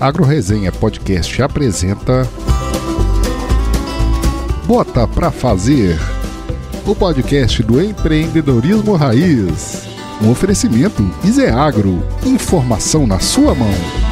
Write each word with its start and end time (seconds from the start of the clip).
AgroResenha 0.00 0.70
Podcast 0.70 1.42
apresenta 1.42 2.28
Bota 4.64 5.08
pra 5.08 5.30
Fazer, 5.30 5.98
o 6.86 6.94
podcast 6.94 7.62
do 7.62 7.82
empreendedorismo 7.82 8.94
raiz. 8.94 9.88
Um 10.22 10.30
oferecimento 10.30 11.02
Iseagro, 11.24 12.02
informação 12.24 13.06
na 13.06 13.18
sua 13.18 13.54
mão. 13.54 14.07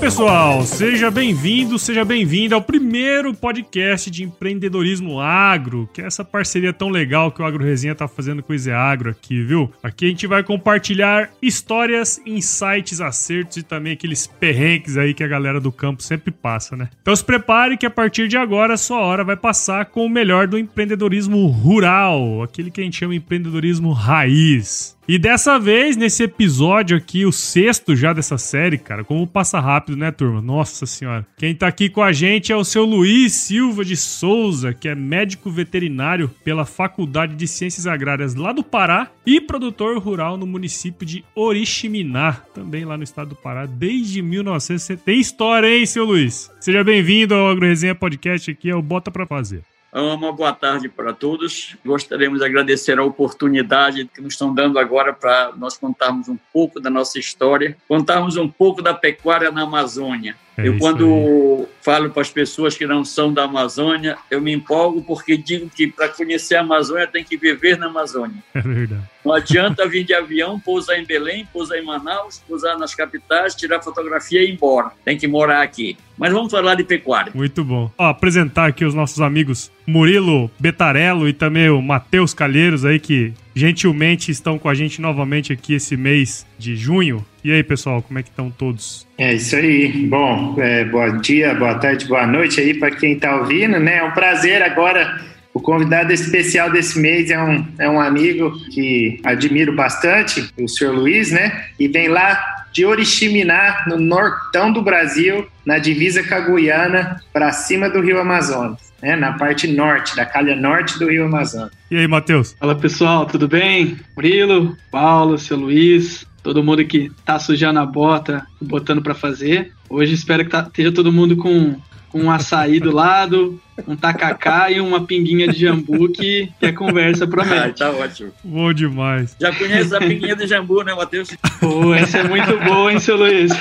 Pessoal. 0.00 0.62
Seja 0.62 1.10
bem-vindo, 1.10 1.78
seja 1.78 2.06
bem-vinda 2.06 2.54
ao 2.54 2.62
primeiro 2.62 3.34
podcast 3.34 4.10
de 4.10 4.24
empreendedorismo 4.24 5.20
agro, 5.20 5.90
que 5.92 6.00
é 6.00 6.06
essa 6.06 6.24
parceria 6.24 6.72
tão 6.72 6.88
legal 6.88 7.30
que 7.30 7.42
o 7.42 7.44
Agro 7.44 7.62
Resenha 7.62 7.94
tá 7.94 8.08
fazendo 8.08 8.42
com 8.42 8.50
o 8.50 8.56
Ize 8.56 8.72
Agro 8.72 9.10
aqui, 9.10 9.42
viu? 9.42 9.70
Aqui 9.82 10.06
a 10.06 10.08
gente 10.08 10.26
vai 10.26 10.42
compartilhar 10.42 11.30
histórias, 11.42 12.18
insights, 12.24 13.02
acertos 13.02 13.58
e 13.58 13.62
também 13.62 13.92
aqueles 13.92 14.26
perrengues 14.26 14.96
aí 14.96 15.12
que 15.12 15.22
a 15.22 15.28
galera 15.28 15.60
do 15.60 15.70
campo 15.70 16.02
sempre 16.02 16.30
passa, 16.30 16.74
né? 16.74 16.88
Então 17.02 17.14
se 17.14 17.22
prepare 17.22 17.76
que 17.76 17.84
a 17.84 17.90
partir 17.90 18.26
de 18.26 18.38
agora 18.38 18.74
a 18.74 18.78
sua 18.78 19.00
hora 19.00 19.22
vai 19.22 19.36
passar 19.36 19.84
com 19.84 20.06
o 20.06 20.08
melhor 20.08 20.46
do 20.46 20.56
empreendedorismo 20.56 21.46
rural, 21.48 22.42
aquele 22.42 22.70
que 22.70 22.80
a 22.80 22.84
gente 22.84 22.96
chama 22.96 23.12
de 23.12 23.18
empreendedorismo 23.18 23.92
raiz. 23.92 24.98
E 25.10 25.18
dessa 25.18 25.58
vez, 25.58 25.96
nesse 25.96 26.22
episódio 26.22 26.96
aqui, 26.96 27.26
o 27.26 27.32
sexto 27.32 27.96
já 27.96 28.12
dessa 28.12 28.38
série, 28.38 28.78
cara, 28.78 29.02
como 29.02 29.26
passa 29.26 29.58
rápido, 29.58 29.98
né, 29.98 30.12
turma? 30.12 30.40
Nossa 30.40 30.86
senhora. 30.86 31.26
Quem 31.36 31.52
tá 31.52 31.66
aqui 31.66 31.88
com 31.88 32.00
a 32.00 32.12
gente 32.12 32.52
é 32.52 32.56
o 32.56 32.62
seu 32.62 32.84
Luiz 32.84 33.32
Silva 33.32 33.84
de 33.84 33.96
Souza, 33.96 34.72
que 34.72 34.88
é 34.88 34.94
médico 34.94 35.50
veterinário 35.50 36.30
pela 36.44 36.64
Faculdade 36.64 37.34
de 37.34 37.48
Ciências 37.48 37.88
Agrárias 37.88 38.36
lá 38.36 38.52
do 38.52 38.62
Pará 38.62 39.10
e 39.26 39.40
produtor 39.40 39.98
rural 39.98 40.36
no 40.36 40.46
município 40.46 41.04
de 41.04 41.24
Oriximiná, 41.34 42.34
também 42.54 42.84
lá 42.84 42.96
no 42.96 43.02
estado 43.02 43.30
do 43.30 43.34
Pará, 43.34 43.66
desde 43.66 44.22
1960. 44.22 45.02
Tem 45.04 45.18
história, 45.18 45.76
hein, 45.76 45.86
seu 45.86 46.04
Luiz? 46.04 46.52
Seja 46.60 46.84
bem-vindo 46.84 47.34
ao 47.34 47.48
AgroResenha 47.48 47.96
Podcast 47.96 48.48
aqui, 48.48 48.70
é 48.70 48.76
o 48.76 48.80
Bota 48.80 49.10
Pra 49.10 49.26
Fazer. 49.26 49.64
Uma 49.92 50.32
boa 50.32 50.52
tarde 50.52 50.88
para 50.88 51.12
todos. 51.12 51.76
Gostaríamos 51.84 52.38
de 52.38 52.44
agradecer 52.44 52.96
a 52.96 53.02
oportunidade 53.02 54.04
que 54.06 54.20
nos 54.20 54.34
estão 54.34 54.54
dando 54.54 54.78
agora 54.78 55.12
para 55.12 55.52
nós 55.56 55.76
contarmos 55.76 56.28
um 56.28 56.38
pouco 56.52 56.78
da 56.78 56.88
nossa 56.88 57.18
história, 57.18 57.76
contarmos 57.88 58.36
um 58.36 58.48
pouco 58.48 58.80
da 58.80 58.94
pecuária 58.94 59.50
na 59.50 59.62
Amazônia. 59.62 60.36
É 60.56 60.68
eu, 60.68 60.78
quando 60.78 61.66
falo 61.80 62.10
para 62.10 62.22
as 62.22 62.30
pessoas 62.30 62.76
que 62.76 62.86
não 62.86 63.04
são 63.04 63.32
da 63.32 63.44
Amazônia, 63.44 64.16
eu 64.30 64.40
me 64.40 64.52
empolgo 64.52 65.02
porque 65.02 65.36
digo 65.36 65.70
que 65.70 65.86
para 65.86 66.08
conhecer 66.08 66.56
a 66.56 66.60
Amazônia 66.60 67.06
tem 67.06 67.24
que 67.24 67.36
viver 67.36 67.78
na 67.78 67.86
Amazônia. 67.86 68.42
É 68.54 68.60
verdade. 68.60 69.02
Não 69.24 69.34
adianta 69.34 69.86
vir 69.86 70.04
de 70.04 70.14
avião, 70.14 70.58
pousar 70.58 70.98
em 70.98 71.04
Belém, 71.04 71.46
pousar 71.52 71.78
em 71.78 71.84
Manaus, 71.84 72.38
pousar 72.46 72.78
nas 72.78 72.94
capitais, 72.94 73.54
tirar 73.54 73.82
fotografia 73.82 74.42
e 74.42 74.46
ir 74.46 74.54
embora. 74.54 74.92
Tem 75.04 75.16
que 75.16 75.26
morar 75.26 75.62
aqui. 75.62 75.96
Mas 76.16 76.32
vamos 76.32 76.50
falar 76.50 76.74
de 76.74 76.84
pecuária. 76.84 77.32
Muito 77.34 77.64
bom. 77.64 77.90
Ó, 77.96 78.06
apresentar 78.06 78.66
aqui 78.66 78.84
os 78.84 78.94
nossos 78.94 79.20
amigos 79.20 79.70
Murilo 79.86 80.50
Betarello 80.58 81.28
e 81.28 81.32
também 81.32 81.68
o 81.70 81.80
Matheus 81.80 82.34
Calheiros 82.34 82.84
aí 82.84 82.98
que 82.98 83.32
gentilmente 83.54 84.30
estão 84.30 84.58
com 84.58 84.68
a 84.68 84.74
gente 84.74 85.00
novamente 85.00 85.52
aqui 85.52 85.74
esse 85.74 85.96
mês 85.96 86.46
de 86.58 86.76
junho. 86.76 87.24
E 87.42 87.52
aí, 87.52 87.62
pessoal, 87.62 88.02
como 88.02 88.18
é 88.18 88.22
que 88.22 88.28
estão 88.28 88.50
todos? 88.50 89.06
É 89.16 89.34
isso 89.34 89.56
aí. 89.56 90.06
Bom, 90.06 90.56
é, 90.58 90.84
bom 90.84 91.18
dia, 91.18 91.54
boa 91.54 91.74
tarde, 91.74 92.06
boa 92.06 92.26
noite 92.26 92.60
aí 92.60 92.74
para 92.74 92.90
quem 92.90 93.14
está 93.14 93.36
ouvindo, 93.36 93.78
né? 93.78 93.96
É 93.98 94.04
um 94.04 94.12
prazer 94.12 94.62
agora. 94.62 95.28
O 95.52 95.60
convidado 95.60 96.12
especial 96.12 96.70
desse 96.70 96.96
mês 97.00 97.28
é 97.28 97.42
um, 97.42 97.66
é 97.76 97.88
um 97.88 98.00
amigo 98.00 98.52
que 98.72 99.20
admiro 99.24 99.74
bastante, 99.74 100.48
o 100.56 100.68
senhor 100.68 100.94
Luiz, 100.94 101.32
né? 101.32 101.64
E 101.76 101.88
vem 101.88 102.06
lá 102.06 102.60
de 102.72 102.84
Oriximiná, 102.84 103.84
no 103.88 103.98
nortão 103.98 104.72
do 104.72 104.80
Brasil, 104.80 105.46
na 105.66 105.78
divisa 105.78 106.22
com 106.22 106.34
a 106.34 106.40
Guiana, 106.40 107.20
para 107.32 107.52
cima 107.52 107.90
do 107.90 108.00
Rio 108.00 108.20
Amazonas, 108.20 108.89
né? 109.02 109.16
Na 109.16 109.32
parte 109.34 109.66
norte, 109.66 110.14
da 110.16 110.24
calha 110.26 110.54
norte 110.56 110.98
do 110.98 111.08
Rio 111.08 111.24
Amazonas. 111.26 111.70
E 111.90 111.96
aí, 111.96 112.06
Matheus? 112.06 112.54
Fala 112.58 112.74
pessoal, 112.74 113.26
tudo 113.26 113.48
bem? 113.48 113.96
Murilo, 114.16 114.76
Paulo, 114.90 115.38
seu 115.38 115.56
Luiz, 115.56 116.26
todo 116.42 116.62
mundo 116.62 116.84
que 116.84 117.10
tá 117.24 117.38
sujando 117.38 117.78
a 117.80 117.86
bota, 117.86 118.46
botando 118.60 119.02
pra 119.02 119.14
fazer. 119.14 119.72
Hoje 119.88 120.14
espero 120.14 120.44
que 120.44 120.50
tá- 120.50 120.62
esteja 120.66 120.92
todo 120.92 121.12
mundo 121.12 121.36
com, 121.36 121.76
com 122.10 122.20
um 122.22 122.30
açaí 122.30 122.80
do 122.80 122.90
lado, 122.92 123.60
um 123.86 123.94
tacacá 123.96 124.70
e 124.70 124.80
uma 124.80 125.04
pinguinha 125.06 125.46
de 125.48 125.58
jambu 125.58 126.08
que, 126.10 126.52
que 126.58 126.66
a 126.66 126.72
conversa 126.74 127.24
Ah, 127.24 127.28
promete. 127.28 127.78
tá 127.78 127.90
ótimo. 127.90 128.32
Bom 128.42 128.72
demais. 128.72 129.36
Já 129.40 129.54
conhece 129.54 129.94
a 129.94 129.98
pinguinha 130.00 130.34
de 130.34 130.46
jambu, 130.46 130.82
né, 130.82 130.92
Matheus? 130.94 131.28
Pô, 131.60 131.94
essa 131.94 132.18
é 132.18 132.24
muito 132.24 132.58
boa, 132.64 132.92
hein, 132.92 132.98
seu 132.98 133.16
Luiz? 133.16 133.52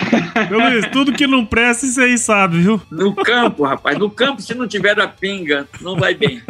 Meu 0.50 0.60
Luiz, 0.60 0.88
tudo 0.92 1.14
que 1.14 1.28
não 1.28 1.46
presta, 1.46 1.86
isso 1.86 2.02
aí 2.02 2.18
sabe, 2.18 2.60
viu? 2.60 2.82
No 2.92 3.14
campo, 3.14 3.64
rapaz. 3.64 3.98
No 3.98 4.10
campo, 4.10 4.42
se 4.42 4.54
não 4.56 4.68
tiver 4.68 5.00
a 5.00 5.08
pinga, 5.08 5.68
não 5.82 5.96
vai 5.96 6.16
bem. 6.16 6.42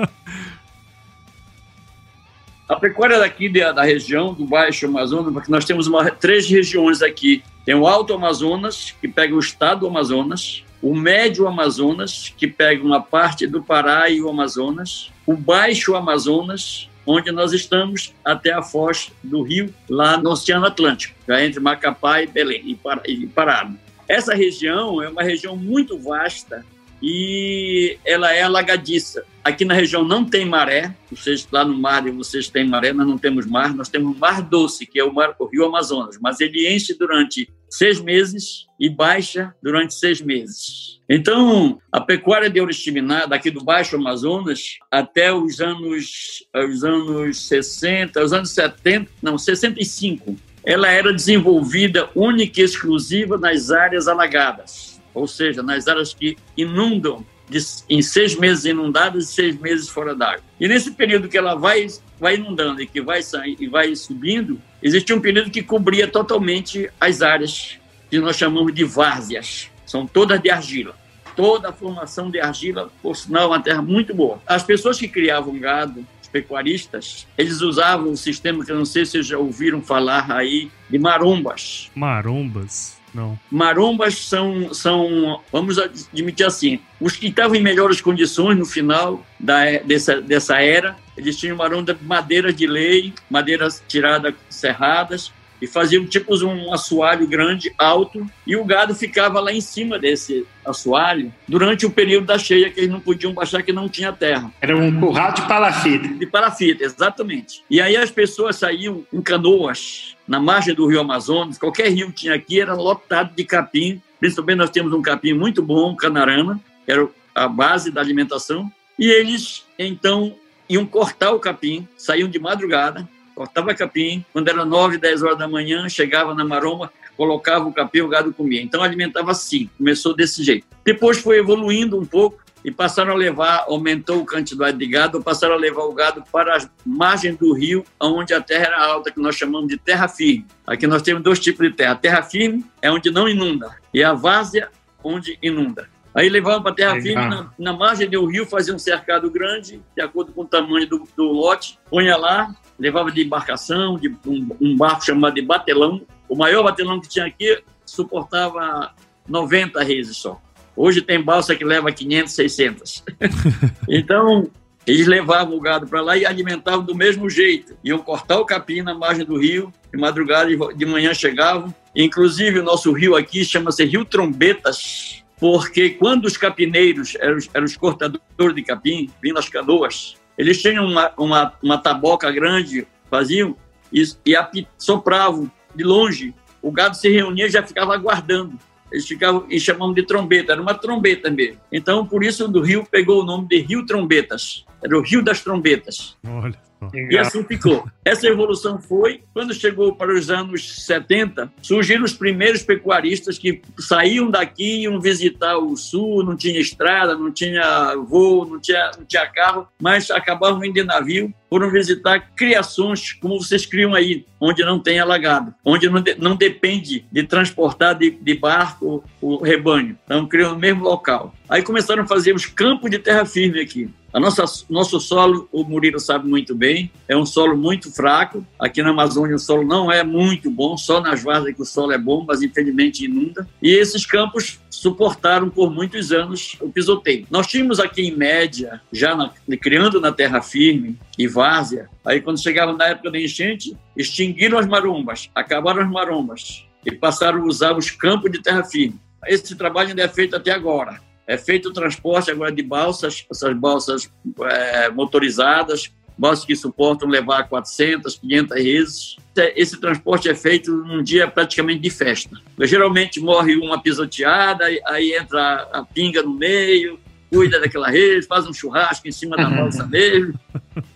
A 2.67 2.75
pecuária 2.75 3.17
daqui 3.17 3.49
da, 3.49 3.71
da 3.71 3.83
região, 3.83 4.33
do 4.33 4.45
Baixo 4.45 4.85
Amazonas, 4.85 5.33
porque 5.33 5.51
nós 5.51 5.65
temos 5.65 5.87
uma- 5.87 6.11
três 6.11 6.47
regiões 6.47 7.01
aqui. 7.01 7.43
Tem 7.65 7.73
o 7.73 7.87
Alto 7.87 8.13
Amazonas, 8.13 8.95
que 9.01 9.07
pega 9.07 9.33
o 9.35 9.39
estado 9.39 9.81
do 9.81 9.87
Amazonas, 9.87 10.63
o 10.81 10.95
Médio 10.95 11.47
Amazonas, 11.47 12.33
que 12.37 12.47
pega 12.47 12.83
uma 12.83 13.01
parte 13.01 13.45
do 13.45 13.61
Pará 13.61 14.09
e 14.09 14.21
o 14.21 14.29
Amazonas, 14.29 15.11
o 15.25 15.35
Baixo 15.35 15.95
Amazonas, 15.95 16.89
onde 17.05 17.31
nós 17.31 17.53
estamos 17.53 18.13
até 18.23 18.51
a 18.53 18.61
foz 18.61 19.11
do 19.23 19.41
rio, 19.41 19.73
lá 19.89 20.17
no 20.17 20.29
Oceano 20.31 20.65
Atlântico, 20.65 21.15
já 21.27 21.43
entre 21.43 21.59
Macapá 21.59 22.21
e 22.21 22.27
Belém, 22.27 22.77
e 23.07 23.27
Pará. 23.27 23.71
Essa 24.07 24.33
região 24.33 25.01
é 25.01 25.09
uma 25.09 25.23
região 25.23 25.55
muito 25.55 25.97
vasta 25.97 26.65
e 27.01 27.97
ela 28.05 28.33
é 28.33 28.41
alagadiça. 28.41 29.23
Aqui 29.43 29.63
na 29.65 29.73
região 29.73 30.03
não 30.03 30.25
tem 30.25 30.45
maré, 30.45 30.93
vocês 31.09 31.47
lá 31.51 31.63
no 31.63 31.77
mar 31.77 32.05
e 32.05 32.11
vocês 32.11 32.49
têm 32.49 32.67
maré, 32.67 32.91
nós 32.93 33.07
não 33.07 33.17
temos 33.17 33.45
mar, 33.45 33.73
nós 33.73 33.89
temos 33.89 34.17
mar 34.17 34.41
doce, 34.41 34.85
que 34.85 34.99
é 34.99 35.03
o, 35.03 35.13
mar, 35.13 35.35
o 35.39 35.45
rio 35.45 35.65
Amazonas, 35.65 36.17
mas 36.21 36.39
ele 36.39 36.73
enche 36.73 36.93
durante 36.93 37.49
seis 37.69 37.99
meses 38.01 38.65
e 38.79 38.89
baixa 38.89 39.53
durante 39.61 39.93
seis 39.93 40.21
meses. 40.21 40.99
Então, 41.09 41.79
a 41.91 41.99
pecuária 41.99 42.49
de 42.49 42.61
Oriximiná, 42.61 43.25
daqui 43.25 43.49
do 43.49 43.63
Baixo 43.63 43.95
Amazonas, 43.95 44.77
até 44.91 45.33
os 45.33 45.59
anos, 45.59 46.43
os 46.53 46.83
anos 46.83 47.47
60, 47.47 48.23
os 48.23 48.33
anos 48.33 48.51
70, 48.51 49.09
não, 49.21 49.37
65, 49.37 50.35
ela 50.63 50.89
era 50.89 51.13
desenvolvida 51.13 52.09
única 52.13 52.61
e 52.61 52.63
exclusiva 52.63 53.37
nas 53.37 53.71
áreas 53.71 54.07
alagadas, 54.07 54.88
ou 55.13 55.27
seja, 55.27 55.61
nas 55.63 55.87
áreas 55.87 56.13
que 56.13 56.37
inundam 56.55 57.25
de, 57.49 57.59
em 57.89 58.01
seis 58.01 58.35
meses 58.35 58.65
inundadas 58.65 59.29
e 59.29 59.33
seis 59.33 59.59
meses 59.59 59.89
fora 59.89 60.15
d'água. 60.15 60.43
E 60.59 60.67
nesse 60.67 60.91
período 60.91 61.27
que 61.27 61.37
ela 61.37 61.55
vai, 61.55 61.87
vai 62.19 62.35
inundando 62.35 62.81
e 62.81 62.87
que 62.87 63.01
vai, 63.01 63.21
e 63.59 63.67
vai 63.67 63.95
subindo, 63.95 64.61
existe 64.81 65.13
um 65.13 65.19
período 65.19 65.49
que 65.49 65.63
cobria 65.63 66.07
totalmente 66.07 66.89
as 66.99 67.21
áreas 67.21 67.79
que 68.09 68.19
nós 68.19 68.37
chamamos 68.37 68.73
de 68.73 68.83
várzeas. 68.83 69.69
São 69.85 70.05
todas 70.05 70.39
de 70.39 70.49
argila. 70.49 70.95
Toda 71.35 71.69
a 71.69 71.73
formação 71.73 72.29
de 72.29 72.39
argila, 72.39 72.91
por 73.01 73.15
sinal, 73.15 73.43
é 73.43 73.47
uma 73.47 73.61
terra 73.61 73.81
muito 73.81 74.13
boa. 74.13 74.41
As 74.45 74.61
pessoas 74.61 74.99
que 74.99 75.07
criavam 75.07 75.57
gado, 75.57 76.05
os 76.21 76.27
pecuaristas, 76.27 77.25
eles 77.37 77.61
usavam 77.61 78.11
um 78.11 78.15
sistema 78.15 78.65
que 78.65 78.71
eu 78.71 78.75
não 78.75 78.85
sei 78.85 79.05
se 79.05 79.11
vocês 79.11 79.27
já 79.27 79.37
ouviram 79.37 79.81
falar 79.81 80.29
aí, 80.31 80.69
de 80.89 80.99
marombas. 80.99 81.89
Marombas. 81.95 82.98
Não. 83.13 83.39
Marombas 83.49 84.25
são, 84.25 84.73
são, 84.73 85.41
vamos 85.51 85.77
admitir 85.77 86.45
assim, 86.45 86.79
os 86.99 87.15
que 87.15 87.27
estavam 87.27 87.55
em 87.55 87.61
melhores 87.61 88.01
condições 88.01 88.57
no 88.57 88.65
final 88.65 89.25
da, 89.39 89.79
dessa, 89.79 90.21
dessa 90.21 90.61
era, 90.61 90.95
eles 91.17 91.37
tinham 91.37 91.57
maromba 91.57 91.93
de 91.93 92.03
madeira 92.03 92.53
de 92.53 92.67
lei, 92.67 93.13
madeiras 93.29 93.83
tiradas, 93.87 94.33
serradas, 94.49 95.31
e 95.61 95.67
faziam 95.67 96.05
tipo 96.05 96.35
um 96.45 96.73
assoalho 96.73 97.27
grande, 97.27 97.73
alto, 97.77 98.25
e 98.45 98.55
o 98.55 98.63
gado 98.63 98.95
ficava 98.95 99.39
lá 99.39 99.51
em 99.51 99.61
cima 99.61 99.99
desse 99.99 100.45
assoalho 100.65 101.33
durante 101.47 101.85
o 101.85 101.91
período 101.91 102.27
da 102.27 102.37
cheia, 102.37 102.69
que 102.69 102.79
eles 102.79 102.89
não 102.89 102.99
podiam 102.99 103.33
baixar, 103.33 103.63
que 103.63 103.73
não 103.73 103.89
tinha 103.89 104.11
terra. 104.13 104.51
Era 104.61 104.75
um 104.75 104.99
curral 104.99 105.33
de 105.33 105.41
palafita. 105.47 106.07
De 106.07 106.25
parafita, 106.25 106.83
exatamente. 106.83 107.63
E 107.69 107.81
aí 107.81 107.97
as 107.97 108.11
pessoas 108.11 108.55
saíam 108.55 109.03
em 109.11 109.21
canoas 109.21 110.15
na 110.27 110.39
margem 110.39 110.75
do 110.75 110.87
rio 110.87 110.99
Amazonas, 110.99 111.57
qualquer 111.57 111.89
rio 111.89 112.07
que 112.07 112.21
tinha 112.21 112.35
aqui 112.35 112.61
era 112.61 112.73
lotado 112.73 113.33
de 113.35 113.43
capim, 113.43 114.01
principalmente 114.19 114.57
nós 114.57 114.69
temos 114.69 114.93
um 114.93 115.01
capim 115.01 115.33
muito 115.33 115.61
bom, 115.61 115.95
canarana, 115.95 116.59
que 116.85 116.91
era 116.91 117.07
a 117.33 117.47
base 117.47 117.89
da 117.89 117.99
alimentação, 117.99 118.71
e 118.97 119.07
eles, 119.07 119.65
então, 119.77 120.35
iam 120.67 120.85
cortar 120.85 121.31
o 121.31 121.39
capim, 121.39 121.87
saíam 121.97 122.29
de 122.29 122.37
madrugada, 122.37 123.09
cortava 123.39 123.73
capim, 123.73 124.25
quando 124.33 124.49
era 124.49 124.65
9, 124.65 124.97
10 124.97 125.23
horas 125.23 125.37
da 125.37 125.47
manhã, 125.47 125.87
chegava 125.87 126.35
na 126.35 126.43
maromba, 126.43 126.91
colocava 127.15 127.65
o 127.65 127.71
capim, 127.71 128.01
o 128.01 128.09
gado 128.09 128.33
comia. 128.33 128.61
Então 128.61 128.83
alimentava 128.83 129.31
assim, 129.31 129.69
começou 129.77 130.13
desse 130.13 130.43
jeito. 130.43 130.67
Depois 130.83 131.19
foi 131.19 131.37
evoluindo 131.37 131.97
um 131.97 132.05
pouco, 132.05 132.37
e 132.65 132.69
passaram 132.69 133.13
a 133.13 133.15
levar, 133.15 133.63
aumentou 133.69 134.21
a 134.21 134.25
quantidade 134.25 134.77
de 134.77 134.85
gado, 134.85 135.23
passaram 135.23 135.53
a 135.53 135.57
levar 135.57 135.83
o 135.83 135.93
gado 135.93 136.21
para 136.29 136.57
as 136.57 136.69
margens 136.85 137.37
do 137.37 137.53
rio, 137.53 137.85
onde 137.97 138.33
a 138.33 138.41
terra 138.41 138.65
era 138.65 138.83
alta, 138.83 139.09
que 139.09 139.21
nós 139.21 139.35
chamamos 139.35 139.69
de 139.69 139.77
terra 139.77 140.09
firme. 140.09 140.45
Aqui 140.67 140.85
nós 140.85 141.01
temos 141.01 141.23
dois 141.23 141.39
tipos 141.39 141.65
de 141.65 141.73
terra. 141.73 141.93
A 141.93 141.95
terra 141.95 142.21
firme 142.21 142.65
é 142.81 142.91
onde 142.91 143.09
não 143.09 143.29
inunda, 143.29 143.73
e 143.93 144.03
a 144.03 144.11
várzea, 144.11 144.67
onde 145.01 145.39
inunda. 145.41 145.87
Aí 146.13 146.27
levavam 146.27 146.61
para 146.61 146.71
a 146.71 146.75
terra 146.75 147.01
firme, 147.01 147.27
na, 147.27 147.51
na, 147.57 147.73
margem 147.73 148.09
do 148.09 148.25
rio, 148.25 148.45
faziam 148.45 148.75
um 148.75 148.79
cercado 148.79 149.29
grande, 149.29 149.81
de 149.95 150.01
acordo 150.01 150.31
com 150.31 150.41
o 150.41 150.45
tamanho 150.45 150.87
do, 150.87 151.07
do 151.15 151.23
lote, 151.23 151.77
punha 151.89 152.17
lá, 152.17 152.53
levava 152.79 153.11
de 153.11 153.23
embarcação, 153.23 153.97
de 153.97 154.09
um, 154.25 154.49
um 154.59 154.75
barco 154.75 155.05
chamado 155.05 155.35
de 155.35 155.41
batelão. 155.41 156.01
O 156.27 156.35
maior 156.35 156.63
batelão 156.63 156.99
que 156.99 157.07
tinha 157.07 157.25
aqui 157.25 157.61
suportava 157.85 158.93
90 159.27 159.83
reses 159.83 160.17
só. 160.17 160.41
Hoje 160.75 161.01
tem 161.01 161.21
balsa 161.21 161.55
que 161.55 161.63
leva 161.63 161.91
500, 161.91 162.33
600. 162.33 163.03
então, 163.87 164.49
eles 164.87 165.07
levavam 165.07 165.55
o 165.55 165.59
gado 165.59 165.85
para 165.87 166.01
lá 166.01 166.17
e 166.17 166.25
alimentavam 166.25 166.83
do 166.83 166.95
mesmo 166.95 167.29
jeito. 167.29 167.77
Iam 167.83 167.99
cortar 167.99 168.39
o 168.39 168.45
capim 168.45 168.81
na 168.81 168.93
margem 168.93 169.25
do 169.25 169.37
rio, 169.37 169.71
de 169.91 169.99
madrugada 169.99 170.49
de 170.73 170.85
manhã 170.85 171.13
chegavam. 171.13 171.73
Inclusive, 171.95 172.59
o 172.59 172.63
nosso 172.63 172.91
rio 172.91 173.15
aqui 173.15 173.43
chama-se 173.43 173.83
Rio 173.83 174.05
Trombetas, 174.05 175.23
porque 175.39 175.91
quando 175.91 176.25
os 176.25 176.37
capineiros, 176.37 177.15
eram 177.19 177.37
os, 177.37 177.49
eram 177.53 177.65
os 177.65 177.77
cortadores 177.77 178.55
de 178.55 178.63
capim, 178.63 179.09
vindo 179.21 179.39
as 179.39 179.47
canoas, 179.47 180.15
eles 180.37 180.61
tinham 180.61 180.85
uma, 180.85 181.11
uma, 181.17 181.53
uma 181.61 181.77
taboca 181.77 182.31
grande, 182.31 182.87
faziam, 183.09 183.55
e, 183.91 184.03
e 184.25 184.67
sopravam 184.77 185.49
de 185.75 185.83
longe. 185.83 186.33
O 186.61 186.71
gado 186.71 186.95
se 186.95 187.09
reunia 187.09 187.47
e 187.47 187.49
já 187.49 187.63
ficava 187.63 187.93
aguardando 187.93 188.59
eles 188.91 189.07
ficavam 189.07 189.45
e 189.49 189.59
chamavam 189.59 189.93
de 189.93 190.03
trombeta, 190.03 190.53
era 190.53 190.61
uma 190.61 190.73
trombeta 190.73 191.29
mesmo. 191.29 191.59
Então, 191.71 192.05
por 192.05 192.23
isso, 192.23 192.47
do 192.47 192.61
rio 192.61 192.85
pegou 192.89 193.21
o 193.21 193.25
nome 193.25 193.47
de 193.47 193.59
Rio 193.59 193.85
Trombetas. 193.85 194.65
Era 194.83 194.97
o 194.97 195.01
Rio 195.01 195.21
das 195.21 195.41
Trombetas. 195.41 196.17
Olha. 196.25 196.57
E 196.93 197.17
assim 197.17 197.43
ficou. 197.43 197.87
Essa 198.05 198.27
evolução 198.27 198.79
foi, 198.79 199.21
quando 199.33 199.53
chegou 199.53 199.95
para 199.95 200.13
os 200.13 200.29
anos 200.29 200.85
70, 200.85 201.51
surgiram 201.61 202.03
os 202.03 202.13
primeiros 202.13 202.63
pecuaristas 202.63 203.37
que 203.37 203.61
saíam 203.77 204.31
daqui, 204.31 204.83
iam 204.83 204.99
visitar 204.99 205.57
o 205.57 205.75
sul, 205.75 206.23
não 206.23 206.37
tinha 206.37 206.59
estrada, 206.59 207.15
não 207.15 207.31
tinha 207.31 207.95
voo, 207.95 208.45
não 208.45 208.59
tinha, 208.59 208.91
não 208.97 209.05
tinha 209.05 209.27
carro, 209.27 209.67
mas 209.81 210.09
acabavam 210.09 210.63
indo 210.63 210.75
de 210.75 210.83
navio, 210.83 211.33
foram 211.49 211.69
visitar 211.69 212.31
criações 212.35 213.11
como 213.13 213.41
vocês 213.41 213.65
criam 213.65 213.93
aí, 213.93 214.25
onde 214.39 214.63
não 214.63 214.79
tem 214.79 214.99
alagado, 214.99 215.53
onde 215.65 215.89
não, 215.89 216.01
de, 216.01 216.15
não 216.15 216.35
depende 216.35 217.05
de 217.11 217.23
transportar 217.23 217.95
de, 217.95 218.11
de 218.11 218.35
barco 218.35 219.03
o 219.19 219.43
rebanho. 219.43 219.97
Então, 220.05 220.27
criam 220.27 220.53
no 220.53 220.59
mesmo 220.59 220.83
local. 220.83 221.33
Aí 221.49 221.61
começaram 221.61 222.03
a 222.03 222.07
fazer 222.07 222.33
os 222.33 222.45
campos 222.45 222.89
de 222.89 222.99
terra 222.99 223.25
firme 223.25 223.59
aqui. 223.59 223.89
A 224.11 224.19
nossa, 224.19 224.43
nosso 224.69 224.99
solo, 224.99 225.47
o 225.51 225.63
Murilo 225.63 225.99
sabe 225.99 226.27
muito 226.27 226.55
bem, 226.55 226.91
é 227.07 227.15
um 227.15 227.25
solo 227.25 227.55
muito 227.55 227.91
fraco. 227.91 228.45
Aqui 228.57 228.81
na 228.81 228.89
Amazônia 228.89 229.35
o 229.35 229.39
solo 229.39 229.63
não 229.63 229.91
é 229.91 230.03
muito 230.03 230.49
bom, 230.49 230.75
só 230.77 230.99
nas 230.99 231.21
várzeas 231.21 231.55
que 231.55 231.61
o 231.61 231.65
solo 231.65 231.91
é 231.91 231.97
bom, 231.97 232.25
mas 232.27 232.41
infelizmente 232.41 233.05
inunda. 233.05 233.47
E 233.61 233.69
esses 233.69 234.05
campos 234.07 234.59
suportaram 234.69 235.49
por 235.49 235.71
muitos 235.71 236.11
anos 236.11 236.57
o 236.59 236.69
pisoteio. 236.69 237.27
Nós 237.29 237.45
tínhamos 237.45 237.79
aqui 237.79 238.01
em 238.01 238.15
média, 238.15 238.81
já 238.91 239.15
na, 239.15 239.31
criando 239.61 240.01
na 240.01 240.11
terra 240.11 240.41
firme 240.41 240.97
e 241.17 241.27
várzea, 241.27 241.87
aí 242.03 242.19
quando 242.19 242.41
chegava 242.41 242.73
na 242.73 242.87
época 242.87 243.11
da 243.11 243.19
enchente, 243.19 243.77
extinguiram 243.95 244.57
as 244.57 244.65
marombas, 244.65 245.29
acabaram 245.35 245.83
as 245.83 245.89
marombas 245.89 246.65
e 246.83 246.91
passaram 246.91 247.43
a 247.43 247.45
usar 247.45 247.77
os 247.77 247.91
campos 247.91 248.31
de 248.31 248.41
terra 248.41 248.63
firme. 248.63 248.99
Esse 249.27 249.55
trabalho 249.55 249.89
ainda 249.89 250.01
é 250.01 250.07
feito 250.07 250.35
até 250.35 250.51
agora 250.51 251.08
é 251.29 251.37
feito 251.37 251.69
o 251.69 251.71
transporte 251.71 252.31
agora 252.31 252.51
de 252.51 252.63
balsas, 252.63 253.23
essas 253.29 253.55
balsas 253.55 254.11
é, 254.41 254.89
motorizadas, 254.89 255.91
balsas 256.17 256.43
que 256.43 256.55
suportam 256.55 257.07
levar 257.07 257.47
400, 257.47 258.15
500 258.15 258.57
reses. 258.57 259.17
Esse 259.55 259.79
transporte 259.79 260.27
é 260.27 260.33
feito 260.33 260.71
num 260.71 261.03
dia 261.03 261.27
praticamente 261.27 261.81
de 261.81 261.91
festa. 261.91 262.35
Geralmente 262.61 263.19
morre 263.19 263.55
uma 263.55 263.79
pisoteada, 263.79 264.65
aí 264.87 265.13
entra 265.13 265.69
a 265.71 265.85
pinga 265.85 266.23
no 266.23 266.33
meio, 266.33 266.99
cuida 267.29 267.59
daquela 267.59 267.91
rede, 267.91 268.25
faz 268.25 268.47
um 268.47 268.53
churrasco 268.53 269.07
em 269.07 269.11
cima 269.11 269.37
da 269.37 269.47
balsa 269.53 269.85
mesmo. 269.85 270.33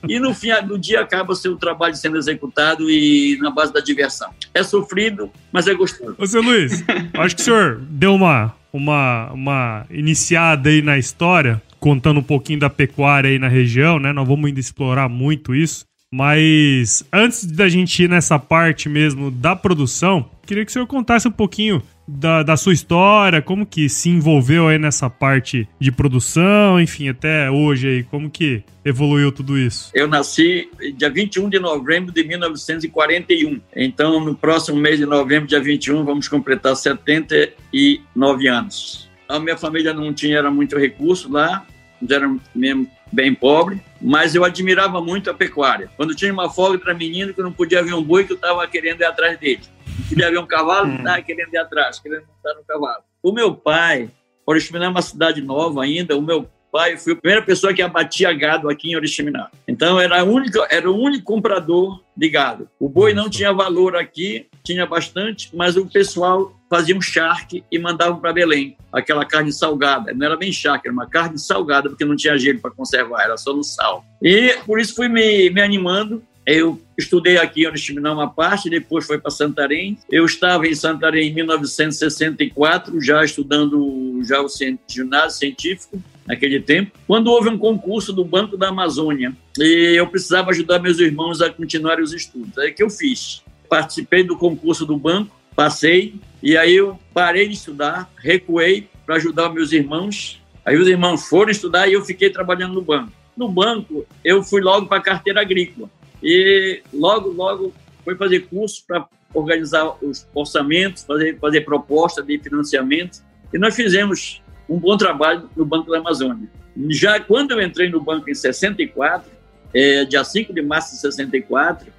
E 0.10 0.20
no 0.20 0.34
fim 0.34 0.50
do 0.66 0.80
dia 0.80 1.02
acaba 1.02 1.34
o 1.34 1.36
seu 1.36 1.56
trabalho 1.58 1.96
sendo 1.96 2.18
executado 2.18 2.90
e 2.90 3.38
na 3.40 3.52
base 3.52 3.72
da 3.72 3.80
diversão. 3.80 4.32
É 4.52 4.64
sofrido, 4.64 5.32
mas 5.52 5.68
é 5.68 5.76
gostoso. 5.76 6.16
Ô, 6.18 6.26
seu 6.26 6.42
Luiz, 6.42 6.84
acho 7.14 7.36
que 7.36 7.42
o 7.44 7.46
senhor 7.46 7.78
deu 7.88 8.16
uma, 8.16 8.56
uma, 8.74 9.32
uma 9.32 9.86
iniciada 9.92 10.70
aí 10.70 10.82
na 10.82 10.98
história, 10.98 11.62
contando 11.80 12.20
um 12.20 12.24
pouquinho 12.24 12.60
da 12.60 12.70
pecuária 12.70 13.30
aí 13.30 13.38
na 13.38 13.48
região, 13.48 14.00
né? 14.00 14.12
Não 14.12 14.26
vamos 14.26 14.46
ainda 14.46 14.60
explorar 14.60 15.08
muito 15.08 15.54
isso. 15.54 15.86
Mas 16.12 17.04
antes 17.12 17.46
da 17.46 17.70
gente 17.70 18.04
ir 18.04 18.10
nessa 18.10 18.38
parte 18.38 18.90
mesmo 18.90 19.32
da 19.32 19.56
produção, 19.56 20.30
queria 20.46 20.64
que 20.64 20.70
o 20.70 20.74
senhor 20.74 20.88
contasse 20.88 21.28
um 21.28 21.32
pouquinho 21.32 21.82
da, 22.08 22.44
da, 22.44 22.58
sua 22.58 22.74
história, 22.74 23.42
como 23.42 23.66
que 23.66 23.88
se 23.88 24.10
envolveu 24.10 24.68
aí 24.68 24.78
nessa 24.78 25.10
parte 25.10 25.68
de 25.80 25.92
produção, 25.92 26.80
enfim, 26.80 27.10
até 27.10 27.50
hoje 27.50 27.88
aí, 27.88 28.04
como 28.04 28.30
que 28.30 28.64
evoluiu 28.84 29.32
tudo 29.32 29.58
isso? 29.58 29.90
Eu 29.94 30.08
nasci 30.08 30.70
dia 30.96 31.10
21 31.10 31.50
de 31.50 31.60
novembro 31.60 32.12
de 32.12 32.24
1941. 32.24 33.62
Então, 33.76 34.20
no 34.20 34.36
próximo 34.36 34.78
mês 34.78 34.98
de 34.98 35.06
novembro, 35.06 35.48
dia 35.48 35.62
21, 35.62 36.04
vamos 36.04 36.28
completar 36.28 36.76
79 36.76 38.48
anos. 38.48 39.10
A 39.28 39.40
minha 39.40 39.58
família 39.58 39.94
não 39.94 40.14
tinha 40.14 40.38
era 40.38 40.52
muito 40.52 40.78
recurso 40.78 41.32
lá, 41.32 41.66
era 42.10 42.36
mesmo 42.54 42.90
bem 43.12 43.34
pobre, 43.34 43.80
mas 44.02 44.36
eu 44.36 44.44
admirava 44.44 45.00
muito 45.00 45.30
a 45.30 45.34
pecuária. 45.34 45.90
Quando 45.96 46.16
tinha 46.16 46.34
uma 46.34 46.50
folga 46.50 46.78
para 46.80 46.94
menino 46.94 47.34
que 47.34 47.42
não 47.42 47.52
podia 47.52 47.82
ver 47.82 47.94
um 47.94 48.04
boi 48.04 48.26
que 48.26 48.34
eu 48.34 48.36
estava 48.36 48.68
querendo 48.68 49.02
ir 49.02 49.06
atrás 49.06 49.38
dele 49.40 49.62
queria 50.08 50.32
ver 50.32 50.40
um 50.40 50.48
cavalo, 50.48 50.88
hum. 50.88 51.04
tá 51.04 51.22
querendo 51.22 51.54
ir 51.54 51.58
atrás, 51.58 52.00
querendo 52.00 52.26
montar 52.28 52.58
no 52.58 52.66
cavalo. 52.66 53.04
O 53.22 53.32
meu 53.32 53.56
pai, 53.56 54.10
Oriximiná 54.46 54.86
é 54.86 54.90
uma 54.90 55.02
cidade 55.02 55.42
nova 55.42 55.84
ainda, 55.84 56.18
o 56.18 56.22
meu 56.22 56.50
pai 56.74 56.98
foi 56.98 57.14
a 57.14 57.16
primeira 57.16 57.46
pessoa 57.46 57.72
que 57.72 57.84
abatia 57.84 58.34
gado 58.34 58.68
aqui 58.68 58.90
em 58.90 58.96
Oriximiná. 58.96 59.52
Então 59.68 60.00
era, 60.00 60.24
único, 60.24 60.58
era 60.72 60.90
o 60.90 61.00
único 61.00 61.24
comprador 61.24 62.02
de 62.18 62.28
gado. 62.28 62.68
O 62.80 62.90
boi 62.90 63.14
não 63.14 63.30
tinha 63.30 63.54
valor 63.54 63.96
aqui, 63.96 64.48
tinha 64.64 64.84
bastante, 64.86 65.56
mas 65.56 65.78
o 65.78 65.86
pessoal 65.86 66.52
fazia 66.68 66.98
um 66.98 67.02
charque 67.02 67.64
e 67.72 67.78
mandavam 67.78 68.20
para 68.20 68.34
Belém, 68.34 68.76
aquela 68.92 69.24
carne 69.24 69.54
salgada. 69.54 70.16
Não 70.16 70.26
era 70.26 70.36
bem 70.36 70.52
charque, 70.52 70.88
era 70.88 70.94
uma 70.94 71.08
carne 71.08 71.38
salgada, 71.38 71.90
porque 71.90 72.04
não 72.04 72.16
tinha 72.16 72.36
gelo 72.40 72.60
para 72.60 72.72
conservar, 72.72 73.24
era 73.24 73.38
só 73.38 73.54
no 73.54 73.64
sal. 73.64 74.04
E 74.20 74.58
por 74.66 74.80
isso 74.80 74.96
fui 74.96 75.08
me, 75.08 75.52
me 75.52 75.62
animando 75.62 76.24
eu 76.46 76.82
estudei 76.98 77.38
aqui 77.38 77.64
em 77.64 77.68
Oriximiná 77.68 78.12
uma 78.12 78.30
parte, 78.30 78.70
depois 78.70 79.06
foi 79.06 79.18
para 79.18 79.32
Santarém. 79.32 79.98
Eu 80.12 80.26
estava 80.26 80.68
em 80.68 80.76
Santarém 80.76 81.30
em 81.30 81.34
1964, 81.34 83.02
já 83.02 83.24
estudando 83.24 84.22
já 84.24 84.42
o 84.42 84.48
ginásio 84.88 85.38
científico 85.38 86.02
naquele 86.26 86.60
tempo, 86.60 86.92
quando 87.06 87.28
houve 87.28 87.50
um 87.50 87.58
concurso 87.58 88.14
do 88.14 88.24
Banco 88.24 88.56
da 88.56 88.70
Amazônia 88.70 89.34
e 89.60 89.94
eu 89.96 90.08
precisava 90.08 90.52
ajudar 90.52 90.80
meus 90.80 91.00
irmãos 91.00 91.42
a 91.42 91.50
continuarem 91.50 92.04
os 92.04 92.14
estudos. 92.14 92.58
Aí 92.58 92.72
que 92.72 92.84
eu 92.84 92.90
fiz. 92.90 93.42
Participei 93.68 94.24
do 94.24 94.38
concurso 94.38 94.86
do 94.86 94.98
banco, 94.98 95.36
passei 95.56 96.16
e 96.42 96.56
aí 96.56 96.76
eu 96.76 97.00
parei 97.14 97.48
de 97.48 97.56
estudar, 97.56 98.10
recuei 98.18 98.88
para 99.06 99.16
ajudar 99.16 99.50
meus 99.50 99.72
irmãos. 99.72 100.42
Aí 100.66 100.78
os 100.78 100.88
irmãos 100.88 101.28
foram 101.28 101.52
estudar 101.52 101.88
e 101.88 101.94
eu 101.94 102.06
fiquei 102.06 102.30
trabalhando 102.30 102.74
no 102.74 102.82
banco. 102.82 103.12
No 103.36 103.50
banco, 103.50 104.06
eu 104.24 104.44
fui 104.44 104.62
logo 104.62 104.86
para 104.86 105.00
a 105.00 105.02
carteira 105.02 105.42
agrícola 105.42 105.90
e 106.24 106.82
logo, 106.94 107.30
logo 107.30 107.74
foi 108.04 108.16
fazer 108.16 108.48
curso 108.48 108.84
para 108.88 109.06
organizar 109.34 109.98
os 110.02 110.28
orçamentos, 110.34 111.04
fazer, 111.04 111.38
fazer 111.40 111.62
proposta 111.62 112.24
de 112.24 112.40
financiamento. 112.40 113.22
E 113.54 113.58
nós 113.58 113.76
fizemos 113.76 114.42
um 114.70 114.80
bom 114.80 114.96
trabalho 114.96 115.50
no 115.56 115.66
Banco 115.66 115.92
da 115.92 115.98
Amazônia. 115.98 116.48
Já 116.90 117.20
quando 117.20 117.52
eu 117.52 117.62
entrei 117.62 117.90
no 117.90 118.02
banco 118.02 118.30
em 118.30 118.34
64, 118.34 119.30
é, 119.74 120.06
dia 120.06 120.24
5 120.24 120.54
de 120.54 120.62
março 120.62 120.96
de 120.96 121.02
64, 121.02 121.92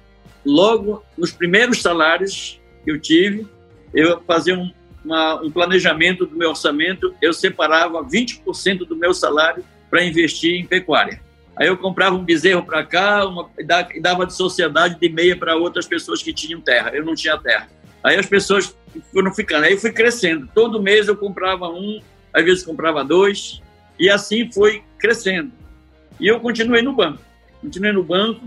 logo 0.45 1.03
nos 1.17 1.31
primeiros 1.31 1.81
salários 1.81 2.59
que 2.83 2.91
eu 2.91 2.99
tive, 2.99 3.47
eu 3.93 4.21
fazia 4.25 4.57
um, 4.57 4.71
uma, 5.03 5.41
um 5.41 5.51
planejamento 5.51 6.25
do 6.25 6.35
meu 6.35 6.49
orçamento, 6.49 7.13
eu 7.21 7.33
separava 7.33 8.03
20% 8.03 8.79
do 8.79 8.95
meu 8.95 9.13
salário 9.13 9.63
para 9.89 10.03
investir 10.03 10.55
em 10.55 10.65
pecuária. 10.65 11.21
Aí 11.57 11.67
eu 11.67 11.77
comprava 11.77 12.15
um 12.15 12.23
bezerro 12.23 12.63
para 12.63 12.83
cá 12.83 13.25
uma, 13.25 13.49
e 13.57 13.99
dava 14.01 14.25
de 14.25 14.33
sociedade 14.33 14.99
de 14.99 15.09
meia 15.09 15.35
para 15.35 15.55
outras 15.55 15.87
pessoas 15.87 16.21
que 16.21 16.33
tinham 16.33 16.59
terra. 16.59 16.91
Eu 16.93 17.05
não 17.05 17.15
tinha 17.15 17.37
terra. 17.37 17.69
Aí 18.03 18.17
as 18.17 18.25
pessoas 18.25 18.75
foram 19.13 19.33
ficando. 19.33 19.65
Aí 19.65 19.77
fui 19.77 19.91
crescendo. 19.91 20.49
Todo 20.53 20.81
mês 20.81 21.07
eu 21.07 21.15
comprava 21.15 21.69
um, 21.69 22.01
às 22.33 22.43
vezes 22.43 22.63
comprava 22.63 23.03
dois, 23.03 23.61
e 23.97 24.09
assim 24.09 24.51
foi 24.51 24.83
crescendo. 24.99 25.51
E 26.19 26.27
eu 26.27 26.39
continuei 26.39 26.81
no 26.81 26.93
banco. 26.93 27.21
Continuei 27.61 27.93
no 27.93 28.03
banco. 28.03 28.41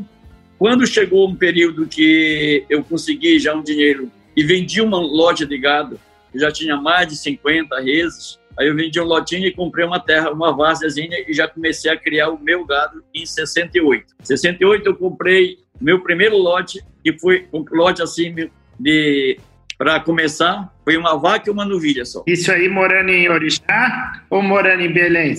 Quando 0.58 0.86
chegou 0.86 1.28
um 1.28 1.34
período 1.34 1.86
que 1.86 2.64
eu 2.68 2.82
consegui 2.84 3.38
já 3.38 3.54
um 3.54 3.62
dinheiro 3.62 4.10
e 4.36 4.42
vendi 4.42 4.80
uma 4.80 4.98
loja 4.98 5.46
de 5.46 5.56
gado 5.56 5.98
eu 6.32 6.40
já 6.40 6.52
tinha 6.52 6.76
mais 6.76 7.08
de 7.08 7.16
50 7.16 7.80
reses. 7.80 8.38
Aí 8.58 8.66
eu 8.66 8.74
vendi 8.74 9.00
um 9.00 9.04
lotinho 9.04 9.46
e 9.46 9.52
comprei 9.52 9.86
uma 9.86 10.00
terra, 10.00 10.30
uma 10.30 10.54
várzeazinha 10.54 11.24
e 11.26 11.32
já 11.32 11.46
comecei 11.46 11.90
a 11.90 11.96
criar 11.96 12.30
o 12.30 12.38
meu 12.38 12.64
gado 12.66 13.02
em 13.14 13.24
68. 13.24 14.14
Em 14.20 14.24
68 14.24 14.86
eu 14.86 14.96
comprei 14.96 15.58
meu 15.80 16.02
primeiro 16.02 16.36
lote, 16.36 16.82
que 17.04 17.16
foi 17.18 17.46
um 17.52 17.64
lote 17.70 18.02
assim 18.02 18.34
de 18.78 19.38
para 19.78 20.00
começar, 20.00 20.74
foi 20.84 20.96
uma 20.96 21.16
vaca 21.16 21.48
e 21.48 21.52
uma 21.52 21.64
novilha 21.64 22.04
só. 22.04 22.24
Isso 22.26 22.50
aí 22.50 22.68
morando 22.68 23.10
em 23.10 23.28
Orixá 23.30 24.24
ou 24.28 24.42
morando 24.42 24.82
em 24.82 24.92
Belém? 24.92 25.36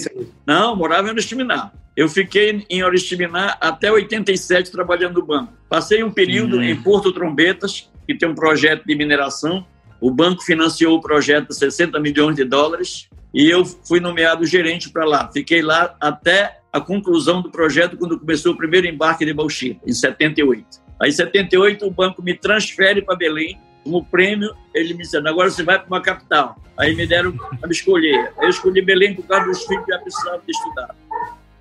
Não, 0.47 0.77
morava 0.77 1.09
em 1.09 1.11
Oriximiná. 1.11 1.73
Eu 1.95 2.07
fiquei 2.07 2.65
em 2.69 2.81
Oriximiná 2.81 3.57
até 3.59 3.91
87 3.91 4.71
trabalhando 4.71 5.19
no 5.19 5.25
banco. 5.25 5.51
Passei 5.67 6.01
um 6.01 6.09
período 6.09 6.63
em 6.63 6.73
Porto 6.73 7.11
Trombetas, 7.11 7.89
que 8.07 8.15
tem 8.15 8.29
um 8.29 8.33
projeto 8.33 8.85
de 8.85 8.95
mineração. 8.95 9.67
O 10.01 10.12
banco 10.12 10.44
financiou 10.44 10.98
o 10.98 11.01
projeto 11.01 11.50
de 11.50 11.56
60 11.56 12.00
milhões 12.00 12.36
de 12.36 12.46
dólares 12.46 13.10
e 13.34 13.50
eu 13.50 13.65
fui 13.65 14.00
nomeado 14.00 14.46
gerente 14.46 14.89
para 14.89 15.06
lá. 15.06 15.29
Fiquei 15.32 15.62
lá 15.62 15.96
até 16.00 16.60
a 16.72 16.79
conclusão 16.79 17.41
do 17.41 17.50
projeto, 17.50 17.98
quando 17.98 18.20
começou 18.20 18.53
o 18.53 18.58
primeiro 18.58 18.88
embarque 18.88 19.25
de 19.25 19.34
bauxita, 19.34 19.82
em 19.86 19.94
78. 19.94 20.65
Aí, 21.01 21.10
em 21.10 21.13
78, 21.13 21.86
o 21.86 21.91
banco 21.91 22.22
me 22.22 22.34
transfere 22.34 23.01
para 23.01 23.15
Belém. 23.15 23.60
Como 23.84 24.06
prêmio, 24.06 24.53
ele 24.74 24.94
me 24.94 25.03
disse: 25.03 25.18
agora 25.18 25.50
você 25.50 25.63
vai 25.63 25.79
para 25.79 25.88
uma 25.88 26.01
capital. 26.01 26.62
Aí 26.77 26.94
me 26.96 27.08
deram 27.08 27.36
para 27.36 27.68
me 27.68 27.74
escolher. 27.74 28.34
Eu 28.41 28.50
escolhi 28.50 28.82
Belém 28.82 29.15
por 29.15 29.25
causa 29.25 29.46
dos 29.46 29.65
filhos 29.65 29.86
que 29.86 29.91
já 29.91 30.00
precisavam 30.00 30.41
de 30.46 30.51
estudar. 30.51 30.96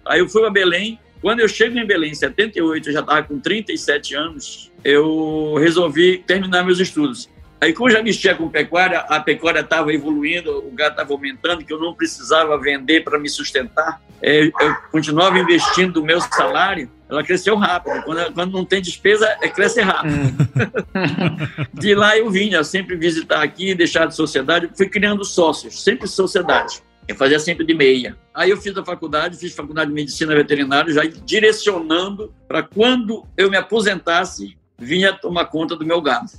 Aí 0.07 0.21
eu 0.21 0.29
fui 0.29 0.43
para 0.43 0.51
Belém. 0.51 0.99
Quando 1.21 1.41
eu 1.41 1.49
chego 1.49 1.77
em 1.77 1.85
Belém, 1.85 2.13
em 2.13 2.15
78, 2.15 2.89
eu 2.89 2.93
já 2.93 3.01
estava 3.01 3.23
com 3.25 3.41
37 3.41 4.15
anos, 4.15 4.71
eu 4.85 5.57
resolvi 5.59 6.19
terminar 6.19 6.65
meus 6.65 6.79
estudos. 6.79 7.29
Aí, 7.61 7.73
como 7.73 7.91
já 7.91 8.01
mexia 8.03 8.37
com 8.37 8.49
pecuária, 8.49 9.01
a 9.01 9.19
pecuária 9.19 9.61
estava 9.61 9.93
evoluindo, 9.93 10.59
o 10.59 10.71
gado 10.71 10.93
estava 10.93 11.13
aumentando, 11.13 11.65
que 11.65 11.73
eu 11.73 11.81
não 11.81 11.93
precisava 11.93 12.57
vender 12.59 13.03
para 13.03 13.19
me 13.19 13.29
sustentar. 13.29 14.01
É, 14.23 14.45
eu 14.45 14.77
continuava 14.93 15.39
investindo 15.39 15.97
o 15.99 16.05
meu 16.05 16.21
salário, 16.21 16.89
ela 17.09 17.25
cresceu 17.25 17.57
rápido. 17.57 18.03
Quando, 18.05 18.33
quando 18.33 18.53
não 18.53 18.65
tem 18.65 18.81
despesa, 18.81 19.27
é, 19.41 19.49
cresce 19.49 19.81
rápido. 19.81 20.15
Hum. 20.15 21.67
de 21.75 21.95
lá 21.95 22.17
eu 22.17 22.31
vinha 22.31 22.63
sempre 22.63 22.97
visitar 22.97 23.43
aqui, 23.43 23.75
deixar 23.75 24.07
de 24.07 24.15
sociedade, 24.15 24.71
fui 24.77 24.89
criando 24.89 25.25
sócios, 25.25 25.83
sempre 25.83 26.07
sociedade. 26.07 26.81
Eu 27.09 27.17
fazia 27.17 27.41
sempre 27.41 27.65
de 27.65 27.75
meia. 27.75 28.17
Aí 28.35 28.51
eu 28.51 28.57
fiz 28.59 28.77
a 28.77 28.85
faculdade, 28.85 29.39
fiz 29.39 29.55
faculdade 29.55 29.89
de 29.89 29.95
medicina 29.95 30.35
veterinária, 30.35 30.93
já 30.93 31.03
direcionando 31.25 32.33
para 32.47 32.63
quando 32.63 33.27
eu 33.37 33.51
me 33.51 33.57
aposentasse, 33.57 34.59
vinha 34.79 35.13
tomar 35.13 35.47
conta 35.47 35.75
do 35.75 35.87
meu 35.87 36.03
gado. 36.03 36.31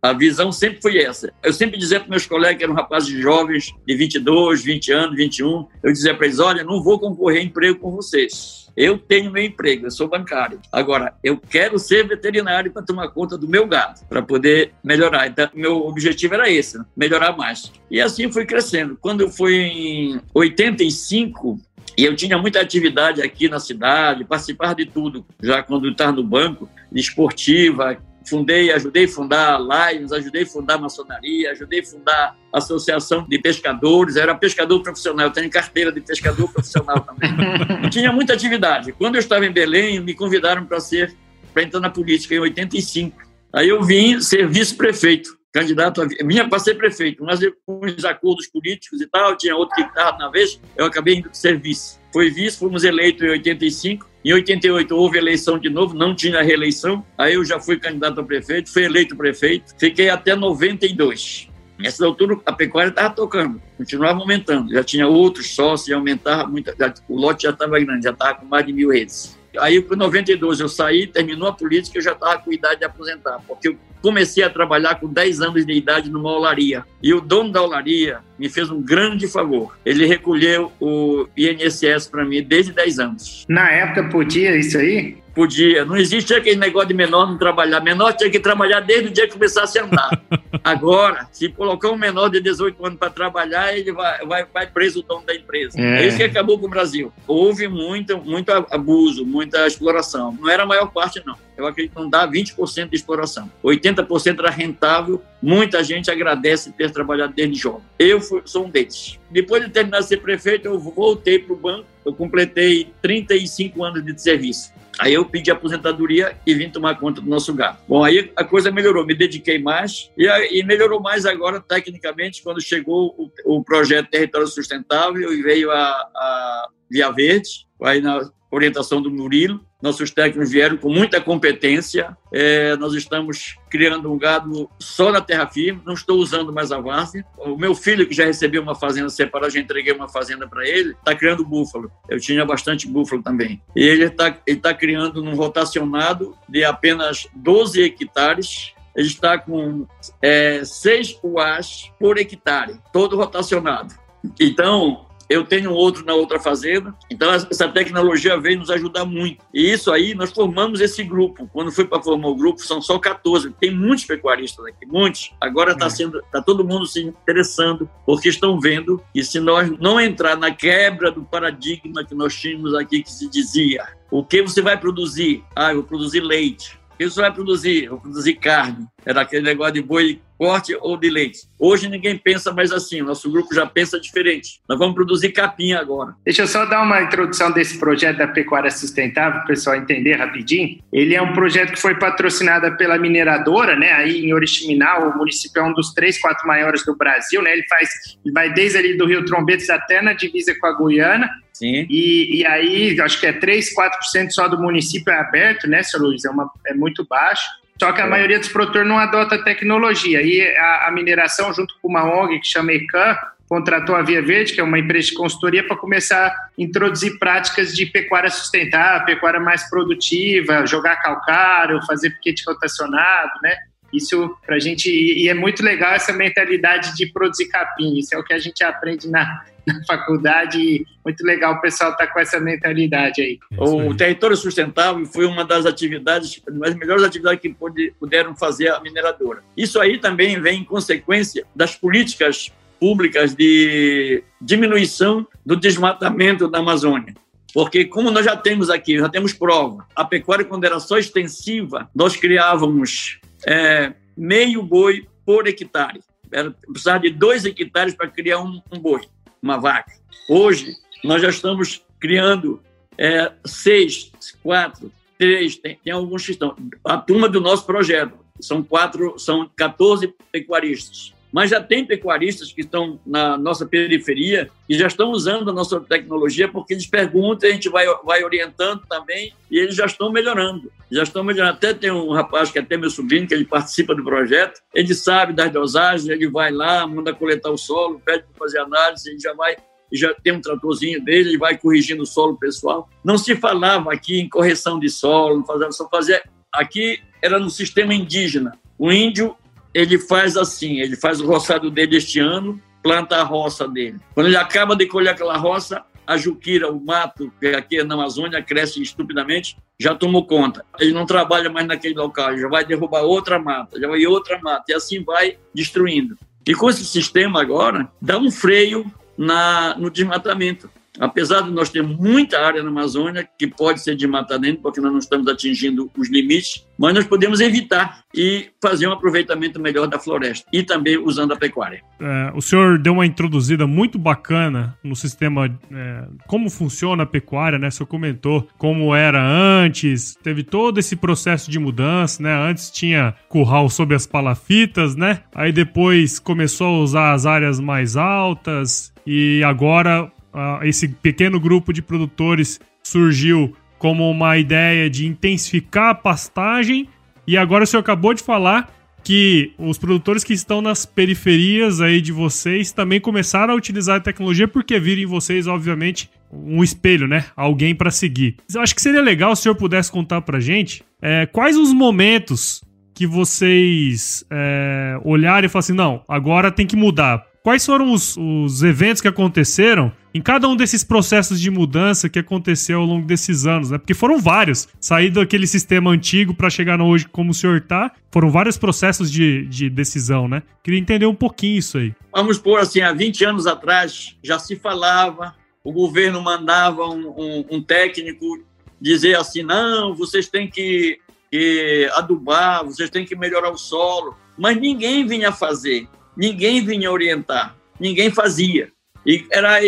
A 0.00 0.12
visão 0.12 0.52
sempre 0.52 0.80
foi 0.80 0.98
essa. 0.98 1.32
Eu 1.42 1.52
sempre 1.52 1.78
dizia 1.78 1.98
para 1.98 2.08
meus 2.08 2.26
colegas, 2.26 2.58
que 2.58 2.64
eram 2.64 2.74
rapazes 2.74 3.08
jovens, 3.20 3.74
de 3.86 3.94
22, 3.96 4.62
20 4.62 4.92
anos, 4.92 5.16
21, 5.16 5.66
eu 5.82 5.92
dizia 5.92 6.14
para 6.14 6.26
eles: 6.26 6.38
olha, 6.38 6.62
não 6.62 6.82
vou 6.82 6.98
concorrer 6.98 7.40
a 7.40 7.44
emprego 7.44 7.78
com 7.80 7.90
vocês. 7.90 8.68
Eu 8.76 8.96
tenho 8.96 9.32
meu 9.32 9.42
emprego, 9.42 9.86
eu 9.86 9.90
sou 9.90 10.06
bancário. 10.06 10.60
Agora, 10.72 11.12
eu 11.24 11.36
quero 11.36 11.80
ser 11.80 12.06
veterinário 12.06 12.70
para 12.70 12.80
tomar 12.80 13.08
conta 13.08 13.36
do 13.36 13.48
meu 13.48 13.66
gado, 13.66 14.00
para 14.08 14.22
poder 14.22 14.72
melhorar. 14.84 15.26
Então, 15.26 15.48
meu 15.52 15.78
objetivo 15.78 16.34
era 16.34 16.48
esse, 16.48 16.78
né? 16.78 16.84
melhorar 16.96 17.36
mais. 17.36 17.72
E 17.90 18.00
assim 18.00 18.30
fui 18.30 18.46
crescendo. 18.46 18.96
Quando 19.00 19.22
eu 19.22 19.30
fui 19.30 19.56
em 19.56 20.20
85, 20.32 21.58
e 21.96 22.04
eu 22.04 22.14
tinha 22.14 22.38
muita 22.38 22.60
atividade 22.60 23.20
aqui 23.20 23.48
na 23.48 23.58
cidade, 23.58 24.24
participar 24.24 24.76
de 24.76 24.86
tudo, 24.86 25.26
já 25.42 25.60
quando 25.60 25.88
estava 25.88 26.12
no 26.12 26.22
banco, 26.22 26.70
esportiva, 26.92 27.98
fundei, 28.28 28.72
ajudei 28.72 29.04
a 29.04 29.08
fundar 29.08 29.56
a 29.56 29.90
Lions, 29.92 30.12
ajudei 30.12 30.42
a 30.42 30.46
fundar 30.46 30.74
a 30.74 30.78
maçonaria, 30.78 31.50
ajudei 31.52 31.80
a 31.80 31.84
fundar 31.84 32.36
a 32.52 32.58
Associação 32.58 33.26
de 33.28 33.38
Pescadores, 33.38 34.16
eu 34.16 34.22
era 34.22 34.34
pescador 34.34 34.82
profissional, 34.82 35.26
eu 35.26 35.32
tenho 35.32 35.50
carteira 35.50 35.92
de 35.92 36.00
pescador 36.00 36.52
profissional 36.52 37.00
também. 37.00 37.30
Tinha 37.90 38.12
muita 38.12 38.34
atividade. 38.34 38.92
Quando 38.92 39.14
eu 39.14 39.20
estava 39.20 39.46
em 39.46 39.52
Belém, 39.52 40.00
me 40.00 40.14
convidaram 40.14 40.64
para 40.66 40.80
ser 40.80 41.14
para 41.52 41.62
entrar 41.62 41.80
na 41.80 41.90
política 41.90 42.34
em 42.34 42.38
85. 42.38 43.16
Aí 43.52 43.68
eu 43.68 43.82
vim 43.82 44.20
ser 44.20 44.46
vice-prefeito, 44.46 45.37
candidato 45.52 46.02
a 46.02 46.24
minha 46.24 46.48
para 46.48 46.58
ser 46.58 46.74
prefeito, 46.74 47.24
mas 47.24 47.40
com 47.64 47.80
os 47.84 48.04
acordos 48.04 48.46
políticos 48.46 49.00
e 49.00 49.06
tal, 49.06 49.36
tinha 49.36 49.56
outro 49.56 49.74
que 49.74 49.82
estava 49.82 50.18
na 50.18 50.28
vez, 50.28 50.60
eu 50.76 50.86
acabei 50.86 51.16
indo 51.16 51.30
ser 51.32 51.58
vice. 51.58 51.98
Foi 52.12 52.30
vice, 52.30 52.58
fomos 52.58 52.84
eleitos 52.84 53.22
em 53.22 53.30
85 53.30 54.08
em 54.28 54.32
88 54.34 54.94
houve 54.94 55.16
eleição 55.16 55.58
de 55.58 55.70
novo, 55.70 55.94
não 55.94 56.14
tinha 56.14 56.42
reeleição. 56.42 57.04
Aí 57.16 57.32
eu 57.34 57.44
já 57.44 57.58
fui 57.58 57.78
candidato 57.78 58.20
a 58.20 58.24
prefeito, 58.24 58.70
fui 58.70 58.84
eleito 58.84 59.16
prefeito, 59.16 59.74
fiquei 59.78 60.10
até 60.10 60.34
92. 60.34 61.48
Nessa 61.78 62.04
altura 62.04 62.38
a 62.44 62.52
pecuária 62.52 62.90
estava 62.90 63.14
tocando, 63.14 63.62
continuava 63.78 64.18
aumentando. 64.18 64.70
Já 64.72 64.84
tinha 64.84 65.06
outros 65.06 65.54
sócios, 65.54 65.88
ia 65.88 65.96
aumentar 65.96 66.46
muito. 66.46 66.70
o 67.08 67.16
lote 67.16 67.44
já 67.44 67.50
estava 67.50 67.78
grande, 67.78 68.04
já 68.04 68.10
estava 68.10 68.34
com 68.34 68.46
mais 68.46 68.66
de 68.66 68.72
mil 68.72 68.90
redes. 68.90 69.37
Aí, 69.58 69.78
em 69.78 69.96
92, 69.96 70.60
eu 70.60 70.68
saí, 70.68 71.06
terminou 71.06 71.48
a 71.48 71.52
política, 71.52 71.98
eu 71.98 72.02
já 72.02 72.12
estava 72.12 72.38
com 72.38 72.52
idade 72.52 72.80
de 72.80 72.84
aposentar, 72.84 73.40
porque 73.46 73.68
eu 73.68 73.76
comecei 74.02 74.44
a 74.44 74.50
trabalhar 74.50 74.96
com 74.96 75.08
10 75.08 75.40
anos 75.40 75.66
de 75.66 75.72
idade 75.72 76.10
numa 76.10 76.30
olaria. 76.30 76.84
E 77.02 77.12
o 77.12 77.20
dono 77.20 77.50
da 77.50 77.62
olaria 77.62 78.20
me 78.38 78.48
fez 78.48 78.70
um 78.70 78.80
grande 78.80 79.26
favor. 79.26 79.76
Ele 79.84 80.06
recolheu 80.06 80.72
o 80.80 81.26
INSS 81.36 82.08
para 82.08 82.24
mim 82.24 82.42
desde 82.42 82.72
10 82.72 82.98
anos. 82.98 83.44
Na 83.48 83.70
época 83.70 84.08
podia 84.08 84.56
isso 84.56 84.78
aí? 84.78 85.16
Podia. 85.38 85.84
Não 85.84 85.96
existe 85.96 86.34
aquele 86.34 86.56
negócio 86.56 86.88
de 86.88 86.94
menor 86.94 87.24
não 87.24 87.38
trabalhar. 87.38 87.78
Menor 87.78 88.12
tinha 88.14 88.28
que 88.28 88.40
trabalhar 88.40 88.80
desde 88.80 89.06
o 89.06 89.12
dia 89.12 89.24
que 89.28 89.34
começasse 89.34 89.78
a 89.78 89.84
andar. 89.84 90.10
Agora, 90.64 91.28
se 91.30 91.48
colocar 91.48 91.90
um 91.90 91.96
menor 91.96 92.28
de 92.28 92.40
18 92.40 92.84
anos 92.84 92.98
para 92.98 93.08
trabalhar, 93.08 93.72
ele 93.72 93.92
vai, 93.92 94.26
vai, 94.26 94.44
vai 94.52 94.66
preso 94.66 94.98
o 94.98 95.02
dono 95.04 95.24
da 95.24 95.32
empresa. 95.32 95.80
É. 95.80 96.02
é 96.02 96.08
isso 96.08 96.16
que 96.16 96.24
acabou 96.24 96.58
com 96.58 96.66
o 96.66 96.68
Brasil. 96.68 97.12
Houve 97.24 97.68
muito, 97.68 98.18
muito 98.18 98.50
abuso, 98.50 99.24
muita 99.24 99.64
exploração. 99.64 100.36
Não 100.40 100.50
era 100.50 100.64
a 100.64 100.66
maior 100.66 100.86
parte, 100.86 101.22
não. 101.24 101.36
Eu 101.56 101.68
acredito 101.68 101.94
que 101.94 102.00
não 102.00 102.10
dá 102.10 102.26
20% 102.26 102.88
de 102.88 102.96
exploração. 102.96 103.48
80% 103.62 104.40
era 104.40 104.50
rentável. 104.50 105.22
Muita 105.40 105.84
gente 105.84 106.10
agradece 106.10 106.72
ter 106.72 106.90
trabalhado 106.90 107.32
desde 107.32 107.54
jovem. 107.54 107.82
Eu 107.96 108.20
fui, 108.20 108.42
sou 108.44 108.66
um 108.66 108.70
deles. 108.70 109.20
Depois 109.30 109.64
de 109.64 109.70
terminar 109.70 110.00
de 110.00 110.06
ser 110.06 110.16
prefeito, 110.16 110.66
eu 110.66 110.80
voltei 110.80 111.38
para 111.38 111.52
o 111.52 111.56
banco. 111.56 111.86
Eu 112.04 112.12
completei 112.12 112.92
35 113.00 113.84
anos 113.84 114.04
de 114.04 114.20
serviço. 114.20 114.76
Aí 114.98 115.14
eu 115.14 115.24
pedi 115.24 115.50
aposentadoria 115.50 116.36
e 116.46 116.54
vim 116.54 116.70
tomar 116.70 116.98
conta 116.98 117.20
do 117.20 117.28
nosso 117.28 117.54
gado. 117.54 117.78
Bom, 117.88 118.02
aí 118.02 118.32
a 118.34 118.44
coisa 118.44 118.70
melhorou, 118.70 119.06
me 119.06 119.14
dediquei 119.14 119.58
mais 119.58 120.10
e, 120.16 120.26
e 120.26 120.64
melhorou 120.64 121.00
mais 121.00 121.24
agora, 121.24 121.60
tecnicamente, 121.60 122.42
quando 122.42 122.60
chegou 122.60 123.14
o, 123.16 123.56
o 123.58 123.64
projeto 123.64 124.10
Território 124.10 124.46
Sustentável 124.46 125.32
e 125.32 125.42
veio 125.42 125.70
a, 125.70 125.76
a 125.76 126.68
Via 126.90 127.10
Verde, 127.10 127.66
aí 127.82 128.00
na 128.00 128.28
orientação 128.50 129.00
do 129.00 129.10
Murilo. 129.10 129.67
Nossos 129.80 130.10
técnicos 130.10 130.50
vieram 130.50 130.76
com 130.76 130.92
muita 130.92 131.20
competência. 131.20 132.16
É, 132.32 132.76
nós 132.76 132.94
estamos 132.94 133.56
criando 133.70 134.12
um 134.12 134.18
gado 134.18 134.68
só 134.78 135.12
na 135.12 135.20
terra 135.20 135.46
firme, 135.46 135.80
não 135.86 135.94
estou 135.94 136.18
usando 136.18 136.52
mais 136.52 136.72
a 136.72 136.80
várzea. 136.80 137.24
O 137.36 137.56
meu 137.56 137.76
filho, 137.76 138.06
que 138.06 138.14
já 138.14 138.24
recebeu 138.24 138.60
uma 138.60 138.74
fazenda 138.74 139.08
separada, 139.08 139.52
já 139.52 139.60
entreguei 139.60 139.92
uma 139.92 140.08
fazenda 140.08 140.48
para 140.48 140.66
ele, 140.66 140.90
está 140.90 141.14
criando 141.14 141.44
búfalo. 141.44 141.92
Eu 142.08 142.18
tinha 142.18 142.44
bastante 142.44 142.88
búfalo 142.88 143.22
também. 143.22 143.62
E 143.76 143.84
ele 143.84 144.04
está 144.04 144.36
ele 144.44 144.58
tá 144.58 144.74
criando 144.74 145.22
num 145.22 145.36
rotacionado 145.36 146.36
de 146.48 146.64
apenas 146.64 147.28
12 147.36 147.80
hectares, 147.80 148.72
ele 148.96 149.06
está 149.06 149.38
com 149.38 149.86
é, 150.20 150.64
6 150.64 151.20
UAs 151.22 151.92
por 152.00 152.18
hectare, 152.18 152.80
todo 152.92 153.16
rotacionado. 153.16 153.94
Então, 154.40 155.06
eu 155.28 155.44
tenho 155.44 155.72
outro 155.72 156.04
na 156.04 156.14
outra 156.14 156.40
fazenda. 156.40 156.94
Então, 157.10 157.32
essa 157.32 157.68
tecnologia 157.68 158.38
veio 158.38 158.58
nos 158.58 158.70
ajudar 158.70 159.04
muito. 159.04 159.44
E 159.52 159.70
isso 159.70 159.92
aí, 159.92 160.14
nós 160.14 160.32
formamos 160.32 160.80
esse 160.80 161.04
grupo. 161.04 161.48
Quando 161.52 161.70
foi 161.70 161.86
para 161.86 162.02
formar 162.02 162.28
o 162.28 162.36
grupo, 162.36 162.60
são 162.60 162.80
só 162.80 162.98
14. 162.98 163.52
Tem 163.60 163.70
muitos 163.70 164.04
pecuaristas 164.06 164.64
aqui, 164.66 164.86
muitos. 164.86 165.32
Agora 165.40 165.72
está 165.72 165.86
é. 165.86 165.90
sendo, 165.90 166.18
está 166.20 166.40
todo 166.40 166.64
mundo 166.64 166.86
se 166.86 167.02
interessando, 167.02 167.88
porque 168.06 168.28
estão 168.28 168.58
vendo 168.58 169.02
que 169.12 169.22
se 169.22 169.38
nós 169.38 169.70
não 169.78 170.00
entrar 170.00 170.36
na 170.36 170.50
quebra 170.50 171.10
do 171.10 171.22
paradigma 171.22 172.04
que 172.04 172.14
nós 172.14 172.34
tínhamos 172.34 172.74
aqui, 172.74 173.02
que 173.02 173.12
se 173.12 173.28
dizia, 173.28 173.86
o 174.10 174.24
que 174.24 174.42
você 174.42 174.62
vai 174.62 174.78
produzir? 174.78 175.44
Ah, 175.54 175.70
eu 175.70 175.76
vou 175.76 175.84
produzir 175.84 176.20
leite. 176.20 176.78
O 176.94 176.96
que 176.96 177.08
você 177.08 177.20
vai 177.20 177.32
produzir? 177.32 177.84
Eu 177.84 177.90
vou 177.92 178.00
produzir 178.00 178.34
carne. 178.34 178.86
Era 179.04 179.20
aquele 179.20 179.42
negócio 179.42 179.74
de 179.74 179.82
boi 179.82 180.20
corte 180.38 180.74
ou 180.80 180.96
de 180.96 181.10
leite. 181.10 181.40
Hoje 181.58 181.88
ninguém 181.88 182.16
pensa 182.16 182.52
mais 182.52 182.70
assim, 182.70 183.02
nosso 183.02 183.30
grupo 183.30 183.52
já 183.52 183.66
pensa 183.66 184.00
diferente. 184.00 184.60
Nós 184.68 184.78
vamos 184.78 184.94
produzir 184.94 185.32
capim 185.32 185.72
agora. 185.72 186.14
Deixa 186.24 186.42
eu 186.42 186.46
só 186.46 186.64
dar 186.64 186.82
uma 186.82 187.02
introdução 187.02 187.50
desse 187.50 187.78
projeto 187.78 188.18
da 188.18 188.28
pecuária 188.28 188.70
sustentável, 188.70 189.40
para 189.40 189.44
o 189.44 189.48
pessoal 189.48 189.74
entender 189.74 190.14
rapidinho. 190.14 190.78
Ele 190.92 191.14
é 191.14 191.20
um 191.20 191.32
projeto 191.32 191.72
que 191.72 191.80
foi 191.80 191.98
patrocinado 191.98 192.76
pela 192.76 192.96
mineradora, 192.98 193.76
né? 193.76 193.92
Aí 193.92 194.24
em 194.24 194.32
Oriximiná, 194.32 194.98
o 194.98 195.18
município 195.18 195.60
é 195.60 195.64
um 195.64 195.72
dos 195.72 195.92
três, 195.92 196.20
quatro 196.20 196.46
maiores 196.46 196.84
do 196.84 196.96
Brasil, 196.96 197.42
né? 197.42 197.52
Ele 197.52 197.66
faz, 197.68 197.90
ele 198.24 198.32
vai 198.32 198.52
desde 198.52 198.78
ali 198.78 198.96
do 198.96 199.06
Rio 199.06 199.24
Trombetes 199.24 199.68
até 199.68 200.00
na 200.00 200.12
divisa 200.12 200.54
com 200.60 200.66
a 200.66 200.76
Guiana. 200.76 201.28
Sim. 201.58 201.86
E, 201.90 202.38
e 202.38 202.46
aí, 202.46 203.00
acho 203.00 203.18
que 203.18 203.26
é 203.26 203.32
3, 203.32 203.74
4% 203.74 204.30
só 204.30 204.46
do 204.46 204.62
município 204.62 205.12
é 205.12 205.18
aberto, 205.18 205.66
né, 205.66 205.82
seu 205.82 206.00
Luiz? 206.00 206.24
É, 206.24 206.30
uma, 206.30 206.48
é 206.64 206.72
muito 206.72 207.04
baixo. 207.04 207.42
Só 207.80 207.92
que 207.92 208.00
a 208.00 208.06
é. 208.06 208.08
maioria 208.08 208.38
dos 208.38 208.48
produtores 208.48 208.88
não 208.88 208.98
adota 208.98 209.42
tecnologia. 209.42 210.20
E 210.22 210.42
a, 210.56 210.88
a, 210.88 210.90
mineração, 210.90 211.52
junto 211.54 211.74
com 211.80 211.88
uma 211.88 212.04
ONG 212.04 212.40
que 212.40 212.46
chama 212.46 212.72
ECAN, 212.72 213.16
contratou 213.48 213.94
a 213.94 214.02
Via 214.02 214.20
Verde, 214.20 214.52
que 214.52 214.60
é 214.60 214.64
uma 214.64 214.78
empresa 214.78 215.08
de 215.08 215.14
consultoria, 215.14 215.66
para 215.66 215.76
começar 215.76 216.26
a 216.26 216.34
introduzir 216.58 217.18
práticas 217.18 217.74
de 217.74 217.86
pecuária 217.86 218.30
sustentável, 218.30 219.06
pecuária 219.06 219.40
mais 219.40 219.68
produtiva, 219.70 220.66
jogar 220.66 220.96
calcário, 220.96 221.80
fazer 221.86 222.10
piquete 222.10 222.44
rotacionado, 222.46 223.30
né? 223.42 223.56
Isso 223.92 224.36
para 224.44 224.56
a 224.56 224.58
gente, 224.58 224.90
e 224.90 225.28
é 225.28 225.34
muito 225.34 225.62
legal 225.62 225.94
essa 225.94 226.12
mentalidade 226.12 226.94
de 226.94 227.06
produzir 227.06 227.46
capim, 227.48 227.98
isso 227.98 228.14
é 228.14 228.18
o 228.18 228.24
que 228.24 228.34
a 228.34 228.38
gente 228.38 228.62
aprende 228.62 229.08
na, 229.08 229.44
na 229.66 229.82
faculdade, 229.86 230.60
e 230.60 230.86
muito 231.04 231.24
legal 231.24 231.54
o 231.54 231.60
pessoal 231.60 231.92
estar 231.92 232.06
tá 232.06 232.12
com 232.12 232.20
essa 232.20 232.38
mentalidade 232.38 233.22
aí. 233.22 233.38
O 233.56 233.94
território 233.94 234.36
sustentável 234.36 235.04
foi 235.06 235.24
uma 235.24 235.44
das 235.44 235.64
atividades, 235.64 236.40
uma 236.48 236.66
das 236.66 236.74
melhores 236.74 237.02
atividades 237.02 237.40
que 237.40 237.54
puderam 237.98 238.34
fazer 238.36 238.68
a 238.68 238.80
mineradora. 238.80 239.42
Isso 239.56 239.80
aí 239.80 239.98
também 239.98 240.40
vem 240.40 240.60
em 240.60 240.64
consequência 240.64 241.46
das 241.54 241.74
políticas 241.74 242.52
públicas 242.78 243.34
de 243.34 244.22
diminuição 244.40 245.26
do 245.44 245.56
desmatamento 245.56 246.48
da 246.48 246.58
Amazônia. 246.58 247.14
Porque, 247.52 247.86
como 247.86 248.10
nós 248.10 248.24
já 248.24 248.36
temos 248.36 248.68
aqui, 248.70 248.98
já 248.98 249.08
temos 249.08 249.32
prova, 249.32 249.86
a 249.96 250.04
pecuária, 250.04 250.44
quando 250.44 250.64
era 250.64 250.78
só 250.78 250.98
extensiva, 250.98 251.88
nós 251.94 252.14
criávamos 252.14 253.20
é, 253.46 253.92
meio 254.16 254.62
boi 254.62 255.06
por 255.24 255.46
hectare. 255.46 256.00
Era 256.30 256.50
precisar 256.50 256.98
de 256.98 257.10
dois 257.10 257.44
hectares 257.44 257.94
para 257.94 258.08
criar 258.08 258.40
um, 258.40 258.60
um, 258.70 258.78
boi, 258.78 259.02
uma 259.42 259.58
vaca. 259.58 259.92
Hoje, 260.28 260.74
nós 261.02 261.22
já 261.22 261.28
estamos 261.28 261.82
criando 261.98 262.62
é, 262.96 263.32
seis, 263.44 264.12
quatro, 264.42 264.92
três, 265.16 265.56
tem, 265.56 265.78
tem 265.82 265.92
alguns 265.92 266.24
que 266.24 266.32
estão. 266.32 266.54
A 266.84 266.98
turma 266.98 267.28
do 267.28 267.40
nosso 267.40 267.64
projeto 267.64 268.14
são 268.40 268.62
quatro, 268.62 269.18
são 269.18 269.50
14 269.56 270.14
pecuaristas. 270.30 271.14
Mas 271.32 271.50
já 271.50 271.60
tem 271.60 271.84
pecuaristas 271.84 272.52
que 272.52 272.62
estão 272.62 272.98
na 273.06 273.36
nossa 273.36 273.66
periferia 273.66 274.50
e 274.68 274.78
já 274.78 274.86
estão 274.86 275.10
usando 275.10 275.50
a 275.50 275.52
nossa 275.52 275.80
tecnologia 275.80 276.48
porque 276.48 276.74
eles 276.74 276.86
perguntam, 276.86 277.48
a 277.48 277.52
gente 277.52 277.68
vai, 277.68 277.86
vai 278.04 278.24
orientando 278.24 278.82
também 278.88 279.32
e 279.50 279.58
eles 279.58 279.74
já 279.74 279.86
estão 279.86 280.10
melhorando. 280.10 280.72
Já 280.90 281.02
estão 281.02 281.22
melhorando. 281.22 281.56
Até 281.56 281.74
tem 281.74 281.90
um 281.90 282.12
rapaz 282.12 282.50
que 282.50 282.58
é 282.58 282.62
até 282.62 282.76
meu 282.76 282.90
sobrinho, 282.90 283.26
que 283.26 283.34
ele 283.34 283.44
participa 283.44 283.94
do 283.94 284.02
projeto, 284.02 284.60
ele 284.74 284.94
sabe 284.94 285.32
das 285.32 285.52
dosagens, 285.52 286.08
ele 286.08 286.28
vai 286.28 286.50
lá, 286.50 286.86
manda 286.86 287.14
coletar 287.14 287.50
o 287.50 287.58
solo, 287.58 288.00
pede 288.04 288.24
para 288.24 288.38
fazer 288.38 288.60
análise, 288.60 289.10
ele 289.10 289.18
já 289.18 289.34
vai 289.34 289.56
já 289.92 290.14
tem 290.22 290.34
um 290.34 290.40
tratorzinho 290.40 291.02
dele, 291.02 291.30
ele 291.30 291.38
vai 291.38 291.56
corrigindo 291.56 292.02
o 292.02 292.06
solo 292.06 292.36
pessoal. 292.36 292.88
Não 293.02 293.16
se 293.16 293.34
falava 293.34 293.92
aqui 293.92 294.20
em 294.20 294.28
correção 294.28 294.78
de 294.78 294.90
solo, 294.90 295.44
só 295.70 295.88
fazia. 295.88 296.22
Aqui 296.52 297.00
era 297.22 297.38
no 297.38 297.50
sistema 297.50 297.94
indígena. 297.94 298.52
O 298.78 298.92
índio 298.92 299.34
ele 299.74 299.98
faz 299.98 300.36
assim, 300.36 300.80
ele 300.80 300.96
faz 300.96 301.20
o 301.20 301.26
roçado 301.26 301.70
dele 301.70 301.96
este 301.96 302.18
ano, 302.18 302.60
planta 302.82 303.16
a 303.16 303.22
roça 303.22 303.68
dele. 303.68 303.98
Quando 304.14 304.26
ele 304.26 304.36
acaba 304.36 304.74
de 304.74 304.86
colher 304.86 305.10
aquela 305.10 305.36
roça, 305.36 305.84
a 306.06 306.16
juquira, 306.16 306.72
o 306.72 306.82
mato, 306.82 307.30
que 307.38 307.48
aqui 307.48 307.82
na 307.84 307.94
Amazônia 307.94 308.42
cresce 308.42 308.80
estupidamente, 308.80 309.58
já 309.78 309.94
tomou 309.94 310.26
conta. 310.26 310.64
Ele 310.80 310.92
não 310.92 311.04
trabalha 311.04 311.50
mais 311.50 311.66
naquele 311.66 311.94
local, 311.94 312.36
já 312.38 312.48
vai 312.48 312.64
derrubar 312.64 313.02
outra 313.02 313.38
mata, 313.38 313.78
já 313.78 313.86
vai 313.86 314.06
outra 314.06 314.40
mata, 314.40 314.64
e 314.68 314.74
assim 314.74 315.04
vai 315.04 315.36
destruindo. 315.54 316.16
E 316.46 316.54
com 316.54 316.70
esse 316.70 316.84
sistema 316.84 317.42
agora, 317.42 317.90
dá 318.00 318.16
um 318.16 318.30
freio 318.30 318.90
na, 319.18 319.76
no 319.76 319.90
desmatamento. 319.90 320.70
Apesar 320.98 321.42
de 321.42 321.50
nós 321.50 321.70
termos 321.70 321.96
muita 321.96 322.38
área 322.40 322.62
na 322.62 322.70
Amazônia 322.70 323.28
que 323.38 323.46
pode 323.46 323.80
ser 323.80 323.96
desmatamento, 323.96 324.60
porque 324.60 324.80
nós 324.80 324.92
não 324.92 324.98
estamos 324.98 325.26
atingindo 325.28 325.90
os 325.96 326.10
limites, 326.10 326.66
mas 326.78 326.94
nós 326.94 327.06
podemos 327.06 327.40
evitar 327.40 328.02
e 328.14 328.50
fazer 328.62 328.86
um 328.86 328.92
aproveitamento 328.92 329.60
melhor 329.60 329.86
da 329.86 329.98
floresta 329.98 330.48
e 330.52 330.62
também 330.62 330.96
usando 330.96 331.32
a 331.32 331.36
pecuária. 331.36 331.82
É, 332.00 332.32
o 332.34 332.40
senhor 332.40 332.78
deu 332.78 332.92
uma 332.92 333.06
introduzida 333.06 333.66
muito 333.66 333.98
bacana 333.98 334.76
no 334.82 334.94
sistema, 334.94 335.46
é, 335.70 336.04
como 336.26 336.48
funciona 336.48 337.02
a 337.02 337.06
pecuária, 337.06 337.58
né? 337.58 337.68
O 337.68 337.72
senhor 337.72 337.86
comentou 337.86 338.48
como 338.56 338.94
era 338.94 339.20
antes, 339.22 340.16
teve 340.22 340.42
todo 340.42 340.78
esse 340.78 340.96
processo 340.96 341.50
de 341.50 341.58
mudança, 341.58 342.22
né? 342.22 342.32
Antes 342.32 342.70
tinha 342.70 343.14
curral 343.28 343.68
sob 343.68 343.94
as 343.94 344.06
palafitas, 344.06 344.94
né? 344.94 345.22
Aí 345.34 345.52
depois 345.52 346.18
começou 346.18 346.68
a 346.68 346.78
usar 346.80 347.12
as 347.12 347.26
áreas 347.26 347.60
mais 347.60 347.96
altas 347.96 348.92
e 349.06 349.42
agora 349.44 350.10
uh, 350.34 350.64
esse 350.64 350.88
pequeno 350.88 351.38
grupo 351.38 351.72
de 351.72 351.82
produtores 351.82 352.60
surgiu 352.82 353.54
como 353.78 354.10
uma 354.10 354.36
ideia 354.38 354.90
de 354.90 355.06
intensificar 355.06 355.90
a 355.90 355.94
pastagem. 355.94 356.88
E 357.26 357.36
agora 357.36 357.64
o 357.64 357.66
senhor 357.66 357.80
acabou 357.80 358.12
de 358.12 358.22
falar 358.22 358.72
que 359.04 359.52
os 359.56 359.78
produtores 359.78 360.24
que 360.24 360.32
estão 360.32 360.60
nas 360.60 360.84
periferias 360.84 361.80
aí 361.80 362.00
de 362.00 362.12
vocês 362.12 362.72
também 362.72 363.00
começaram 363.00 363.54
a 363.54 363.56
utilizar 363.56 363.96
a 363.96 364.00
tecnologia 364.00 364.48
porque 364.48 364.78
viram 364.78 365.02
em 365.02 365.06
vocês, 365.06 365.46
obviamente, 365.46 366.10
um 366.30 366.62
espelho, 366.62 367.06
né? 367.06 367.24
Alguém 367.36 367.74
para 367.74 367.90
seguir. 367.90 368.36
Eu 368.52 368.60
acho 368.60 368.74
que 368.74 368.82
seria 368.82 369.00
legal 369.00 369.34
se 369.34 369.40
o 369.40 369.42
senhor 369.44 369.54
pudesse 369.54 369.90
contar 369.90 370.20
pra 370.22 370.40
gente 370.40 370.82
é, 371.00 371.26
quais 371.26 371.56
os 371.56 371.72
momentos 371.72 372.62
que 372.94 373.06
vocês 373.06 374.24
é, 374.30 374.98
olharem 375.04 375.46
e 375.46 375.48
falar 375.48 375.60
assim, 375.60 375.72
não, 375.72 376.02
agora 376.08 376.50
tem 376.50 376.66
que 376.66 376.76
mudar. 376.76 377.24
Quais 377.42 377.64
foram 377.64 377.92
os, 377.92 378.16
os 378.16 378.62
eventos 378.62 379.00
que 379.00 379.08
aconteceram 379.08 379.92
em 380.12 380.20
cada 380.20 380.48
um 380.48 380.56
desses 380.56 380.82
processos 380.82 381.40
de 381.40 381.50
mudança 381.50 382.08
que 382.08 382.18
aconteceu 382.18 382.80
ao 382.80 382.86
longo 382.86 383.06
desses 383.06 383.46
anos, 383.46 383.70
né? 383.70 383.78
Porque 383.78 383.94
foram 383.94 384.18
vários. 384.18 384.68
Sair 384.80 385.10
daquele 385.10 385.46
sistema 385.46 385.90
antigo 385.90 386.34
para 386.34 386.50
chegar 386.50 386.78
no 386.78 386.86
hoje 386.86 387.06
como 387.06 387.30
o 387.30 387.34
senhor 387.34 387.60
tá, 387.60 387.92
foram 388.10 388.30
vários 388.30 388.58
processos 388.58 389.10
de, 389.10 389.46
de 389.46 389.70
decisão, 389.70 390.26
né? 390.26 390.42
Queria 390.62 390.80
entender 390.80 391.06
um 391.06 391.14
pouquinho 391.14 391.58
isso 391.58 391.78
aí. 391.78 391.94
Vamos 392.12 392.38
por 392.38 392.58
assim, 392.58 392.80
há 392.80 392.92
20 392.92 393.24
anos 393.24 393.46
atrás 393.46 394.16
já 394.22 394.38
se 394.38 394.56
falava, 394.56 395.34
o 395.62 395.72
governo 395.72 396.20
mandava 396.22 396.84
um, 396.86 397.08
um, 397.08 397.44
um 397.50 397.62
técnico 397.62 398.42
dizer 398.80 399.16
assim, 399.16 399.42
não, 399.42 399.94
vocês 399.94 400.28
têm 400.28 400.48
que, 400.48 400.98
que 401.30 401.90
adubar, 401.94 402.64
vocês 402.64 402.90
têm 402.90 403.04
que 403.04 403.16
melhorar 403.16 403.50
o 403.50 403.58
solo, 403.58 404.16
mas 404.36 404.56
ninguém 404.56 405.06
vinha 405.06 405.32
fazer, 405.32 405.86
ninguém 406.18 406.64
vinha 406.64 406.90
orientar, 406.90 407.56
ninguém 407.78 408.10
fazia. 408.10 408.70
E 409.06 409.24
era 409.30 409.58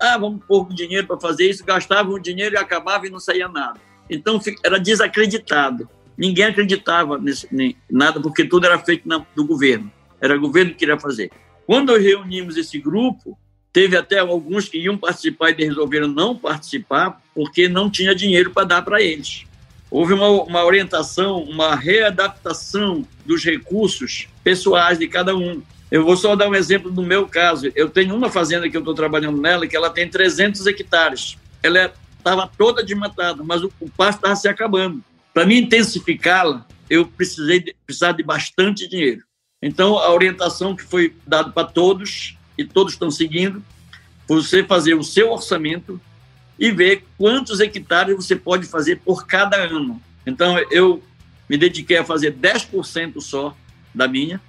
ah, 0.00 0.18
vamos 0.18 0.44
pôr 0.44 0.68
dinheiro 0.74 1.06
para 1.06 1.20
fazer 1.20 1.48
isso, 1.48 1.64
gastavam 1.64 2.14
o 2.14 2.18
dinheiro 2.18 2.54
e 2.54 2.58
acabava 2.58 3.06
e 3.06 3.10
não 3.10 3.20
saía 3.20 3.48
nada. 3.48 3.78
Então 4.08 4.40
era 4.64 4.78
desacreditado. 4.78 5.88
Ninguém 6.18 6.46
acreditava 6.46 7.16
nesse, 7.16 7.46
nem, 7.50 7.76
nada, 7.90 8.20
porque 8.20 8.44
tudo 8.44 8.66
era 8.66 8.78
feito 8.78 9.06
na, 9.06 9.24
do 9.34 9.46
governo. 9.46 9.90
Era 10.20 10.36
o 10.36 10.40
governo 10.40 10.72
que 10.72 10.78
queria 10.78 10.98
fazer. 10.98 11.30
Quando 11.66 11.96
reunimos 11.96 12.56
esse 12.56 12.78
grupo, 12.78 13.38
teve 13.72 13.96
até 13.96 14.18
alguns 14.18 14.68
que 14.68 14.78
iam 14.78 14.98
participar 14.98 15.50
e 15.50 15.64
resolveram 15.64 16.08
não 16.08 16.36
participar 16.36 17.22
porque 17.34 17.68
não 17.68 17.88
tinha 17.88 18.14
dinheiro 18.14 18.50
para 18.50 18.66
dar 18.66 18.82
para 18.82 19.00
eles. 19.00 19.44
Houve 19.90 20.14
uma, 20.14 20.28
uma 20.28 20.64
orientação, 20.64 21.42
uma 21.42 21.74
readaptação 21.74 23.06
dos 23.24 23.44
recursos 23.44 24.28
pessoais 24.42 24.98
de 24.98 25.08
cada 25.08 25.36
um. 25.36 25.62
Eu 25.90 26.04
vou 26.04 26.16
só 26.16 26.36
dar 26.36 26.48
um 26.48 26.54
exemplo 26.54 26.90
do 26.90 27.02
meu 27.02 27.26
caso. 27.26 27.70
Eu 27.74 27.90
tenho 27.90 28.14
uma 28.14 28.30
fazenda 28.30 28.68
que 28.70 28.76
eu 28.76 28.80
estou 28.80 28.94
trabalhando 28.94 29.40
nela 29.40 29.66
que 29.66 29.76
ela 29.76 29.90
tem 29.90 30.08
300 30.08 30.66
hectares. 30.66 31.36
Ela 31.62 31.92
estava 32.16 32.46
toda 32.46 32.84
desmatada, 32.84 33.42
mas 33.42 33.62
o, 33.62 33.72
o 33.80 33.90
pasto 33.90 34.18
estava 34.18 34.36
se 34.36 34.48
acabando. 34.48 35.02
Para 35.34 35.46
mim 35.46 35.56
intensificá-la, 35.56 36.66
eu 36.88 37.06
precisei 37.06 37.60
de, 37.60 37.74
precisar 37.84 38.12
de 38.12 38.22
bastante 38.22 38.88
dinheiro. 38.88 39.22
Então, 39.62 39.98
a 39.98 40.12
orientação 40.12 40.74
que 40.74 40.82
foi 40.82 41.14
dada 41.26 41.50
para 41.50 41.66
todos, 41.66 42.36
e 42.56 42.64
todos 42.64 42.92
estão 42.92 43.10
seguindo, 43.10 43.62
você 44.28 44.62
fazer 44.62 44.94
o 44.94 45.02
seu 45.02 45.32
orçamento 45.32 46.00
e 46.58 46.70
ver 46.70 47.04
quantos 47.18 47.60
hectares 47.60 48.14
você 48.14 48.36
pode 48.36 48.66
fazer 48.66 49.00
por 49.00 49.26
cada 49.26 49.56
ano. 49.56 50.00
Então, 50.26 50.58
eu 50.70 51.02
me 51.48 51.56
dediquei 51.56 51.98
a 51.98 52.04
fazer 52.04 52.34
10% 52.34 53.20
só 53.20 53.56
da 53.94 54.06
minha, 54.06 54.40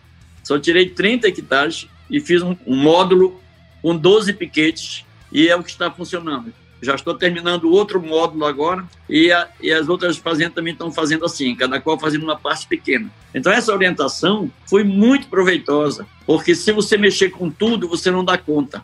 só 0.52 0.60
tirei 0.60 0.90
30 0.90 1.30
hectares 1.30 1.88
e 2.10 2.20
fiz 2.20 2.42
um, 2.42 2.58
um 2.68 2.76
módulo 2.76 3.40
com 3.82 3.96
12 3.96 4.34
piquetes 4.34 5.06
e 5.32 5.48
é 5.48 5.56
o 5.56 5.64
que 5.64 5.70
está 5.70 5.90
funcionando. 5.90 6.54
Já 6.82 6.94
estou 6.96 7.14
terminando 7.14 7.72
outro 7.72 8.02
módulo 8.02 8.44
agora 8.46 8.86
e, 9.08 9.32
a, 9.32 9.48
e, 9.62 9.72
as 9.72 9.88
outras 9.88 10.18
fazendas 10.18 10.56
também 10.56 10.74
estão 10.74 10.92
fazendo 10.92 11.24
assim, 11.24 11.56
cada 11.56 11.80
qual 11.80 11.98
fazendo 11.98 12.24
uma 12.24 12.36
parte 12.36 12.68
pequena. 12.68 13.10
Então, 13.34 13.50
essa 13.50 13.72
orientação 13.72 14.52
foi 14.66 14.84
muito 14.84 15.30
proveitosa, 15.30 16.06
porque 16.26 16.54
se 16.54 16.74
você 16.74 16.98
mexer 16.98 17.30
com 17.30 17.50
tudo, 17.50 17.88
você 17.88 18.12
não 18.12 18.26
dá 18.26 18.38
conta. 18.38 18.84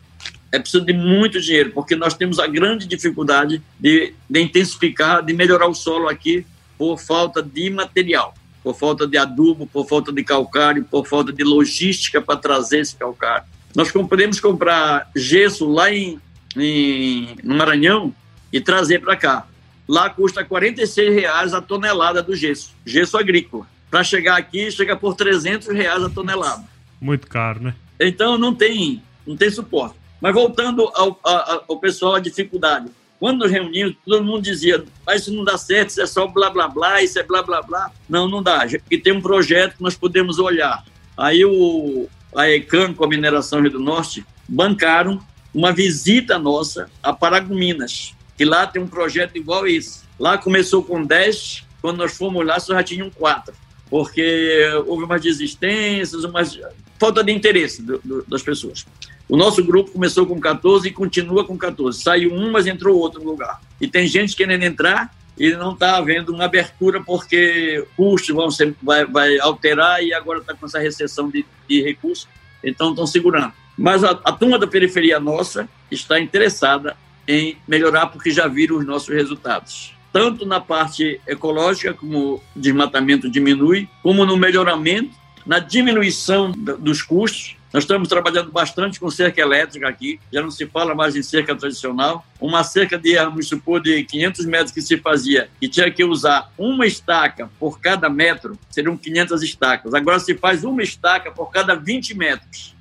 É 0.49 0.59
preciso 0.59 0.85
de 0.85 0.93
muito 0.93 1.41
dinheiro, 1.41 1.71
porque 1.71 1.97
nós 1.97 2.13
temos 2.13 2.39
a 2.39 2.47
grande 2.47 2.87
dificuldade 2.87 3.61
de, 3.77 4.13
de 4.29 4.39
intensificar, 4.39 5.21
de 5.21 5.33
melhorar 5.33 5.67
o 5.67 5.73
solo 5.73 6.07
aqui 6.07 6.45
por 6.77 6.97
falta 6.97 7.43
de 7.43 7.69
material 7.69 8.33
por 8.67 8.75
falta 8.75 9.07
de 9.07 9.17
adubo, 9.17 9.65
por 9.65 9.87
falta 9.87 10.11
de 10.11 10.21
calcário, 10.25 10.83
por 10.83 11.07
falta 11.07 11.31
de 11.31 11.41
logística 11.41 12.21
para 12.21 12.35
trazer 12.35 12.79
esse 12.79 12.97
calcário. 12.97 13.45
Nós 13.73 13.89
podemos 13.89 14.41
comprar 14.41 15.09
gesso 15.15 15.65
lá 15.71 15.89
em, 15.89 16.19
em, 16.57 17.37
no 17.45 17.55
Maranhão 17.55 18.13
e 18.51 18.59
trazer 18.59 18.99
para 18.99 19.15
cá. 19.15 19.47
Lá 19.87 20.09
custa 20.09 20.41
R$ 20.41 21.09
reais 21.11 21.53
a 21.53 21.61
tonelada 21.61 22.21
do 22.21 22.35
gesso, 22.35 22.73
gesso 22.85 23.17
agrícola. 23.17 23.65
para 23.89 24.03
chegar 24.03 24.35
aqui, 24.35 24.69
chega 24.69 24.97
por 24.97 25.15
300 25.15 25.69
reais 25.69 26.03
a 26.03 26.09
tonelada. 26.09 26.65
Muito 26.99 27.25
caro, 27.27 27.61
né? 27.61 27.75
Então 27.97 28.37
não 28.37 28.53
tem, 28.53 29.01
não 29.25 29.37
tem 29.37 29.49
suporte. 29.49 29.95
Mas 30.19 30.33
voltando 30.33 30.91
ao, 30.93 31.17
ao, 31.23 31.65
ao 31.69 31.79
pessoal, 31.79 32.15
a 32.15 32.19
dificuldade. 32.19 32.91
Quando 33.19 33.39
nos 33.39 33.51
reunimos, 33.51 33.95
todo 34.05 34.23
mundo 34.23 34.43
dizia, 34.43 34.83
mas 35.05 35.21
isso 35.21 35.33
não 35.33 35.43
dá 35.43 35.57
certo, 35.57 35.89
isso 35.89 36.01
é 36.01 36.05
só 36.05 36.27
blá 36.27 36.49
blá 36.49 36.67
blá, 36.67 37.01
isso 37.01 37.17
é 37.17 37.23
blá 37.23 37.41
blá 37.41 37.61
blá. 37.61 37.91
Não, 38.07 38.27
não 38.27 38.43
dá, 38.43 38.59
porque 38.59 38.97
tem 38.97 39.13
um 39.13 39.21
projeto 39.21 39.77
que 39.77 39.83
nós 39.83 39.95
podemos 39.95 40.37
olhar. 40.37 40.85
Aí 41.17 41.43
o, 41.43 42.07
a 42.35 42.49
ECAN, 42.49 42.93
com 42.93 43.03
a 43.03 43.07
Mineração 43.07 43.61
Rio 43.61 43.71
do 43.71 43.79
Norte, 43.79 44.25
bancaram 44.47 45.19
uma 45.53 45.71
visita 45.71 46.37
nossa 46.37 46.89
a 47.01 47.11
Paragominas, 47.11 48.15
que 48.37 48.45
lá 48.45 48.67
tem 48.67 48.81
um 48.81 48.87
projeto 48.87 49.35
igual 49.35 49.67
esse. 49.67 50.01
Lá 50.19 50.37
começou 50.37 50.83
com 50.83 51.03
10, 51.03 51.65
quando 51.81 51.97
nós 51.97 52.15
fomos 52.15 52.45
lá 52.45 52.59
só 52.59 52.73
já 52.73 52.83
tinham 52.83 53.09
4, 53.09 53.53
porque 53.89 54.69
houve 54.85 55.05
umas 55.05 55.21
desistências, 55.21 56.23
umas 56.23 56.59
falta 56.99 57.23
de 57.23 57.31
interesse 57.31 57.81
do, 57.81 57.99
do, 58.03 58.25
das 58.27 58.43
pessoas. 58.43 58.85
O 59.29 59.35
nosso 59.35 59.63
grupo 59.63 59.91
começou 59.91 60.25
com 60.25 60.39
14 60.39 60.87
e 60.87 60.91
continua 60.91 61.45
com 61.45 61.57
14. 61.57 62.01
Saiu 62.01 62.33
um, 62.33 62.51
mas 62.51 62.65
entrou 62.65 62.97
outro 62.97 63.21
no 63.21 63.31
lugar. 63.31 63.59
E 63.79 63.87
tem 63.87 64.07
gente 64.07 64.35
querendo 64.35 64.63
entrar 64.63 65.13
e 65.37 65.51
não 65.51 65.73
está 65.73 65.97
havendo 65.97 66.33
uma 66.33 66.45
abertura 66.45 67.01
porque 67.03 67.85
custos 67.95 68.33
vão 68.33 68.49
ser, 68.49 68.73
vai, 68.81 69.05
vai 69.05 69.37
alterar 69.39 70.03
e 70.03 70.13
agora 70.13 70.39
está 70.39 70.53
com 70.53 70.65
essa 70.65 70.79
recessão 70.79 71.29
de, 71.29 71.45
de 71.67 71.81
recursos, 71.81 72.27
então 72.63 72.91
estão 72.91 73.05
segurando. 73.05 73.53
Mas 73.77 74.03
a, 74.03 74.11
a 74.23 74.31
turma 74.31 74.57
da 74.57 74.65
periferia 74.65 75.19
nossa 75.19 75.69
está 75.91 76.19
interessada 76.19 76.95
em 77.27 77.57
melhorar 77.67 78.07
porque 78.07 78.31
já 78.31 78.47
viram 78.47 78.77
os 78.77 78.85
nossos 78.85 79.09
resultados. 79.09 79.93
Tanto 80.11 80.45
na 80.45 80.59
parte 80.59 81.19
ecológica, 81.27 81.93
como 81.93 82.41
desmatamento 82.55 83.29
diminui, 83.29 83.87
como 84.01 84.25
no 84.25 84.37
melhoramento, 84.37 85.11
na 85.45 85.59
diminuição 85.59 86.51
dos 86.51 87.01
custos 87.01 87.56
nós 87.73 87.83
estamos 87.83 88.07
trabalhando 88.07 88.49
bastante 88.49 88.97
com 88.97 89.11
cerca 89.11 89.41
elétrica 89.41 89.89
aqui, 89.89 90.19
já 90.31 90.41
não 90.41 90.49
se 90.49 90.65
fala 90.65 90.95
mais 90.95 91.15
em 91.17 91.21
cerca 91.21 91.53
tradicional. 91.53 92.25
Uma 92.39 92.63
cerca 92.63 92.97
de, 92.97 93.15
vamos 93.15 93.47
supor, 93.47 93.81
de 93.81 94.03
500 94.03 94.45
metros 94.45 94.71
que 94.71 94.81
se 94.81 94.97
fazia 94.97 95.49
e 95.61 95.67
tinha 95.67 95.91
que 95.91 96.03
usar 96.03 96.49
uma 96.57 96.85
estaca 96.85 97.49
por 97.59 97.79
cada 97.79 98.09
metro, 98.09 98.57
seriam 98.71 98.95
500 98.95 99.43
estacas. 99.43 99.93
Agora 99.93 100.19
se 100.19 100.33
faz 100.35 100.63
uma 100.63 100.81
estaca 100.81 101.29
por 101.29 101.51
cada 101.51 101.75
20 101.75 102.15
metros. 102.15 102.75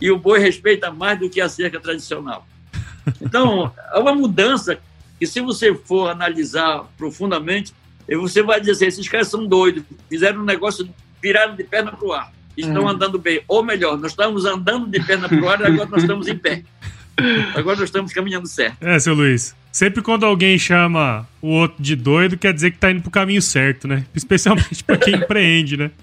E 0.00 0.10
o 0.10 0.18
boi 0.18 0.38
respeita 0.38 0.92
mais 0.92 1.18
do 1.18 1.28
que 1.28 1.40
a 1.40 1.48
cerca 1.48 1.80
tradicional. 1.80 2.46
Então, 3.20 3.72
é 3.92 3.98
uma 3.98 4.14
mudança 4.14 4.78
que, 5.18 5.26
se 5.26 5.40
você 5.40 5.74
for 5.74 6.08
analisar 6.08 6.84
profundamente, 6.96 7.74
você 8.08 8.40
vai 8.40 8.60
dizer: 8.60 8.86
esses 8.86 9.08
caras 9.08 9.26
são 9.26 9.44
doidos, 9.44 9.82
fizeram 10.08 10.42
um 10.42 10.44
negócio, 10.44 10.88
viraram 11.20 11.56
de 11.56 11.64
perna 11.64 11.90
para 11.90 12.06
o 12.06 12.12
ar 12.12 12.39
estão 12.60 12.82
uhum. 12.82 12.88
andando 12.88 13.18
bem. 13.18 13.42
Ou 13.46 13.62
melhor, 13.62 13.98
nós 13.98 14.12
estamos 14.12 14.44
andando 14.44 14.86
de 14.88 15.00
perna 15.00 15.28
para 15.28 15.40
o 15.40 15.48
ar 15.48 15.60
e 15.60 15.66
agora 15.66 15.88
nós 15.90 16.02
estamos 16.02 16.28
em 16.28 16.36
pé. 16.36 16.62
Agora 17.54 17.76
nós 17.76 17.88
estamos 17.88 18.12
caminhando 18.12 18.46
certo. 18.46 18.82
É, 18.82 18.98
seu 18.98 19.14
Luiz. 19.14 19.54
Sempre 19.72 20.02
quando 20.02 20.26
alguém 20.26 20.58
chama 20.58 21.28
o 21.40 21.48
outro 21.48 21.80
de 21.80 21.94
doido, 21.94 22.36
quer 22.36 22.52
dizer 22.52 22.70
que 22.72 22.76
está 22.76 22.90
indo 22.90 23.02
para 23.02 23.08
o 23.08 23.12
caminho 23.12 23.40
certo, 23.42 23.86
né? 23.86 24.04
Especialmente 24.14 24.82
para 24.82 24.96
quem 24.96 25.14
empreende, 25.14 25.76
né? 25.76 25.90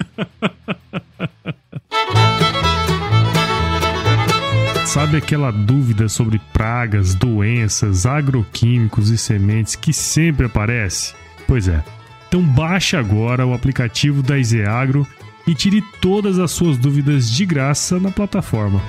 Sabe 4.85 5.17
aquela 5.17 5.51
dúvida 5.51 6.07
sobre 6.07 6.39
pragas, 6.53 7.13
doenças, 7.13 8.05
agroquímicos 8.05 9.09
e 9.09 9.17
sementes 9.17 9.75
que 9.75 9.91
sempre 9.91 10.45
aparece? 10.45 11.13
Pois 11.45 11.67
é. 11.67 11.83
Então 12.27 12.41
baixe 12.41 12.95
agora 12.95 13.45
o 13.45 13.53
aplicativo 13.53 14.23
da 14.23 14.39
Izeagro 14.39 15.05
e 15.47 15.55
tire 15.55 15.81
todas 16.01 16.37
as 16.37 16.51
suas 16.51 16.77
dúvidas 16.77 17.31
de 17.31 17.45
graça 17.45 17.99
na 17.99 18.11
plataforma. 18.11 18.81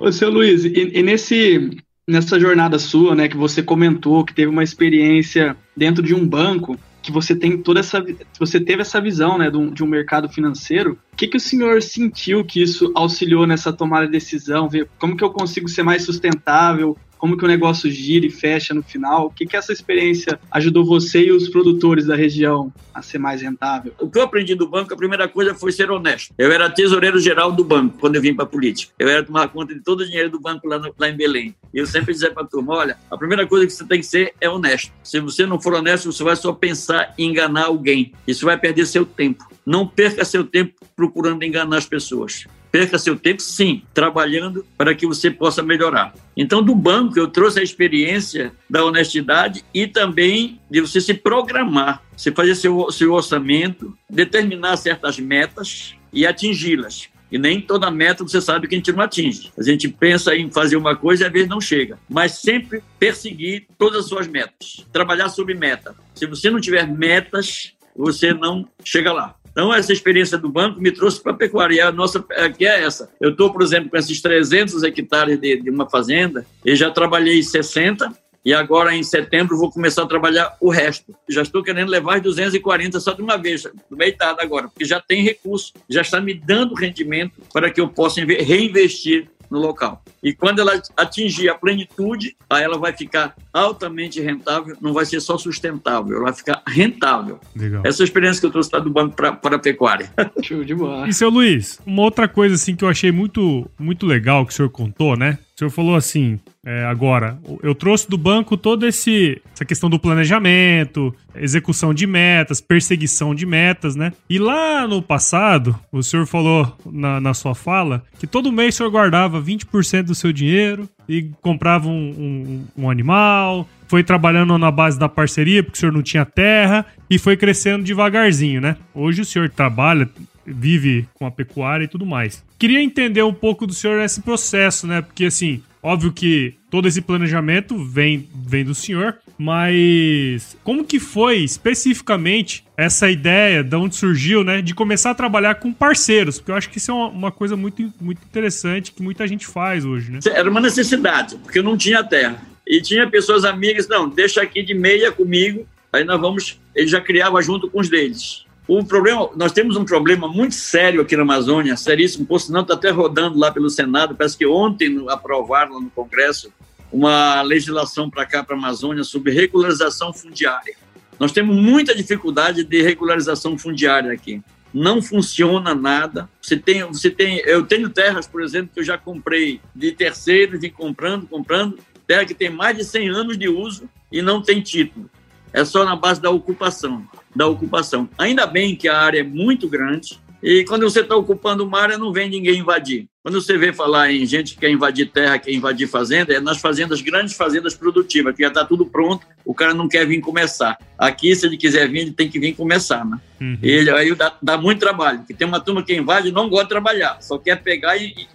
Ô, 0.00 0.10
seu 0.10 0.30
Luiz, 0.30 0.64
e, 0.64 0.92
e, 0.94 1.02
nesse, 1.02 1.70
nessa 2.08 2.40
jornada 2.40 2.78
sua, 2.78 3.14
né, 3.14 3.28
que 3.28 3.36
você 3.36 3.62
comentou 3.62 4.24
que 4.24 4.34
teve 4.34 4.50
uma 4.50 4.64
experiência 4.64 5.56
dentro 5.76 6.02
de 6.02 6.14
um 6.14 6.26
banco, 6.26 6.76
que 7.02 7.12
você 7.12 7.34
tem 7.34 7.56
toda 7.58 7.80
essa, 7.80 8.04
você 8.38 8.58
teve 8.58 8.82
essa 8.82 9.00
visão, 9.00 9.38
né, 9.38 9.50
de 9.50 9.56
um, 9.56 9.70
de 9.70 9.84
um 9.84 9.86
mercado 9.86 10.28
financeiro. 10.28 10.98
O 11.12 11.16
que, 11.16 11.28
que 11.28 11.36
o 11.36 11.40
senhor 11.40 11.82
sentiu 11.82 12.44
que 12.44 12.62
isso 12.62 12.90
auxiliou 12.94 13.46
nessa 13.46 13.72
tomada 13.72 14.06
de 14.06 14.12
decisão? 14.12 14.68
Ver 14.68 14.88
como 14.98 15.16
que 15.16 15.22
eu 15.22 15.30
consigo 15.30 15.68
ser 15.68 15.82
mais 15.82 16.02
sustentável? 16.02 16.96
Como 17.20 17.36
que 17.36 17.44
o 17.44 17.48
negócio 17.48 17.90
gira 17.90 18.24
e 18.24 18.30
fecha 18.30 18.72
no 18.72 18.82
final? 18.82 19.26
O 19.26 19.30
que, 19.30 19.44
que 19.44 19.54
essa 19.54 19.74
experiência 19.74 20.40
ajudou 20.50 20.86
você 20.86 21.26
e 21.26 21.30
os 21.30 21.50
produtores 21.50 22.06
da 22.06 22.16
região 22.16 22.72
a 22.94 23.02
ser 23.02 23.18
mais 23.18 23.42
rentável? 23.42 23.92
O 24.00 24.08
que 24.08 24.18
eu 24.18 24.22
aprendi 24.22 24.54
do 24.54 24.66
banco, 24.66 24.94
a 24.94 24.96
primeira 24.96 25.28
coisa 25.28 25.54
foi 25.54 25.70
ser 25.70 25.90
honesto. 25.90 26.32
Eu 26.38 26.50
era 26.50 26.70
tesoureiro 26.70 27.20
geral 27.20 27.52
do 27.52 27.62
banco 27.62 27.98
quando 27.98 28.16
eu 28.16 28.22
vim 28.22 28.34
para 28.34 28.44
a 28.44 28.48
política. 28.48 28.94
Eu 28.98 29.06
era 29.06 29.22
tomar 29.22 29.48
conta 29.48 29.74
de 29.74 29.80
todo 29.80 30.00
o 30.00 30.06
dinheiro 30.06 30.30
do 30.30 30.40
banco 30.40 30.66
lá, 30.66 30.78
no, 30.78 30.94
lá 30.98 31.10
em 31.10 31.16
Belém. 31.16 31.54
E 31.74 31.78
eu 31.78 31.86
sempre 31.86 32.14
dizia 32.14 32.30
para 32.30 32.42
a 32.42 32.46
turma, 32.46 32.74
olha, 32.74 32.96
a 33.10 33.18
primeira 33.18 33.46
coisa 33.46 33.66
que 33.66 33.72
você 33.74 33.84
tem 33.84 34.00
que 34.00 34.06
ser 34.06 34.32
é 34.40 34.48
honesto. 34.48 34.90
Se 35.04 35.20
você 35.20 35.44
não 35.44 35.60
for 35.60 35.74
honesto, 35.74 36.10
você 36.10 36.24
vai 36.24 36.36
só 36.36 36.54
pensar 36.54 37.12
em 37.18 37.28
enganar 37.28 37.66
alguém. 37.66 38.14
Isso 38.26 38.46
vai 38.46 38.56
perder 38.56 38.86
seu 38.86 39.04
tempo. 39.04 39.46
Não 39.66 39.86
perca 39.86 40.24
seu 40.24 40.42
tempo 40.42 40.72
procurando 40.96 41.44
enganar 41.44 41.76
as 41.76 41.86
pessoas 41.86 42.46
perca 42.70 42.98
seu 42.98 43.16
tempo, 43.16 43.42
sim, 43.42 43.82
trabalhando 43.92 44.64
para 44.76 44.94
que 44.94 45.06
você 45.06 45.30
possa 45.30 45.62
melhorar. 45.62 46.14
Então, 46.36 46.62
do 46.62 46.74
banco, 46.74 47.18
eu 47.18 47.28
trouxe 47.28 47.60
a 47.60 47.62
experiência 47.62 48.52
da 48.68 48.84
honestidade 48.84 49.64
e 49.74 49.86
também 49.86 50.60
de 50.70 50.80
você 50.80 51.00
se 51.00 51.14
programar, 51.14 52.02
você 52.16 52.32
fazer 52.32 52.54
seu, 52.54 52.90
seu 52.90 53.12
orçamento, 53.12 53.96
determinar 54.08 54.76
certas 54.76 55.18
metas 55.18 55.94
e 56.12 56.26
atingi-las. 56.26 57.08
E 57.30 57.38
nem 57.38 57.60
toda 57.60 57.90
meta 57.90 58.24
você 58.24 58.40
sabe 58.40 58.66
que 58.66 58.74
a 58.74 58.78
gente 58.78 58.92
não 58.92 59.02
atinge. 59.02 59.52
A 59.56 59.62
gente 59.62 59.88
pensa 59.88 60.34
em 60.34 60.50
fazer 60.50 60.76
uma 60.76 60.96
coisa 60.96 61.22
e 61.22 61.26
às 61.26 61.32
vezes 61.32 61.48
não 61.48 61.60
chega. 61.60 61.96
Mas 62.08 62.32
sempre 62.32 62.82
perseguir 62.98 63.66
todas 63.78 64.00
as 64.00 64.08
suas 64.08 64.26
metas. 64.26 64.84
Trabalhar 64.92 65.28
sob 65.28 65.54
meta. 65.54 65.94
Se 66.14 66.26
você 66.26 66.50
não 66.50 66.60
tiver 66.60 66.88
metas, 66.88 67.72
você 67.94 68.34
não 68.34 68.66
chega 68.84 69.12
lá. 69.12 69.36
Então, 69.50 69.74
essa 69.74 69.92
experiência 69.92 70.38
do 70.38 70.48
banco 70.48 70.80
me 70.80 70.92
trouxe 70.92 71.20
para 71.20 71.32
a 71.32 71.36
pecuária. 71.36 71.88
A 71.88 71.92
nossa 71.92 72.24
aqui 72.36 72.66
é 72.66 72.84
essa. 72.84 73.10
Eu 73.20 73.30
estou, 73.30 73.52
por 73.52 73.62
exemplo, 73.62 73.90
com 73.90 73.96
esses 73.96 74.20
300 74.20 74.82
hectares 74.82 75.38
de, 75.38 75.60
de 75.60 75.70
uma 75.70 75.88
fazenda, 75.88 76.46
e 76.64 76.74
já 76.76 76.90
trabalhei 76.90 77.42
60, 77.42 78.12
e 78.44 78.54
agora 78.54 78.94
em 78.94 79.02
setembro 79.02 79.58
vou 79.58 79.70
começar 79.70 80.02
a 80.02 80.06
trabalhar 80.06 80.56
o 80.60 80.70
resto. 80.70 81.14
Já 81.28 81.42
estou 81.42 81.62
querendo 81.62 81.90
levar 81.90 82.16
as 82.16 82.22
240 82.22 82.98
só 83.00 83.12
de 83.12 83.22
uma 83.22 83.36
vez, 83.36 83.66
metade 83.90 84.40
agora, 84.40 84.68
porque 84.68 84.84
já 84.84 85.00
tem 85.00 85.22
recurso, 85.22 85.72
já 85.88 86.00
está 86.00 86.20
me 86.20 86.32
dando 86.32 86.74
rendimento 86.74 87.42
para 87.52 87.70
que 87.70 87.80
eu 87.80 87.88
possa 87.88 88.20
reinvestir 88.24 89.28
no 89.50 89.58
local. 89.58 90.02
E 90.22 90.32
quando 90.32 90.60
ela 90.60 90.80
atingir 90.96 91.48
a 91.48 91.54
plenitude, 91.54 92.36
aí 92.48 92.62
ela 92.62 92.78
vai 92.78 92.92
ficar 92.92 93.34
altamente 93.52 94.20
rentável, 94.20 94.76
não 94.80 94.92
vai 94.92 95.04
ser 95.04 95.20
só 95.20 95.36
sustentável, 95.36 96.16
ela 96.16 96.26
vai 96.26 96.34
ficar 96.34 96.62
rentável. 96.66 97.40
Legal. 97.54 97.82
Essa 97.84 98.02
é 98.02 98.04
a 98.04 98.06
experiência 98.06 98.40
que 98.40 98.46
eu 98.46 98.50
trouxe 98.50 98.70
do 98.70 98.90
banco 98.90 99.16
para 99.16 99.56
a 99.56 99.58
pecuária. 99.58 100.10
Show 100.42 100.64
de 100.64 100.74
bola. 100.74 101.08
E 101.08 101.12
seu 101.12 101.28
Luiz, 101.28 101.80
uma 101.84 102.02
outra 102.02 102.28
coisa 102.28 102.54
assim 102.54 102.76
que 102.76 102.84
eu 102.84 102.88
achei 102.88 103.10
muito, 103.10 103.68
muito 103.78 104.06
legal 104.06 104.46
que 104.46 104.52
o 104.52 104.56
senhor 104.56 104.70
contou, 104.70 105.16
né? 105.16 105.38
Senhor 105.60 105.70
falou 105.70 105.94
assim, 105.94 106.40
é, 106.64 106.86
agora, 106.86 107.38
eu 107.62 107.74
trouxe 107.74 108.08
do 108.08 108.16
banco 108.16 108.56
toda 108.56 108.88
essa 108.88 109.62
questão 109.66 109.90
do 109.90 109.98
planejamento, 109.98 111.14
execução 111.34 111.92
de 111.92 112.06
metas, 112.06 112.62
perseguição 112.62 113.34
de 113.34 113.44
metas, 113.44 113.94
né? 113.94 114.10
E 114.28 114.38
lá 114.38 114.88
no 114.88 115.02
passado, 115.02 115.78
o 115.92 116.02
senhor 116.02 116.24
falou 116.24 116.74
na, 116.90 117.20
na 117.20 117.34
sua 117.34 117.54
fala 117.54 118.02
que 118.18 118.26
todo 118.26 118.50
mês 118.50 118.74
o 118.74 118.78
senhor 118.78 118.90
guardava 118.90 119.38
20% 119.38 120.04
do 120.04 120.14
seu 120.14 120.32
dinheiro 120.32 120.88
e 121.06 121.28
comprava 121.42 121.88
um, 121.88 122.64
um, 122.76 122.84
um 122.84 122.90
animal, 122.90 123.68
foi 123.86 124.02
trabalhando 124.02 124.56
na 124.56 124.70
base 124.70 124.98
da 124.98 125.10
parceria, 125.10 125.62
porque 125.62 125.76
o 125.76 125.80
senhor 125.80 125.92
não 125.92 126.02
tinha 126.02 126.24
terra, 126.24 126.86
e 127.10 127.18
foi 127.18 127.36
crescendo 127.36 127.84
devagarzinho, 127.84 128.62
né? 128.62 128.76
Hoje 128.94 129.20
o 129.20 129.24
senhor 129.26 129.50
trabalha, 129.50 130.08
vive 130.46 131.08
com 131.14 131.26
a 131.26 131.30
pecuária 131.30 131.84
e 131.84 131.88
tudo 131.88 132.06
mais. 132.06 132.44
Queria 132.58 132.82
entender 132.82 133.22
um 133.22 133.34
pouco 133.34 133.66
do 133.66 133.72
senhor 133.72 134.00
esse 134.00 134.20
processo, 134.20 134.86
né? 134.86 135.00
Porque 135.00 135.26
assim, 135.26 135.62
Óbvio 135.82 136.12
que 136.12 136.54
todo 136.70 136.86
esse 136.86 137.00
planejamento 137.00 137.82
vem, 137.82 138.28
vem 138.34 138.62
do 138.64 138.74
senhor, 138.74 139.16
mas 139.38 140.56
como 140.62 140.84
que 140.84 141.00
foi 141.00 141.38
especificamente 141.38 142.64
essa 142.76 143.10
ideia, 143.10 143.64
de 143.64 143.74
onde 143.76 143.96
surgiu, 143.96 144.44
né, 144.44 144.60
de 144.60 144.74
começar 144.74 145.10
a 145.10 145.14
trabalhar 145.14 145.54
com 145.54 145.72
parceiros? 145.72 146.38
Porque 146.38 146.50
eu 146.50 146.54
acho 146.54 146.68
que 146.68 146.76
isso 146.76 146.90
é 146.90 146.94
uma, 146.94 147.08
uma 147.08 147.32
coisa 147.32 147.56
muito, 147.56 147.90
muito 147.98 148.22
interessante 148.22 148.92
que 148.92 149.02
muita 149.02 149.26
gente 149.26 149.46
faz 149.46 149.86
hoje, 149.86 150.12
né? 150.12 150.20
Era 150.26 150.50
uma 150.50 150.60
necessidade, 150.60 151.36
porque 151.36 151.58
eu 151.58 151.62
não 151.62 151.78
tinha 151.78 152.04
terra. 152.04 152.42
E 152.66 152.82
tinha 152.82 153.08
pessoas 153.08 153.44
amigas, 153.44 153.88
não, 153.88 154.06
deixa 154.08 154.42
aqui 154.42 154.62
de 154.62 154.74
meia 154.74 155.10
comigo, 155.10 155.66
aí 155.90 156.04
nós 156.04 156.20
vamos. 156.20 156.60
Ele 156.74 156.86
já 156.86 157.00
criava 157.00 157.40
junto 157.40 157.70
com 157.70 157.80
os 157.80 157.88
deles. 157.88 158.44
O 158.72 158.84
problema, 158.84 159.28
nós 159.34 159.50
temos 159.50 159.76
um 159.76 159.84
problema 159.84 160.28
muito 160.28 160.54
sério 160.54 161.00
aqui 161.00 161.16
na 161.16 161.22
Amazônia, 161.22 161.76
seríssimo, 161.76 162.24
por 162.24 162.40
sinal 162.40 162.62
está 162.62 162.74
até 162.74 162.88
rodando 162.88 163.36
lá 163.36 163.50
pelo 163.50 163.68
Senado, 163.68 164.14
parece 164.14 164.38
que 164.38 164.46
ontem 164.46 165.04
aprovaram 165.08 165.80
no 165.80 165.90
Congresso 165.90 166.52
uma 166.92 167.42
legislação 167.42 168.08
para 168.08 168.24
cá, 168.24 168.44
para 168.44 168.54
a 168.54 168.58
Amazônia, 168.60 169.02
sobre 169.02 169.32
regularização 169.32 170.12
fundiária. 170.12 170.76
Nós 171.18 171.32
temos 171.32 171.56
muita 171.56 171.96
dificuldade 171.96 172.62
de 172.62 172.80
regularização 172.80 173.58
fundiária 173.58 174.12
aqui. 174.12 174.40
Não 174.72 175.02
funciona 175.02 175.74
nada. 175.74 176.30
Você 176.40 176.56
tem, 176.56 176.84
você 176.84 177.10
tem, 177.10 177.38
eu 177.38 177.66
tenho 177.66 177.90
terras, 177.90 178.28
por 178.28 178.40
exemplo, 178.40 178.70
que 178.72 178.78
eu 178.78 178.84
já 178.84 178.96
comprei 178.96 179.60
de 179.74 179.90
terceiros, 179.90 180.60
vim 180.60 180.70
comprando, 180.70 181.26
comprando, 181.26 181.76
terra 182.06 182.24
que 182.24 182.34
tem 182.34 182.50
mais 182.50 182.76
de 182.76 182.84
100 182.84 183.08
anos 183.08 183.36
de 183.36 183.48
uso 183.48 183.90
e 184.12 184.22
não 184.22 184.40
tem 184.40 184.62
título. 184.62 185.10
É 185.52 185.64
só 185.64 185.84
na 185.84 185.96
base 185.96 186.22
da 186.22 186.30
ocupação, 186.30 187.04
da 187.34 187.46
ocupação. 187.46 188.08
Ainda 188.18 188.46
bem 188.46 188.74
que 188.74 188.88
a 188.88 188.98
área 188.98 189.20
é 189.20 189.24
muito 189.24 189.68
grande, 189.68 190.18
e 190.42 190.64
quando 190.64 190.82
você 190.82 191.00
está 191.00 191.14
ocupando 191.14 191.64
uma 191.64 191.80
área, 191.80 191.98
não 191.98 192.12
vem 192.12 192.28
ninguém 192.28 192.60
invadir. 192.60 193.06
Quando 193.22 193.40
você 193.40 193.58
vê 193.58 193.74
falar 193.74 194.10
em 194.10 194.24
gente 194.24 194.54
que 194.54 194.60
quer 194.60 194.70
invadir 194.70 195.10
terra, 195.10 195.38
quer 195.38 195.52
invadir 195.52 195.86
fazenda, 195.86 196.32
é 196.32 196.40
nas 196.40 196.58
fazendas, 196.58 197.02
grandes 197.02 197.36
fazendas 197.36 197.74
produtivas, 197.74 198.34
que 198.34 198.42
já 198.42 198.48
está 198.48 198.64
tudo 198.64 198.86
pronto, 198.86 199.26
o 199.44 199.52
cara 199.52 199.74
não 199.74 199.86
quer 199.86 200.06
vir 200.06 200.20
começar. 200.20 200.78
Aqui, 200.96 201.36
se 201.36 201.44
ele 201.44 201.58
quiser 201.58 201.86
vir, 201.90 202.00
ele 202.00 202.12
tem 202.12 202.30
que 202.30 202.40
vir 202.40 202.54
começar, 202.54 203.04
né? 203.04 203.18
Uhum. 203.38 203.58
E 203.62 203.90
aí 203.90 204.14
dá, 204.14 204.34
dá, 204.40 204.56
muito 204.56 204.78
trabalho, 204.78 205.18
porque 205.18 205.34
tem 205.34 205.46
uma 205.46 205.60
turma 205.60 205.82
que 205.82 205.94
invade 205.94 206.28
e 206.28 206.32
não 206.32 206.48
gosta 206.48 206.64
de 206.64 206.70
trabalhar, 206.70 207.18
só 207.20 207.36
quer 207.36 207.56
pegar 207.56 207.98
e, 207.98 208.26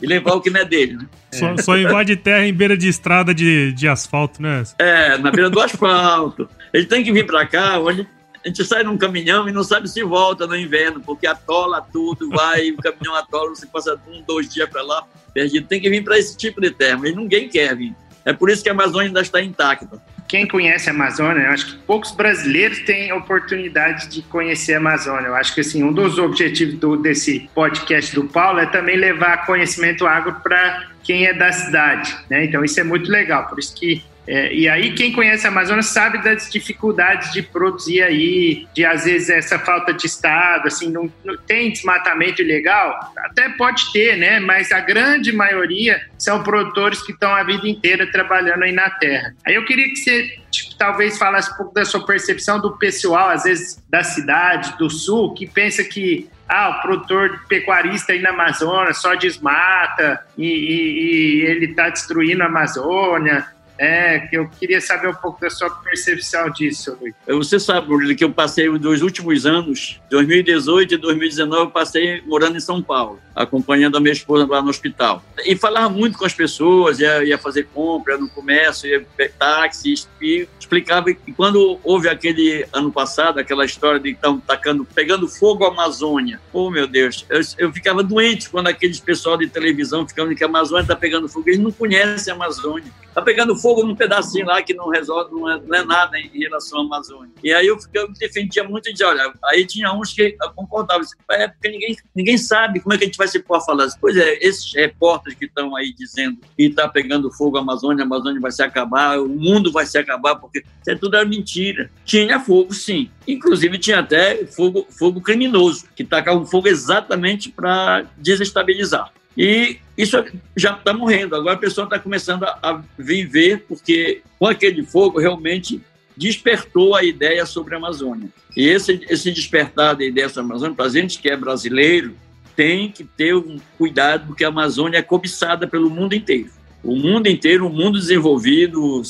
e 0.00 0.06
levar 0.06 0.34
o 0.34 0.40
que 0.40 0.50
não 0.50 0.60
é 0.60 0.64
dele, 0.64 0.96
né? 0.96 1.06
Só, 1.32 1.56
só, 1.56 1.76
invade 1.76 2.14
terra 2.16 2.46
em 2.46 2.54
beira 2.54 2.76
de 2.76 2.88
estrada 2.88 3.34
de, 3.34 3.72
de 3.72 3.88
asfalto, 3.88 4.40
né? 4.40 4.62
É, 4.78 5.18
na 5.18 5.32
beira 5.32 5.50
do 5.50 5.60
asfalto. 5.60 6.48
Ele 6.72 6.86
tem 6.86 7.02
que 7.02 7.12
vir 7.12 7.26
para 7.26 7.46
cá, 7.46 7.78
onde 7.78 8.06
a 8.44 8.48
gente 8.48 8.64
sai 8.64 8.82
num 8.82 8.96
caminhão 8.96 9.48
e 9.48 9.52
não 9.52 9.62
sabe 9.62 9.88
se 9.88 10.02
volta 10.02 10.46
no 10.46 10.56
inverno, 10.56 11.00
porque 11.00 11.26
atola 11.26 11.86
tudo, 11.92 12.30
vai, 12.30 12.70
o 12.70 12.76
caminhão 12.76 13.14
atola, 13.14 13.50
você 13.50 13.66
passa 13.66 14.00
um, 14.08 14.22
dois 14.22 14.48
dias 14.48 14.68
para 14.68 14.82
lá, 14.82 15.04
perdido. 15.34 15.66
Tem 15.66 15.80
que 15.80 15.90
vir 15.90 16.02
para 16.02 16.18
esse 16.18 16.36
tipo 16.36 16.60
de 16.60 16.70
terra, 16.70 16.98
mas 16.98 17.14
ninguém 17.14 17.48
quer 17.48 17.76
vir. 17.76 17.94
É 18.24 18.32
por 18.32 18.50
isso 18.50 18.62
que 18.62 18.68
a 18.68 18.72
Amazônia 18.72 19.08
ainda 19.08 19.20
está 19.20 19.42
intacta. 19.42 20.00
Quem 20.28 20.46
conhece 20.46 20.88
a 20.88 20.92
Amazônia, 20.92 21.42
eu 21.42 21.50
acho 21.50 21.66
que 21.66 21.76
poucos 21.82 22.12
brasileiros 22.12 22.78
têm 22.80 23.12
oportunidade 23.12 24.08
de 24.08 24.22
conhecer 24.22 24.74
a 24.74 24.76
Amazônia. 24.76 25.26
Eu 25.26 25.34
acho 25.34 25.52
que 25.52 25.60
assim, 25.60 25.82
um 25.82 25.92
dos 25.92 26.18
objetivos 26.18 26.76
do, 26.76 26.96
desse 26.96 27.50
podcast 27.52 28.14
do 28.14 28.24
Paulo 28.24 28.60
é 28.60 28.66
também 28.66 28.96
levar 28.96 29.44
conhecimento 29.44 30.06
agro 30.06 30.36
para 30.40 30.88
quem 31.02 31.26
é 31.26 31.34
da 31.34 31.50
cidade. 31.50 32.16
Né? 32.30 32.44
Então, 32.44 32.64
isso 32.64 32.78
é 32.78 32.84
muito 32.84 33.10
legal. 33.10 33.48
Por 33.48 33.58
isso 33.58 33.74
que 33.74 34.04
é, 34.32 34.54
e 34.54 34.68
aí, 34.68 34.92
quem 34.92 35.10
conhece 35.10 35.44
a 35.44 35.50
Amazônia 35.50 35.82
sabe 35.82 36.22
das 36.22 36.48
dificuldades 36.48 37.32
de 37.32 37.42
produzir 37.42 38.00
aí, 38.00 38.64
de 38.72 38.84
às 38.84 39.04
vezes 39.04 39.28
essa 39.28 39.58
falta 39.58 39.92
de 39.92 40.06
estado, 40.06 40.68
assim, 40.68 40.88
não, 40.88 41.12
não, 41.24 41.36
tem 41.36 41.72
desmatamento 41.72 42.40
ilegal? 42.40 43.12
Até 43.18 43.48
pode 43.48 43.90
ter, 43.92 44.16
né? 44.16 44.38
Mas 44.38 44.70
a 44.70 44.78
grande 44.78 45.32
maioria 45.32 46.00
são 46.16 46.44
produtores 46.44 47.02
que 47.02 47.10
estão 47.10 47.34
a 47.34 47.42
vida 47.42 47.66
inteira 47.66 48.08
trabalhando 48.12 48.62
aí 48.62 48.70
na 48.70 48.88
terra. 48.88 49.34
Aí 49.44 49.56
eu 49.56 49.64
queria 49.64 49.88
que 49.88 49.96
você 49.96 50.38
tipo, 50.48 50.76
talvez 50.76 51.18
falasse 51.18 51.52
um 51.52 51.56
pouco 51.56 51.74
da 51.74 51.84
sua 51.84 52.06
percepção 52.06 52.60
do 52.60 52.78
pessoal, 52.78 53.30
às 53.30 53.42
vezes 53.42 53.82
da 53.90 54.04
cidade, 54.04 54.78
do 54.78 54.88
sul, 54.88 55.34
que 55.34 55.44
pensa 55.44 55.82
que 55.82 56.30
ah, 56.48 56.70
o 56.70 56.82
produtor 56.82 57.44
pecuarista 57.48 58.12
aí 58.12 58.20
na 58.20 58.30
Amazônia 58.30 58.92
só 58.92 59.14
desmata 59.14 60.24
e, 60.36 60.46
e, 60.46 61.42
e 61.42 61.46
ele 61.46 61.66
está 61.66 61.88
destruindo 61.88 62.42
a 62.42 62.46
Amazônia. 62.46 63.46
É, 63.82 64.18
que 64.18 64.36
eu 64.36 64.46
queria 64.46 64.78
saber 64.78 65.08
um 65.08 65.14
pouco 65.14 65.40
da 65.40 65.48
sua 65.48 65.70
percepção 65.70 66.50
disso, 66.50 66.98
Luiz. 67.00 67.14
Você 67.26 67.58
sabe, 67.58 67.88
Murilo, 67.88 68.14
que 68.14 68.22
eu 68.22 68.30
passei 68.30 68.68
os 68.68 68.78
dois 68.78 69.00
últimos 69.00 69.46
anos, 69.46 69.98
2018 70.10 70.92
e 70.92 70.96
2019, 70.98 71.62
eu 71.62 71.70
passei 71.70 72.20
morando 72.26 72.58
em 72.58 72.60
São 72.60 72.82
Paulo, 72.82 73.18
acompanhando 73.34 73.96
a 73.96 74.00
minha 74.00 74.12
esposa 74.12 74.46
lá 74.46 74.60
no 74.60 74.68
hospital. 74.68 75.24
E 75.46 75.56
falava 75.56 75.88
muito 75.88 76.18
com 76.18 76.26
as 76.26 76.34
pessoas, 76.34 77.00
ia, 77.00 77.24
ia 77.24 77.38
fazer 77.38 77.68
compra 77.72 78.18
no 78.18 78.28
comércio, 78.28 78.86
ia 78.86 79.02
táxi, 79.38 79.94
e 80.20 80.46
explicava 80.58 81.14
que 81.14 81.32
quando 81.32 81.80
houve 81.82 82.06
aquele 82.06 82.66
ano 82.74 82.92
passado, 82.92 83.40
aquela 83.40 83.64
história 83.64 83.98
de 83.98 84.10
estão 84.10 84.38
tacando, 84.38 84.84
pegando 84.84 85.26
fogo 85.26 85.64
a 85.64 85.68
Amazônia. 85.68 86.38
Oh, 86.52 86.70
meu 86.70 86.86
Deus, 86.86 87.24
eu, 87.30 87.40
eu 87.56 87.72
ficava 87.72 88.02
doente 88.02 88.50
quando 88.50 88.66
aqueles 88.66 89.00
pessoal 89.00 89.38
de 89.38 89.48
televisão 89.48 90.06
ficavam 90.06 90.34
que 90.34 90.44
a 90.44 90.46
Amazônia 90.46 90.82
está 90.82 90.96
pegando 90.96 91.30
fogo. 91.30 91.48
Eles 91.48 91.60
não 91.60 91.72
conhecem 91.72 92.30
a 92.30 92.36
Amazônia. 92.36 92.92
Está 93.10 93.22
pegando 93.22 93.56
fogo 93.56 93.69
fogo 93.70 93.84
num 93.84 93.94
pedacinho 93.94 94.46
lá 94.46 94.60
que 94.62 94.74
não 94.74 94.88
resolve, 94.88 95.32
não 95.32 95.48
é, 95.48 95.60
não 95.60 95.78
é 95.78 95.84
nada 95.84 96.18
em, 96.18 96.40
relação 96.40 96.80
à 96.80 96.84
Amazônia. 96.84 97.30
E 97.42 97.52
aí 97.52 97.66
eu, 97.66 97.78
eu 97.94 98.12
defendia 98.14 98.64
muito 98.64 98.92
de, 98.92 99.04
olha, 99.04 99.32
aí 99.44 99.64
tinha 99.64 99.92
uns 99.92 100.12
que 100.12 100.36
concordavam, 100.56 101.02
assim, 101.02 101.14
é 101.30 101.46
porque 101.46 101.68
ninguém, 101.68 101.96
ninguém 102.14 102.36
sabe 102.36 102.80
como 102.80 102.94
é 102.94 102.98
que 102.98 103.04
a 103.04 103.06
gente 103.06 103.16
vai 103.16 103.28
se 103.28 103.38
pôr 103.38 103.56
a 103.56 103.60
falar. 103.60 103.88
Pois 104.00 104.16
é, 104.16 104.38
esses 104.40 104.74
repórteres 104.74 105.38
que 105.38 105.44
estão 105.44 105.76
aí 105.76 105.94
dizendo 105.96 106.38
que 106.56 106.64
está 106.64 106.88
pegando 106.88 107.30
fogo 107.30 107.56
a 107.56 107.60
Amazônia, 107.60 108.02
a 108.02 108.06
Amazônia 108.06 108.40
vai 108.40 108.50
se 108.50 108.62
acabar, 108.62 109.20
o 109.20 109.28
mundo 109.28 109.70
vai 109.70 109.86
se 109.86 109.96
acabar, 109.96 110.34
porque 110.34 110.58
isso 110.58 110.90
é 110.90 110.96
tudo 110.96 111.16
era 111.16 111.24
mentira. 111.24 111.90
Tinha 112.04 112.40
fogo, 112.40 112.74
sim. 112.74 113.08
Inclusive 113.26 113.78
tinha 113.78 114.00
até 114.00 114.44
fogo, 114.46 114.86
fogo 114.90 115.20
criminoso, 115.20 115.84
que 115.94 116.02
tacava 116.02 116.44
fogo 116.44 116.66
exatamente 116.66 117.50
para 117.50 118.04
desestabilizar. 118.16 119.12
E 119.36 119.78
isso 119.96 120.22
já 120.56 120.74
está 120.74 120.92
morrendo. 120.92 121.36
Agora 121.36 121.54
a 121.54 121.58
pessoa 121.58 121.84
está 121.84 121.98
começando 121.98 122.44
a 122.44 122.82
viver, 122.98 123.64
porque 123.68 124.22
com 124.38 124.46
aquele 124.46 124.82
fogo 124.82 125.18
realmente 125.18 125.80
despertou 126.16 126.94
a 126.94 127.02
ideia 127.02 127.46
sobre 127.46 127.74
a 127.74 127.78
Amazônia. 127.78 128.28
E 128.56 128.68
esse, 128.68 129.00
esse 129.08 129.30
despertar 129.30 129.94
da 129.94 130.04
ideia 130.04 130.28
sobre 130.28 130.42
a 130.42 130.54
Amazônia, 130.54 130.76
para 130.76 130.86
a 130.86 130.90
gente 130.90 131.18
que 131.18 131.28
é 131.28 131.36
brasileiro, 131.36 132.14
tem 132.56 132.90
que 132.90 133.04
ter 133.04 133.34
um 133.34 133.58
cuidado, 133.78 134.26
porque 134.26 134.44
a 134.44 134.48
Amazônia 134.48 134.98
é 134.98 135.02
cobiçada 135.02 135.66
pelo 135.66 135.88
mundo 135.88 136.14
inteiro. 136.14 136.50
O 136.82 136.96
mundo 136.96 137.26
inteiro, 137.26 137.66
o 137.66 137.70
mundo 137.70 137.98
desenvolvido, 137.98 139.02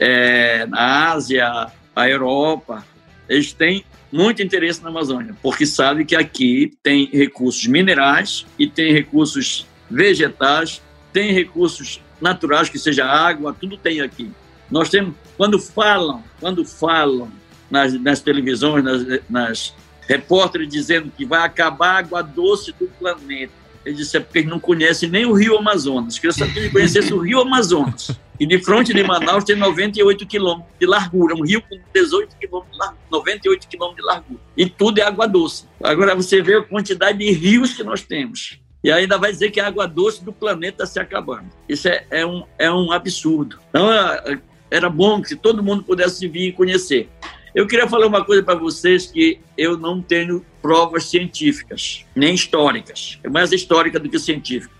é, 0.00 0.66
na 0.66 1.12
Ásia, 1.12 1.68
a 1.94 2.08
Europa, 2.08 2.84
eles 3.28 3.52
têm 3.52 3.84
muito 4.16 4.42
interesse 4.42 4.82
na 4.82 4.88
Amazônia, 4.88 5.36
porque 5.42 5.66
sabe 5.66 6.04
que 6.04 6.16
aqui 6.16 6.72
tem 6.82 7.06
recursos 7.12 7.66
minerais 7.66 8.46
e 8.58 8.66
tem 8.66 8.92
recursos 8.92 9.66
vegetais, 9.90 10.82
tem 11.12 11.32
recursos 11.32 12.00
naturais, 12.20 12.70
que 12.70 12.78
seja 12.78 13.04
água, 13.04 13.54
tudo 13.58 13.76
tem 13.76 14.00
aqui. 14.00 14.30
Nós 14.70 14.88
temos, 14.88 15.14
quando 15.36 15.58
falam, 15.58 16.24
quando 16.40 16.64
falam 16.64 17.30
nas, 17.70 17.92
nas 18.00 18.20
televisões, 18.20 18.82
nas, 18.82 19.20
nas 19.28 19.74
repórteres 20.08 20.68
dizendo 20.68 21.12
que 21.14 21.26
vai 21.26 21.44
acabar 21.44 21.88
a 21.88 21.98
água 21.98 22.22
doce 22.22 22.72
do 22.72 22.86
planeta, 22.98 23.52
ele 23.84 23.96
disse 23.96 24.16
é 24.16 24.20
porque 24.20 24.38
eles 24.38 24.50
não 24.50 24.58
conhecem 24.58 25.08
nem 25.08 25.26
o 25.26 25.32
Rio 25.32 25.58
Amazonas. 25.58 26.18
Queria 26.18 26.32
saber 26.32 26.52
que 26.52 26.58
ele 26.58 26.70
conhecesse 26.70 27.12
o 27.14 27.18
Rio 27.18 27.40
Amazonas. 27.40 28.10
E 28.38 28.46
de 28.46 28.58
frente 28.62 28.92
de 28.92 29.02
Manaus 29.02 29.44
tem 29.44 29.56
98 29.56 30.26
quilômetros 30.26 30.74
de 30.78 30.86
largura, 30.86 31.34
um 31.34 31.42
rio 31.42 31.62
com 31.62 31.78
18 31.94 32.36
quilômetros 32.38 32.72
de 32.72 32.78
largura, 32.78 33.00
98 33.10 33.68
quilômetros 33.68 34.04
de 34.04 34.06
largura. 34.06 34.40
E 34.56 34.66
tudo 34.66 34.98
é 34.98 35.02
água 35.02 35.26
doce. 35.26 35.66
Agora 35.82 36.14
você 36.14 36.42
vê 36.42 36.56
a 36.56 36.62
quantidade 36.62 37.18
de 37.18 37.30
rios 37.32 37.74
que 37.74 37.82
nós 37.82 38.02
temos. 38.02 38.60
E 38.84 38.90
ainda 38.92 39.18
vai 39.18 39.32
dizer 39.32 39.50
que 39.50 39.58
a 39.58 39.66
água 39.66 39.86
doce 39.86 40.22
do 40.24 40.32
planeta 40.32 40.84
está 40.84 40.86
se 40.86 41.00
acabando. 41.00 41.46
Isso 41.68 41.88
é, 41.88 42.04
é, 42.10 42.26
um, 42.26 42.44
é 42.58 42.70
um 42.70 42.92
absurdo. 42.92 43.58
Então, 43.70 43.92
é, 43.92 44.38
era 44.70 44.88
bom 44.88 45.22
que 45.22 45.34
todo 45.34 45.62
mundo 45.62 45.82
pudesse 45.82 46.28
vir 46.28 46.48
e 46.48 46.52
conhecer. 46.52 47.08
Eu 47.54 47.66
queria 47.66 47.88
falar 47.88 48.06
uma 48.06 48.24
coisa 48.24 48.42
para 48.42 48.54
vocês 48.54 49.06
que 49.06 49.40
eu 49.56 49.78
não 49.78 50.02
tenho 50.02 50.44
provas 50.60 51.06
científicas, 51.06 52.04
nem 52.14 52.34
históricas. 52.34 53.18
É 53.24 53.30
mais 53.30 53.50
histórica 53.50 53.98
do 53.98 54.08
que 54.08 54.18
científica. 54.18 54.74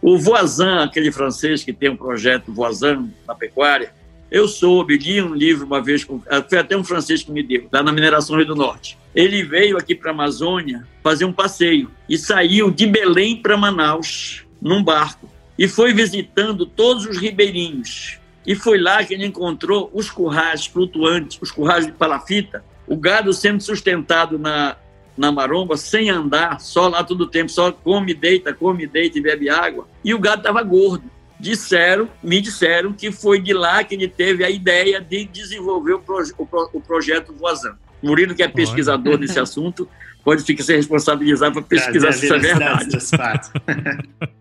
O 0.00 0.18
Voisin, 0.18 0.78
aquele 0.82 1.10
francês 1.10 1.64
que 1.64 1.72
tem 1.72 1.90
um 1.90 1.96
projeto 1.96 2.52
Voisin 2.52 3.10
na 3.26 3.34
pecuária, 3.34 3.92
eu 4.30 4.48
soube, 4.48 4.98
li 4.98 5.22
um 5.22 5.34
livro 5.34 5.66
uma 5.66 5.80
vez, 5.80 6.06
foi 6.48 6.58
até 6.58 6.76
um 6.76 6.84
francês 6.84 7.22
que 7.22 7.30
me 7.30 7.42
deu, 7.42 7.68
lá 7.72 7.82
na 7.82 7.92
Mineração 7.92 8.36
Rio 8.36 8.46
do 8.46 8.56
Norte. 8.56 8.98
Ele 9.14 9.42
veio 9.42 9.78
aqui 9.78 9.94
para 9.94 10.10
a 10.10 10.14
Amazônia 10.14 10.86
fazer 11.02 11.24
um 11.24 11.32
passeio 11.32 11.90
e 12.08 12.18
saiu 12.18 12.70
de 12.70 12.86
Belém 12.86 13.36
para 13.36 13.56
Manaus 13.56 14.44
num 14.60 14.82
barco 14.82 15.30
e 15.58 15.66
foi 15.68 15.94
visitando 15.94 16.66
todos 16.66 17.06
os 17.06 17.16
ribeirinhos. 17.18 18.18
E 18.46 18.54
foi 18.54 18.78
lá 18.78 19.02
que 19.04 19.14
ele 19.14 19.26
encontrou 19.26 19.90
os 19.92 20.10
currais 20.10 20.66
flutuantes, 20.66 21.38
os 21.40 21.50
currais 21.50 21.86
de 21.86 21.92
palafita, 21.92 22.64
o 22.86 22.96
gado 22.96 23.32
sendo 23.32 23.62
sustentado 23.62 24.38
na, 24.38 24.76
na 25.16 25.32
maromba, 25.32 25.76
sem 25.76 26.10
andar, 26.10 26.60
só 26.60 26.88
lá 26.88 27.02
todo 27.02 27.22
o 27.22 27.26
tempo, 27.26 27.50
só 27.50 27.72
come, 27.72 28.12
deita, 28.14 28.52
come, 28.52 28.86
deita 28.86 29.18
e 29.18 29.22
bebe 29.22 29.48
água. 29.48 29.88
E 30.04 30.12
o 30.12 30.18
gado 30.18 30.38
estava 30.38 30.62
gordo. 30.62 31.04
Disseram, 31.38 32.08
me 32.22 32.40
disseram 32.40 32.92
que 32.92 33.12
foi 33.12 33.40
de 33.40 33.52
lá 33.52 33.84
que 33.84 33.94
ele 33.94 34.08
teve 34.08 34.42
a 34.44 34.50
ideia 34.50 35.00
de 35.00 35.24
desenvolver 35.24 35.94
o, 35.94 35.98
proje 36.00 36.32
o, 36.38 36.46
pro 36.46 36.70
o 36.72 36.80
projeto 36.80 37.32
Voazão. 37.32 37.76
Murilo, 38.02 38.34
que 38.34 38.42
é 38.42 38.48
pesquisador 38.48 39.18
desse 39.18 39.38
assunto, 39.38 39.88
pode 40.24 40.42
ficar 40.42 40.62
se 40.62 40.74
responsabilizar 40.74 41.52
para 41.52 41.62
pesquisar 41.62 42.12
se 42.12 42.24
isso 42.24 42.34
é 42.34 42.38
verdade. 42.38 42.88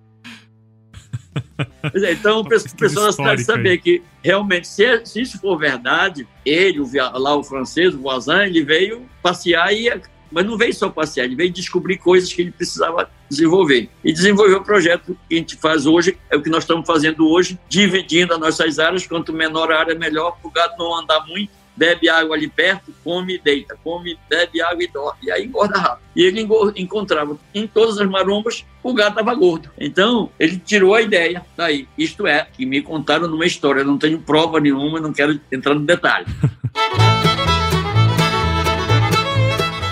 É, 1.94 2.12
então, 2.12 2.40
o 2.40 2.46
pessoal 2.46 3.12
da 3.16 3.38
saber 3.38 3.78
que 3.78 4.02
realmente, 4.24 4.68
se, 4.68 5.06
se, 5.06 5.22
isso 5.22 5.40
for 5.40 5.58
verdade, 5.58 6.28
ele, 6.46 6.80
o, 6.80 6.90
lá 6.94 7.36
o 7.36 7.44
francês, 7.44 7.94
o 7.94 8.00
Voisin, 8.00 8.44
ele 8.44 8.64
veio 8.64 9.06
passear 9.22 9.72
e 9.74 9.90
mas 10.32 10.46
não 10.46 10.58
veio 10.58 10.74
só 10.74 10.90
passear, 10.90 11.26
ele 11.26 11.36
veio 11.36 11.52
descobrir 11.52 11.98
coisas 11.98 12.32
que 12.32 12.42
ele 12.42 12.52
precisava 12.52 13.10
desenvolver. 13.30 13.90
E 14.04 14.12
desenvolveu 14.12 14.58
o 14.58 14.64
projeto 14.64 15.18
que 15.28 15.36
a 15.36 15.38
gente 15.38 15.56
faz 15.56 15.86
hoje, 15.86 16.18
é 16.30 16.36
o 16.36 16.42
que 16.42 16.50
nós 16.50 16.64
estamos 16.64 16.86
fazendo 16.86 17.28
hoje, 17.28 17.60
dividindo 17.68 18.34
as 18.34 18.40
nossas 18.40 18.80
áreas, 18.80 19.06
quanto 19.06 19.34
menor 19.34 19.72
a 19.72 19.80
área, 19.80 19.96
melhor, 19.96 20.38
para 20.40 20.48
o 20.48 20.52
gado 20.52 20.74
não 20.78 20.96
andar 20.96 21.26
muito, 21.26 21.52
bebe 21.76 22.08
água 22.10 22.36
ali 22.36 22.48
perto, 22.48 22.94
come 23.04 23.36
e 23.36 23.40
deita, 23.40 23.78
come, 23.84 24.18
bebe 24.30 24.62
água 24.62 24.84
e 24.84 24.88
dorme, 24.88 25.20
e 25.24 25.32
aí 25.32 25.46
engorda 25.46 25.78
rápido. 25.78 26.06
E 26.16 26.24
ele 26.24 26.48
encontrava 26.78 27.38
em 27.54 27.68
todas 27.68 28.00
as 28.00 28.08
marombas, 28.08 28.66
o 28.82 28.94
gado 28.94 29.12
estava 29.12 29.34
gordo. 29.36 29.70
Então, 29.78 30.30
ele 30.40 30.58
tirou 30.58 30.96
a 30.96 31.02
ideia 31.02 31.46
daí. 31.58 31.88
Isto 31.98 32.26
é, 32.26 32.48
que 32.54 32.66
me 32.66 32.82
contaram 32.82 33.28
numa 33.28 33.46
história, 33.46 33.82
eu 33.82 33.86
não 33.86 33.98
tenho 33.98 34.20
prova 34.20 34.60
nenhuma, 34.60 35.00
não 35.00 35.12
quero 35.12 35.40
entrar 35.52 35.74
no 35.74 35.82
detalhe. 35.82 36.26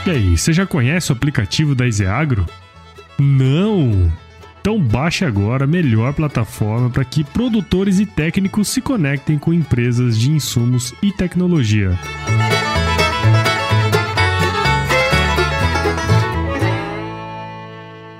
E 0.05 0.11
aí, 0.11 0.37
você 0.37 0.51
já 0.51 0.65
conhece 0.65 1.11
o 1.11 1.15
aplicativo 1.15 1.73
da 1.73 1.87
Iseagro? 1.87 2.45
Não! 3.17 4.11
Então 4.59 4.77
baixe 4.77 5.23
agora 5.23 5.63
a 5.63 5.67
melhor 5.67 6.13
plataforma 6.13 6.89
para 6.89 7.05
que 7.05 7.23
produtores 7.23 8.01
e 8.01 8.05
técnicos 8.05 8.67
se 8.67 8.81
conectem 8.81 9.37
com 9.37 9.53
empresas 9.53 10.19
de 10.19 10.29
insumos 10.29 10.93
e 11.01 11.09
tecnologia. 11.11 11.97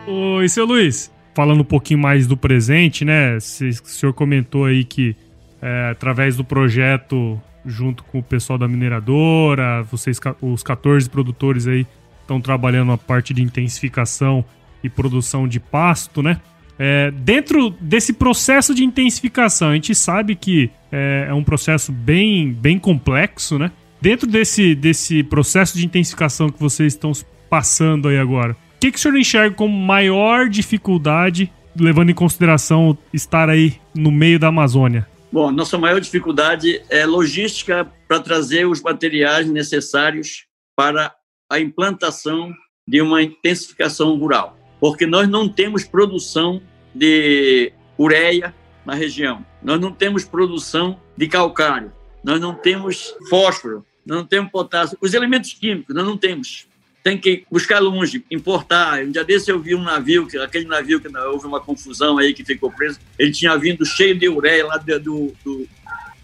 Oi, 0.08 0.48
seu 0.48 0.66
Luiz. 0.66 1.12
Falando 1.34 1.62
um 1.62 1.66
pouquinho 1.66 2.00
mais 2.00 2.26
do 2.28 2.38
presente, 2.38 3.04
né? 3.04 3.36
O 3.36 3.42
senhor 3.42 4.14
comentou 4.14 4.66
aí 4.66 4.86
que 4.86 5.16
é, 5.62 5.90
através 5.92 6.38
do 6.38 6.46
projeto, 6.46 7.42
junto 7.66 8.04
com 8.04 8.20
o 8.20 8.24
pessoal 8.24 8.58
da 8.58 8.68
mineradora, 8.68 9.84
vocês, 9.84 10.20
os 10.42 10.64
14 10.64 11.10
produtores 11.10 11.68
aí, 11.68 11.86
estão 12.22 12.40
trabalhando 12.42 12.92
a 12.92 12.98
parte 12.98 13.34
de 13.34 13.42
intensificação 13.42 14.44
e 14.84 14.90
produção 14.90 15.48
de 15.48 15.60
pasto, 15.60 16.22
né? 16.22 16.40
É, 16.78 17.12
dentro 17.12 17.70
desse 17.80 18.14
processo 18.14 18.74
de 18.74 18.84
intensificação, 18.84 19.70
a 19.70 19.74
gente 19.76 19.94
sabe 19.94 20.36
que 20.36 20.72
é, 20.92 21.28
é, 21.30 21.34
um 21.34 21.44
processo 21.44 21.92
bem, 21.92 22.52
bem 22.52 22.80
complexo, 22.80 23.60
né? 23.60 23.72
Dentro 24.02 24.28
desse, 24.28 24.76
desse 24.76 25.24
processo 25.24 25.78
de 25.78 25.86
intensificação 25.86 26.50
que 26.50 26.60
vocês 26.60 26.94
estão 26.94 27.12
passando 27.50 28.08
aí 28.08 28.18
agora, 28.18 28.54
o 28.54 28.56
que, 28.80 28.92
que 28.92 28.98
o 28.98 29.02
senhor 29.02 29.18
enxerga 29.18 29.56
como 29.56 29.78
maior 29.78 30.50
dificuldade, 30.50 31.50
levando 31.76 32.10
em 32.10 32.14
consideração 32.14 32.98
estar 33.14 33.50
aí 33.50 33.76
no 33.96 34.12
meio 34.12 34.40
da 34.40 34.48
Amazônia? 34.48 35.08
Bom, 35.34 35.52
nossa 35.52 35.78
maior 35.78 36.00
dificuldade 36.00 36.82
é 36.90 37.06
logística 37.06 37.92
para 38.08 38.20
trazer 38.20 38.68
os 38.68 38.82
materiais 38.82 39.48
necessários 39.48 40.46
para 40.76 41.14
a 41.50 41.60
implantação 41.60 42.54
de 42.88 43.02
uma 43.02 43.22
intensificação 43.22 44.16
rural 44.18 44.58
porque 44.84 45.06
nós 45.06 45.30
não 45.30 45.48
temos 45.48 45.86
produção 45.86 46.62
de 46.94 47.72
ureia 47.98 48.54
na 48.86 48.94
região, 48.94 49.46
nós 49.62 49.80
não 49.80 49.94
temos 49.94 50.26
produção 50.26 51.00
de 51.16 51.26
calcário, 51.26 51.90
nós 52.22 52.42
não 52.42 52.54
temos 52.54 53.16
fósforo, 53.30 53.86
nós 54.06 54.18
não 54.18 54.26
temos 54.26 54.52
potássio, 54.52 54.98
os 55.00 55.14
elementos 55.14 55.54
químicos 55.54 55.96
nós 55.96 56.06
não 56.06 56.18
temos. 56.18 56.68
Tem 57.04 57.18
que 57.18 57.46
buscar 57.52 57.80
longe, 57.80 58.24
importar. 58.32 59.04
Um 59.04 59.12
dia 59.12 59.26
desse 59.26 59.52
eu 59.52 59.60
vi 59.60 59.76
um 59.76 59.84
navio, 59.84 60.26
aquele 60.42 60.66
navio 60.66 61.02
que 61.02 61.18
houve 61.18 61.46
uma 61.46 61.60
confusão 61.60 62.18
aí 62.18 62.34
que 62.34 62.46
ficou 62.46 62.72
preso, 62.72 62.98
ele 63.20 63.32
tinha 63.32 63.58
vindo 63.58 63.86
cheio 63.86 64.18
de 64.18 64.30
ureia 64.30 64.66
lá 64.66 64.78
de, 64.78 64.98
do, 65.00 65.34
do, 65.44 65.68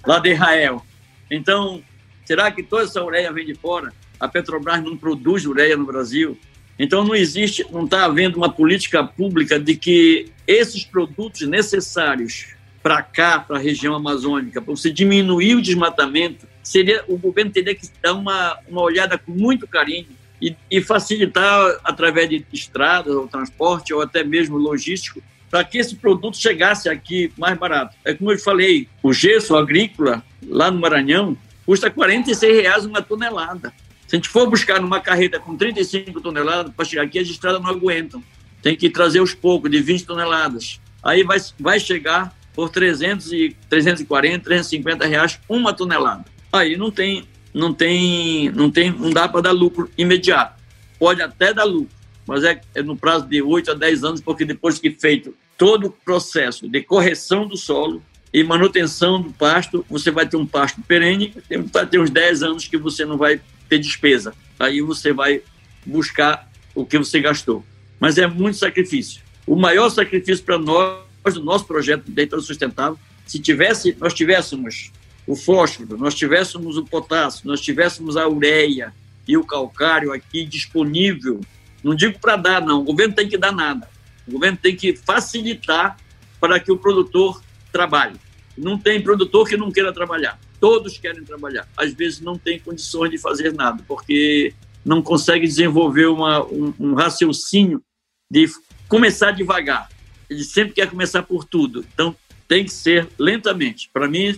lá 0.07 0.19
de 0.19 0.31
Israel. 0.31 0.85
Então, 1.29 1.83
será 2.23 2.49
que 2.49 2.63
toda 2.63 2.83
essa 2.83 3.03
ureia 3.03 3.31
vem 3.33 3.45
de 3.45 3.55
fora? 3.55 3.93
A 4.17 4.27
Petrobras 4.27 4.81
não 4.81 4.95
produz 4.95 5.45
ureia 5.45 5.75
no 5.75 5.85
Brasil. 5.85 6.39
Então 6.79 7.03
não 7.03 7.13
existe, 7.13 7.65
não 7.71 7.83
está 7.83 8.05
havendo 8.05 8.37
uma 8.37 8.49
política 8.49 9.03
pública 9.03 9.59
de 9.59 9.75
que 9.75 10.31
esses 10.47 10.85
produtos 10.85 11.41
necessários 11.41 12.55
para 12.81 13.01
cá, 13.01 13.37
para 13.37 13.57
a 13.57 13.59
região 13.59 13.93
amazônica, 13.93 14.61
para 14.61 14.73
você 14.73 14.89
diminuir 14.89 15.55
o 15.55 15.61
desmatamento, 15.61 16.47
seria 16.63 17.03
o 17.09 17.17
governo 17.17 17.51
teria 17.51 17.75
que 17.75 17.85
dar 18.01 18.13
uma, 18.13 18.57
uma 18.65 18.81
olhada 18.81 19.17
com 19.17 19.33
muito 19.33 19.67
carinho 19.67 20.07
e, 20.41 20.55
e 20.69 20.81
facilitar 20.81 21.79
através 21.83 22.29
de 22.29 22.45
estradas 22.53 23.13
ou 23.13 23.27
transporte 23.27 23.93
ou 23.93 24.01
até 24.01 24.23
mesmo 24.23 24.57
logístico 24.57 25.21
para 25.49 25.63
que 25.63 25.77
esse 25.77 25.95
produto 25.95 26.37
chegasse 26.37 26.87
aqui 26.89 27.31
mais 27.37 27.57
barato. 27.57 27.95
É 28.05 28.13
como 28.13 28.31
eu 28.31 28.37
falei, 28.37 28.87
o 29.01 29.11
gesso 29.11 29.55
agrícola 29.55 30.23
lá 30.47 30.69
no 30.69 30.79
Maranhão 30.79 31.35
custa 31.65 31.89
46 31.89 32.61
reais 32.61 32.85
uma 32.85 33.01
tonelada. 33.01 33.73
Se 34.07 34.15
a 34.15 34.17
gente 34.17 34.29
for 34.29 34.49
buscar 34.49 34.81
numa 34.81 34.99
carreta 34.99 35.39
com 35.39 35.55
35 35.55 36.19
toneladas, 36.21 36.73
para 36.73 36.85
chegar 36.85 37.03
aqui, 37.03 37.19
as 37.19 37.27
estradas 37.27 37.61
não 37.61 37.69
aguentam. 37.69 38.23
Tem 38.61 38.75
que 38.75 38.89
trazer 38.89 39.21
os 39.21 39.33
poucos, 39.33 39.69
de 39.69 39.79
20 39.81 40.05
toneladas. 40.05 40.79
Aí 41.03 41.23
vai, 41.23 41.37
vai 41.59 41.79
chegar 41.79 42.35
por 42.53 42.69
300 42.69 43.31
e, 43.31 43.55
340, 43.69 44.43
350 44.43 45.05
reais 45.05 45.39
uma 45.47 45.73
tonelada. 45.73 46.25
Aí 46.51 46.75
não 46.75 46.89
tem, 46.89 47.23
não 47.53 47.73
tem, 47.73 48.49
não 48.51 48.69
tem, 48.69 48.91
não 48.91 49.09
dá 49.09 49.27
para 49.27 49.41
dar 49.41 49.51
lucro 49.51 49.89
imediato. 49.97 50.59
Pode 50.97 51.21
até 51.21 51.53
dar 51.53 51.63
lucro, 51.63 51.95
mas 52.27 52.43
é, 52.43 52.59
é 52.75 52.83
no 52.83 52.95
prazo 52.95 53.27
de 53.27 53.41
8 53.41 53.71
a 53.71 53.73
10 53.73 54.03
anos, 54.03 54.21
porque 54.21 54.45
depois 54.45 54.79
que 54.79 54.91
feito 54.91 55.33
todo 55.57 55.87
o 55.87 55.91
processo 55.91 56.67
de 56.67 56.81
correção 56.81 57.47
do 57.47 57.57
solo, 57.57 58.01
e 58.33 58.43
manutenção 58.43 59.21
do 59.21 59.31
pasto, 59.31 59.85
você 59.89 60.11
vai 60.11 60.27
ter 60.27 60.37
um 60.37 60.45
pasto 60.45 60.81
perene, 60.81 61.33
vai 61.71 61.85
ter 61.85 61.99
uns 61.99 62.09
10 62.09 62.43
anos 62.43 62.67
que 62.67 62.77
você 62.77 63.05
não 63.05 63.17
vai 63.17 63.41
ter 63.67 63.79
despesa. 63.79 64.33
Aí 64.59 64.81
você 64.81 65.11
vai 65.11 65.41
buscar 65.85 66.49
o 66.75 66.85
que 66.85 66.97
você 66.97 67.19
gastou. 67.19 67.65
Mas 67.99 68.17
é 68.17 68.27
muito 68.27 68.57
sacrifício. 68.57 69.21
O 69.47 69.55
maior 69.55 69.89
sacrifício 69.89 70.43
para 70.45 70.57
nós, 70.57 70.99
do 71.33 71.43
nosso 71.43 71.65
projeto 71.65 72.05
de 72.05 72.11
Deitado 72.11 72.41
Sustentável, 72.41 72.99
se 73.25 73.39
tivesse, 73.39 73.95
nós 73.99 74.13
tivéssemos 74.13 74.91
o 75.27 75.35
fósforo, 75.35 75.97
nós 75.97 76.15
tivéssemos 76.15 76.77
o 76.77 76.85
potássio, 76.85 77.47
nós 77.47 77.61
tivéssemos 77.61 78.17
a 78.17 78.27
ureia 78.27 78.93
e 79.27 79.37
o 79.37 79.45
calcário 79.45 80.11
aqui 80.11 80.43
disponível, 80.43 81.39
não 81.83 81.93
digo 81.93 82.19
para 82.19 82.35
dar, 82.35 82.61
não, 82.61 82.81
o 82.81 82.85
governo 82.85 83.13
tem 83.13 83.29
que 83.29 83.37
dar 83.37 83.51
nada. 83.51 83.87
O 84.27 84.31
governo 84.31 84.57
tem 84.61 84.75
que 84.75 84.95
facilitar 84.95 85.97
para 86.39 86.59
que 86.59 86.71
o 86.71 86.77
produtor 86.77 87.41
trabalhe. 87.71 88.19
Não 88.57 88.77
tem 88.77 89.01
produtor 89.01 89.47
que 89.47 89.55
não 89.55 89.71
queira 89.71 89.93
trabalhar. 89.93 90.39
Todos 90.59 90.97
querem 90.97 91.23
trabalhar. 91.23 91.67
Às 91.77 91.93
vezes 91.93 92.19
não 92.19 92.37
tem 92.37 92.59
condições 92.59 93.09
de 93.09 93.17
fazer 93.17 93.53
nada, 93.53 93.83
porque 93.87 94.53
não 94.83 95.01
consegue 95.01 95.47
desenvolver 95.47 96.07
uma, 96.07 96.45
um, 96.45 96.73
um 96.79 96.93
raciocínio 96.93 97.81
de 98.29 98.47
começar 98.87 99.31
devagar. 99.31 99.89
Ele 100.29 100.43
sempre 100.43 100.73
quer 100.73 100.89
começar 100.89 101.23
por 101.23 101.43
tudo. 101.43 101.85
Então, 101.93 102.15
tem 102.47 102.65
que 102.65 102.71
ser 102.71 103.07
lentamente. 103.17 103.89
Para 103.93 104.07
mim, 104.07 104.37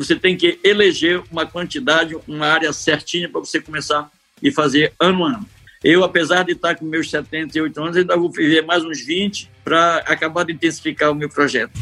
você 0.00 0.16
tem 0.16 0.34
que 0.34 0.58
eleger 0.64 1.22
uma 1.30 1.44
quantidade, 1.44 2.16
uma 2.26 2.46
área 2.46 2.72
certinha 2.72 3.28
para 3.28 3.40
você 3.40 3.60
começar 3.60 4.10
e 4.42 4.50
fazer 4.50 4.94
ano 4.98 5.26
a 5.26 5.28
ano. 5.32 5.46
Eu, 5.84 6.02
apesar 6.02 6.42
de 6.42 6.52
estar 6.52 6.74
com 6.74 6.86
meus 6.86 7.10
78 7.10 7.82
anos, 7.82 7.96
ainda 7.98 8.16
vou 8.16 8.30
viver 8.30 8.62
mais 8.62 8.82
uns 8.82 9.04
20 9.04 9.50
para 9.62 9.98
acabar 9.98 10.44
de 10.44 10.52
intensificar 10.52 11.10
o 11.10 11.14
meu 11.14 11.28
projeto. 11.28 11.72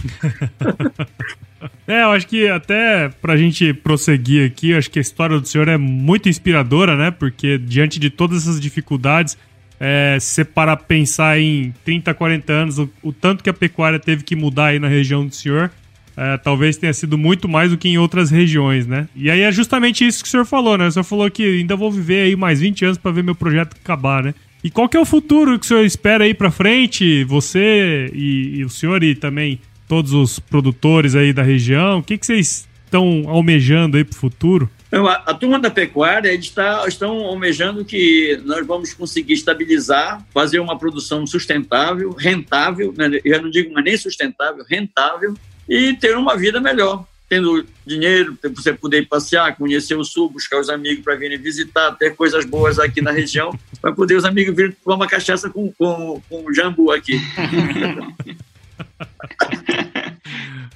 É, 1.89 2.03
eu 2.03 2.11
acho 2.11 2.29
que 2.29 2.47
até 2.47 3.09
pra 3.09 3.37
gente 3.37 3.73
prosseguir 3.73 4.47
aqui, 4.47 4.71
eu 4.71 4.79
acho 4.79 4.91
que 4.91 4.99
a 4.99 5.03
história 5.03 5.41
do 5.41 5.49
senhor 5.49 5.67
é 5.67 5.77
muito 5.77 6.29
inspiradora, 6.29 6.95
né? 6.95 7.11
Porque 7.11 7.59
diante 7.59 7.99
de 7.99 8.11
todas 8.11 8.43
essas 8.43 8.61
dificuldades, 8.61 9.37
é, 9.81 10.19
se 10.21 10.35
você 10.35 10.45
parar 10.45 10.77
pensar 10.77 11.41
em 11.41 11.75
30, 11.85 12.15
40 12.15 12.53
anos, 12.53 12.79
o, 12.79 12.89
o, 13.03 13.13
tanto 13.13 13.43
que 13.43 13.51
a 13.51 13.55
pecuária 13.55 13.99
teve 13.99 14.23
que 14.23 14.37
mudar 14.37 14.67
aí 14.67 14.79
na 14.79 14.87
região 14.87 15.27
do 15.27 15.35
senhor, 15.35 15.73
é, 16.19 16.37
talvez 16.37 16.77
tenha 16.77 16.93
sido 16.93 17.17
muito 17.17 17.49
mais 17.49 17.71
do 17.71 17.79
que 17.79 17.89
em 17.89 17.97
outras 17.97 18.29
regiões, 18.29 18.89
né? 18.89 19.09
E 19.15 19.31
aí 19.31 19.43
é 19.43 19.53
justamente 19.53 20.05
isso 20.05 20.21
que 20.21 20.29
o 20.29 20.31
senhor 20.31 20.45
falou, 20.45 20.77
né? 20.77 20.89
O 20.89 20.91
senhor 20.91 21.05
falou 21.05 21.31
que 21.31 21.61
ainda 21.61 21.77
vou 21.77 21.93
viver 21.93 22.23
aí 22.23 22.35
mais 22.35 22.59
20 22.59 22.85
anos 22.85 22.99
para 22.99 23.13
ver 23.13 23.23
meu 23.23 23.37
projeto 23.37 23.77
acabar, 23.81 24.25
né? 24.25 24.35
E 24.65 24.69
qual 24.69 24.89
que 24.89 24.97
é 24.97 25.01
o 25.01 25.05
futuro 25.05 25.57
que 25.57 25.65
o 25.65 25.69
senhor 25.69 25.85
espera 25.85 26.25
aí 26.25 26.35
para 26.35 26.51
frente? 26.51 27.23
Você 27.23 28.11
e, 28.13 28.57
e 28.57 28.65
o 28.65 28.69
senhor 28.69 29.05
e 29.05 29.15
também 29.15 29.61
todos 29.87 30.13
os 30.13 30.41
produtores 30.41 31.15
aí 31.15 31.33
da 31.33 31.45
região? 31.45 31.99
O 31.99 32.03
que, 32.03 32.19
que 32.19 32.27
vocês 32.27 32.69
estão 32.85 33.23
almejando 33.29 33.97
aí 33.97 34.03
para 34.03 34.17
o 34.17 34.19
futuro? 34.19 34.69
A, 34.91 35.31
a, 35.31 35.35
turma 35.35 35.61
da 35.61 35.71
pecuária 35.71 36.35
está, 36.35 36.85
estão 36.89 37.19
almejando 37.27 37.85
que 37.85 38.41
nós 38.45 38.67
vamos 38.67 38.93
conseguir 38.93 39.35
estabilizar, 39.35 40.27
fazer 40.35 40.59
uma 40.59 40.77
produção 40.77 41.25
sustentável, 41.27 42.11
rentável, 42.11 42.93
né? 42.97 43.21
eu 43.25 43.41
não 43.41 43.51
digo 43.51 43.79
nem 43.81 43.97
sustentável, 43.97 44.65
rentável, 44.69 45.35
e 45.69 45.95
ter 45.95 46.17
uma 46.17 46.37
vida 46.37 46.61
melhor. 46.61 47.05
Tendo 47.29 47.67
dinheiro, 47.87 48.37
para 48.41 48.49
você 48.51 48.73
poder 48.73 49.07
passear, 49.07 49.55
conhecer 49.55 49.95
o 49.95 50.05
sul, 50.05 50.31
buscar 50.31 50.59
os 50.61 50.71
amigos 50.71 51.05
para 51.05 51.15
virem 51.15 51.37
visitar, 51.37 51.93
ter 51.93 52.17
coisas 52.17 52.47
boas 52.47 52.79
aqui 52.79 53.03
na 53.03 53.11
região, 53.11 53.53
para 53.83 53.93
poder 53.93 54.17
os 54.17 54.25
amigos 54.25 54.57
virem 54.57 54.75
tomar 54.83 54.97
uma 54.97 55.07
cachaça 55.07 55.51
com, 55.51 55.71
com, 55.73 56.23
com 56.29 56.55
jambu 56.55 56.91
aqui. 56.91 57.21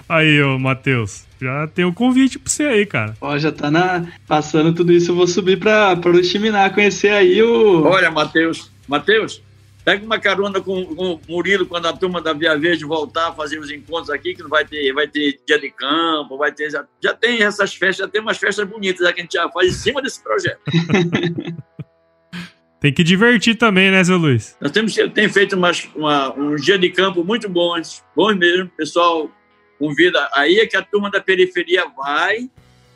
Aí, 0.08 0.42
ô 0.42 0.58
Matheus, 0.58 1.24
já 1.40 1.66
tem 1.68 1.86
o 1.86 1.88
um 1.88 1.92
convite 1.92 2.38
pra 2.38 2.50
você 2.50 2.64
aí, 2.64 2.84
cara. 2.84 3.16
Ó, 3.18 3.38
já 3.38 3.50
tá 3.50 3.70
na... 3.70 4.06
passando 4.26 4.74
tudo 4.74 4.92
isso, 4.92 5.10
eu 5.10 5.14
vou 5.14 5.26
subir 5.26 5.58
pra, 5.58 5.96
pra 5.96 6.10
o 6.10 6.22
Chiminá 6.22 6.68
conhecer 6.68 7.08
aí 7.08 7.42
o... 7.42 7.82
Olha, 7.84 8.10
Matheus, 8.10 8.70
Matheus, 8.86 9.40
pega 9.84 10.04
uma 10.04 10.18
carona 10.18 10.60
com, 10.60 10.84
com, 10.94 11.14
o 11.14 11.20
Murilo 11.28 11.66
quando 11.66 11.86
a 11.86 11.92
turma 11.92 12.20
da 12.20 12.32
Via 12.32 12.56
Verde 12.58 12.84
voltar 12.84 13.28
a 13.28 13.32
fazer 13.32 13.58
os 13.58 13.70
encontros 13.70 14.10
aqui, 14.10 14.34
que 14.34 14.42
não 14.42 14.48
vai 14.48 14.64
ter, 14.64 14.92
vai 14.92 15.08
ter 15.08 15.40
dia 15.46 15.58
de 15.58 15.70
campo, 15.70 16.36
vai 16.36 16.52
ter... 16.52 16.70
Já, 16.70 16.84
já 17.02 17.14
tem 17.14 17.42
essas 17.42 17.74
festas, 17.74 18.06
já 18.06 18.08
tem 18.08 18.20
umas 18.20 18.38
festas 18.38 18.66
bonitas 18.68 19.06
que 19.12 19.20
a 19.20 19.22
gente 19.22 19.32
já 19.32 19.48
faz 19.48 19.68
em 19.68 19.72
cima 19.72 20.02
desse 20.02 20.22
projeto. 20.22 20.60
Tem 22.82 22.92
que 22.92 23.04
divertir 23.04 23.54
também, 23.54 23.92
né, 23.92 24.02
seu 24.02 24.16
Luiz? 24.16 24.56
Nós 24.60 24.72
temos 24.72 24.92
tem 25.14 25.28
feito 25.28 25.54
umas, 25.54 25.88
uma, 25.94 26.36
um 26.36 26.56
dia 26.56 26.76
de 26.76 26.90
campo 26.90 27.22
muito 27.22 27.48
bons, 27.48 28.02
bons 28.16 28.36
mesmo. 28.36 28.64
O 28.64 28.70
pessoal 28.70 29.30
convida. 29.78 30.28
Aí 30.34 30.58
é 30.58 30.66
que 30.66 30.76
a 30.76 30.82
turma 30.82 31.08
da 31.08 31.20
periferia 31.20 31.84
vai 31.96 32.50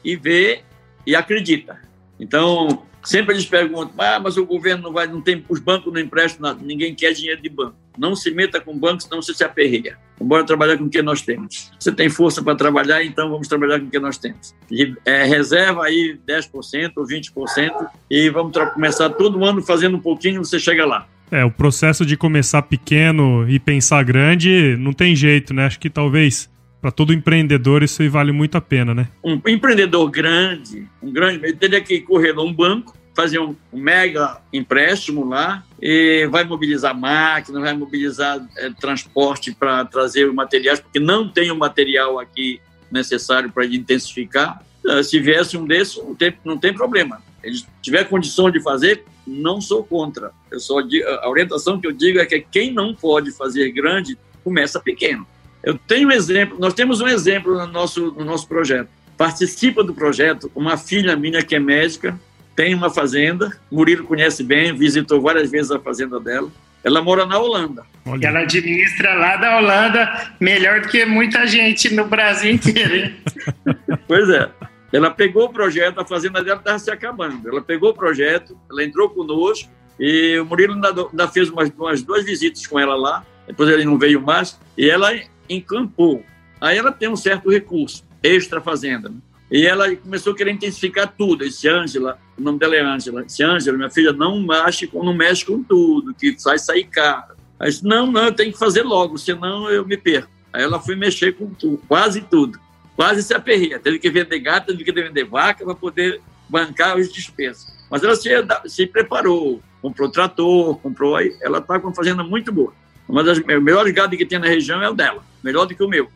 e 0.05 0.17
vê 0.17 0.65
e 1.07 1.15
acredita. 1.15 1.81
Então, 2.19 2.83
sempre 3.03 3.35
eles 3.35 3.47
perguntam: 3.47 3.95
ah, 3.99 4.21
mas 4.21 4.37
o 4.37 4.45
governo 4.45 4.85
não 4.85 4.93
vai, 4.93 5.07
não 5.07 5.21
tem, 5.21 5.45
os 5.49 5.61
bancos 5.61 5.93
não 5.93 6.01
emprestam 6.01 6.43
nada, 6.43 6.61
ninguém 6.63 6.95
quer 6.95 7.13
dinheiro 7.13 7.41
de 7.41 7.49
banco. 7.49 7.77
Não 7.99 8.15
se 8.15 8.31
meta 8.31 8.61
com 8.61 8.79
bancos, 8.79 9.05
senão 9.05 9.23
você 9.23 9.33
se 9.33 9.43
aperreia. 9.43 9.97
Vamos 10.19 10.47
trabalhar 10.47 10.77
com 10.77 10.85
o 10.85 10.91
que 10.91 11.01
nós 11.01 11.23
temos. 11.23 11.71
Você 11.79 11.91
tem 11.93 12.11
força 12.11 12.43
para 12.43 12.55
trabalhar, 12.55 13.03
então 13.03 13.31
vamos 13.31 13.49
trabalhar 13.49 13.81
com 13.81 13.87
o 13.87 13.91
que 13.91 13.99
nós 13.99 14.19
temos. 14.19 14.55
E, 14.71 14.95
é, 15.05 15.25
reserva 15.25 15.85
aí 15.85 16.19
10% 16.27 16.93
ou 16.97 17.07
20% 17.07 17.89
e 18.11 18.29
vamos 18.29 18.53
começar 18.75 19.09
todo 19.11 19.43
ano 19.45 19.63
fazendo 19.63 19.97
um 19.97 20.01
pouquinho, 20.01 20.45
você 20.45 20.59
chega 20.59 20.85
lá. 20.85 21.07
É, 21.31 21.45
o 21.45 21.51
processo 21.51 22.07
de 22.07 22.17
começar 22.17 22.63
pequeno 22.63 23.49
e 23.49 23.59
pensar 23.59 24.05
grande 24.05 24.77
não 24.79 24.93
tem 24.93 25.17
jeito, 25.17 25.53
né? 25.53 25.67
Acho 25.67 25.81
que 25.81 25.91
talvez 25.91 26.49
para 26.87 26.93
todo 26.93 27.13
empreendedor 27.13 27.83
isso 27.83 28.01
aí 28.01 28.09
vale 28.09 28.31
muito 28.31 28.57
a 28.57 28.61
pena, 28.61 28.95
né? 28.95 29.09
Um 29.25 29.41
empreendedor 29.49 30.09
grande, 30.09 30.87
um 31.03 31.11
grande, 31.11 31.45
ele 31.45 31.57
teria 31.57 31.81
que 31.81 32.01
correr 32.01 32.33
num 32.33 32.53
banco, 32.53 32.97
fazer 33.13 33.41
um, 33.41 33.57
mega 33.73 34.41
empréstimo 34.53 35.29
lá 35.29 35.65
e 35.83 36.29
vai 36.31 36.45
mobilizar 36.45 36.97
máquinas, 36.97 37.61
vai 37.61 37.75
mobilizar 37.75 38.41
é, 38.57 38.71
transporte 38.71 39.53
para 39.53 39.85
trazer 39.85 40.33
materiais, 40.33 40.79
porque 40.79 41.01
não 41.01 41.29
tem 41.29 41.51
o 41.51 41.57
material 41.57 42.21
aqui 42.21 42.61
necessário 42.89 43.51
para 43.51 43.67
intensificar. 43.67 44.63
Uh, 44.85 45.03
se 45.03 45.19
viesse 45.19 45.57
um 45.57 45.67
desses, 45.67 45.97
não 45.97 46.15
tem, 46.15 46.35
não 46.45 46.57
tem 46.57 46.73
problema. 46.73 47.21
Eles 47.43 47.67
tiver 47.83 48.05
condição 48.05 48.49
de 48.49 48.63
fazer, 48.63 49.05
não 49.27 49.61
sou 49.61 49.83
contra. 49.83 50.31
Eu 50.53 50.61
só 50.61 50.79
a 50.79 51.29
orientação 51.29 51.81
que 51.81 51.87
eu 51.89 51.93
digo 51.93 52.21
é 52.21 52.27
que 52.27 52.47
quem 52.49 52.73
não 52.73 52.95
pode 52.95 53.33
fazer 53.33 53.73
grande, 53.73 54.17
começa 54.45 54.79
pequeno. 54.79 55.27
Eu 55.67 55.77
tenho 55.77 56.09
um 56.09 56.13
exemplo, 56.13 56.57
nós 56.61 56.75
temos 56.75 57.01
um 57.01 57.09
exemplo 57.09 57.57
no 57.57 57.67
nosso, 57.67 58.13
no 58.13 58.25
nosso 58.25 58.47
projeto. 58.47 58.89
Participa 59.19 59.83
do 59.83 59.93
projeto 59.93 60.49
uma 60.55 60.77
filha 60.77 61.17
minha 61.17 61.43
que 61.43 61.57
é 61.57 61.59
médica, 61.59 62.17
tem 62.55 62.73
uma 62.73 62.89
fazenda, 62.89 63.51
Murilo 63.69 64.05
conhece 64.05 64.45
bem, 64.45 64.73
visitou 64.73 65.21
várias 65.21 65.51
vezes 65.51 65.73
a 65.73 65.81
fazenda 65.81 66.21
dela. 66.21 66.49
Ela 66.85 67.03
mora 67.03 67.27
na 67.27 67.37
Holanda. 67.37 67.85
Olha. 68.07 68.29
Ela 68.29 68.41
administra 68.41 69.13
lá 69.15 69.37
da 69.39 69.59
Holanda 69.59 70.35
melhor 70.39 70.83
do 70.83 70.89
que 70.89 71.05
muita 71.05 71.45
gente 71.49 71.93
no 71.93 72.07
Brasil 72.07 72.53
inteiro, 72.53 72.95
hein? 72.95 73.17
pois 74.07 74.31
é. 74.31 74.49
Ela 74.93 75.11
pegou 75.11 75.47
o 75.47 75.53
projeto, 75.53 75.99
a 75.99 76.05
fazenda 76.05 76.45
dela 76.45 76.61
estava 76.61 76.79
se 76.79 76.93
acabando. 76.93 77.49
Ela 77.49 77.61
pegou 77.61 77.91
o 77.91 77.95
projeto, 77.95 78.57
ela 78.71 78.85
entrou 78.85 79.11
conosco 79.11 79.69
e 79.99 80.39
o 80.39 80.47
Murilo 80.47 80.75
ainda, 80.75 80.91
ainda 81.11 81.27
fez 81.27 81.49
umas, 81.51 81.73
umas 81.77 82.03
duas 82.03 82.25
visitas 82.25 82.65
com 82.69 82.79
ela 82.79 82.95
lá. 82.95 83.27
Depois 83.49 83.69
ele 83.69 83.85
não 83.85 83.99
veio 83.99 84.23
mais 84.23 84.57
e 84.79 84.89
ela 84.89 85.13
encampou. 85.49 86.25
Aí 86.61 86.79
ela 86.79 86.93
tem 86.93 87.09
um 87.09 87.17
certo 87.17 87.51
recurso, 87.51 88.05
extra 88.23 88.61
fazenda. 88.61 89.09
Né? 89.09 89.17
E 89.51 89.67
ela 89.67 89.95
começou 89.97 90.33
a 90.33 90.37
querer 90.37 90.53
intensificar 90.53 91.13
tudo. 91.17 91.45
Esse 91.45 91.69
Ângela, 91.69 92.19
o 92.37 92.43
nome 92.43 92.59
dela 92.59 92.75
é 92.75 92.81
Ângela. 92.81 93.25
Esse 93.25 93.43
Ângela, 93.43 93.77
minha 93.77 93.91
filha, 93.91 94.13
não 94.13 94.41
mexe, 94.41 94.91
não 94.93 95.15
mexe 95.15 95.45
com 95.45 95.63
tudo, 95.63 96.15
que 96.15 96.37
faz 96.43 96.63
sair 96.63 96.85
caro. 96.85 97.37
Aí 97.59 97.71
disse, 97.71 97.85
não, 97.85 98.11
não, 98.11 98.25
eu 98.25 98.33
tenho 98.33 98.53
que 98.53 98.59
fazer 98.59 98.83
logo, 98.83 99.17
senão 99.17 99.71
eu 99.71 99.87
me 99.87 99.97
perco. 99.97 100.31
Aí 100.53 100.63
ela 100.63 100.81
foi 100.81 100.97
mexer 100.97 101.33
com 101.37 101.49
tudo, 101.51 101.81
quase 101.87 102.21
tudo. 102.23 102.59
Quase 102.97 103.23
se 103.23 103.35
aperreia. 103.35 103.79
Teve 103.79 103.99
que 103.99 104.11
vender 104.11 104.39
gato, 104.41 104.69
teve 104.69 104.83
que 104.83 104.93
vender 104.93 105.25
vaca 105.25 105.65
para 105.65 105.75
poder 105.75 106.21
bancar 106.49 106.97
os 106.97 107.13
despesas. 107.13 107.67
Mas 107.91 108.03
ela 108.03 108.17
se, 108.17 108.31
se 108.67 108.87
preparou, 108.87 109.61
comprou 109.83 110.11
trator, 110.11 110.77
comprou 110.79 111.15
aí. 111.15 111.37
Ela 111.41 111.59
está 111.59 111.79
com 111.79 111.89
uma 111.89 111.95
fazenda 111.95 112.25
muito 112.25 112.51
boa. 112.51 112.73
Uma 113.09 113.23
das 113.23 113.39
melhores 113.39 113.93
gado 113.95 114.17
que 114.17 114.27
tem 114.27 114.39
na 114.39 114.47
região 114.47 114.83
é 114.83 114.89
o 114.89 114.95
dela, 114.95 115.25
melhor 115.43 115.67
do 115.67 115.75
que 115.75 115.83
o 115.83 115.89
meu. 115.89 116.11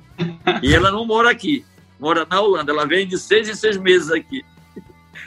E 0.62 0.74
ela 0.74 0.90
não 0.90 1.06
mora 1.06 1.30
aqui 1.30 1.64
mora 2.00 2.26
na 2.28 2.40
Holanda. 2.40 2.72
Ela 2.72 2.86
vem 2.86 3.06
de 3.06 3.18
seis 3.18 3.48
em 3.48 3.54
seis 3.54 3.76
meses 3.76 4.10
aqui. 4.10 4.42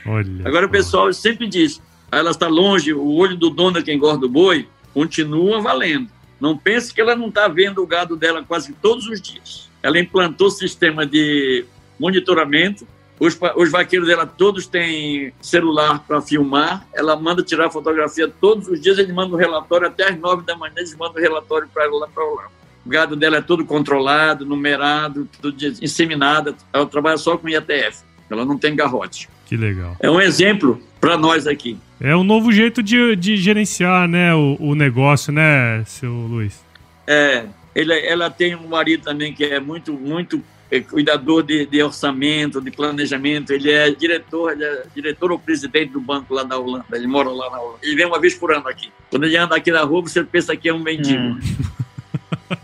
Olha 0.05 0.47
Agora 0.47 0.66
o 0.66 0.70
pessoal 0.70 1.14
sempre 1.14 1.47
diz, 1.47 1.82
ela 2.11 2.32
está 2.32 2.47
longe, 2.47 2.93
o 2.93 3.14
olho 3.14 3.38
do 3.38 3.49
dono 3.49 3.78
é 3.78 3.82
quem 3.82 3.95
engorda 3.95 4.26
o 4.26 4.30
boi, 4.30 4.68
continua 4.93 5.61
valendo. 5.61 6.09
Não 6.41 6.57
pense 6.57 6.93
que 6.93 6.99
ela 6.99 7.16
não 7.16 7.30
está 7.30 7.47
vendo 7.47 7.82
o 7.82 7.88
gado 7.88 8.18
dela 8.18 8.43
quase 8.43 8.74
todos 8.74 9.07
os 9.07 9.22
dias. 9.22 9.70
Ela 9.82 9.99
implantou 9.99 10.49
sistema 10.49 11.05
de 11.05 11.64
monitoramento. 11.97 12.86
Os, 13.20 13.38
os 13.55 13.72
vaqueiros 13.72 14.07
dela 14.07 14.26
todos 14.26 14.68
têm 14.68 15.34
celular 15.41 16.03
para 16.05 16.22
filmar. 16.22 16.86
Ela 16.93 17.16
manda 17.16 17.43
tirar 17.43 17.70
fotografia 17.70 18.28
todos 18.28 18.68
os 18.68 18.82
dias. 18.82 18.97
Ele 18.97 19.14
manda 19.14 19.34
um 19.34 19.38
relatório 19.38 19.88
até 19.88 20.09
as 20.09 20.20
nove 20.20 20.43
da 20.43 20.55
manhã. 20.55 20.74
Eles 20.78 20.95
mandam 20.95 21.22
um 21.22 21.24
relatório 21.24 21.68
para 21.74 21.86
ela 21.86 21.99
lá 21.99 22.07
para 22.07 22.24
Holanda. 22.24 22.64
O 22.86 22.89
gado 22.89 23.16
dela 23.16 23.38
é 23.38 23.41
todo 23.41 23.64
controlado, 23.66 24.45
numerado, 24.45 25.28
tudo 25.41 25.55
inseminado. 25.82 26.55
Ela 26.74 26.86
trabalha 26.86 27.18
só 27.18 27.38
com 27.38 27.47
IATF. 27.47 28.03
Ela 28.30 28.43
não 28.43 28.57
tem 28.57 28.76
garrote. 28.76 29.30
Que 29.45 29.55
legal. 29.55 29.95
É 29.99 30.09
um 30.09 30.20
exemplo 30.20 30.82
para 30.99 31.18
nós 31.18 31.47
aqui. 31.47 31.78
É 32.01 32.16
um 32.16 32.24
novo 32.24 32.51
jeito 32.51 32.84
de, 32.84 33.16
de 33.16 33.38
gerenciar 33.38 34.07
né, 34.07 34.34
o, 34.34 34.57
o 34.59 34.76
negócio, 34.76 35.32
né, 35.32 35.84
seu 35.86 36.11
Luiz? 36.11 36.61
É. 37.07 37.45
Ele, 37.76 37.93
ela 38.05 38.30
tem 38.30 38.55
um 38.55 38.68
marido 38.68 39.03
também 39.03 39.34
que 39.34 39.43
é 39.43 39.59
muito, 39.59 39.93
muito 39.93 40.43
é, 40.74 40.82
cuidador 40.82 41.43
de, 41.43 41.67
de, 41.67 41.84
orçamento, 41.84 42.59
de 42.59 42.71
planejamento. 42.71 43.53
Ele 43.53 43.71
é 43.71 43.91
diretor, 43.91 44.53
ele 44.53 44.63
é 44.63 44.84
diretor 44.95 45.32
ou 45.32 45.38
presidente 45.38 45.91
do 45.91 46.01
banco 46.01 46.34
lá 46.34 46.43
na 46.43 46.57
Holanda. 46.57 46.86
Ele 46.93 47.05
mora 47.05 47.30
lá 47.30 47.47
na 47.51 47.61
Holanda. 47.61 47.80
Ele 47.84 47.95
vem 47.95 48.07
uma 48.07 48.19
vez 48.19 48.34
por 48.34 48.51
ano 48.51 48.67
aqui. 48.67 48.91
Quando 49.11 49.26
ele 49.26 49.38
anda 49.38 49.55
aqui 49.55 49.71
na 49.71 49.84
rua, 49.84 50.01
você 50.01 50.24
pensa 50.24 50.57
que 50.57 50.67
é 50.67 50.74
um 50.74 50.80
mendigo. 50.80 51.21
Hum. 51.21 51.39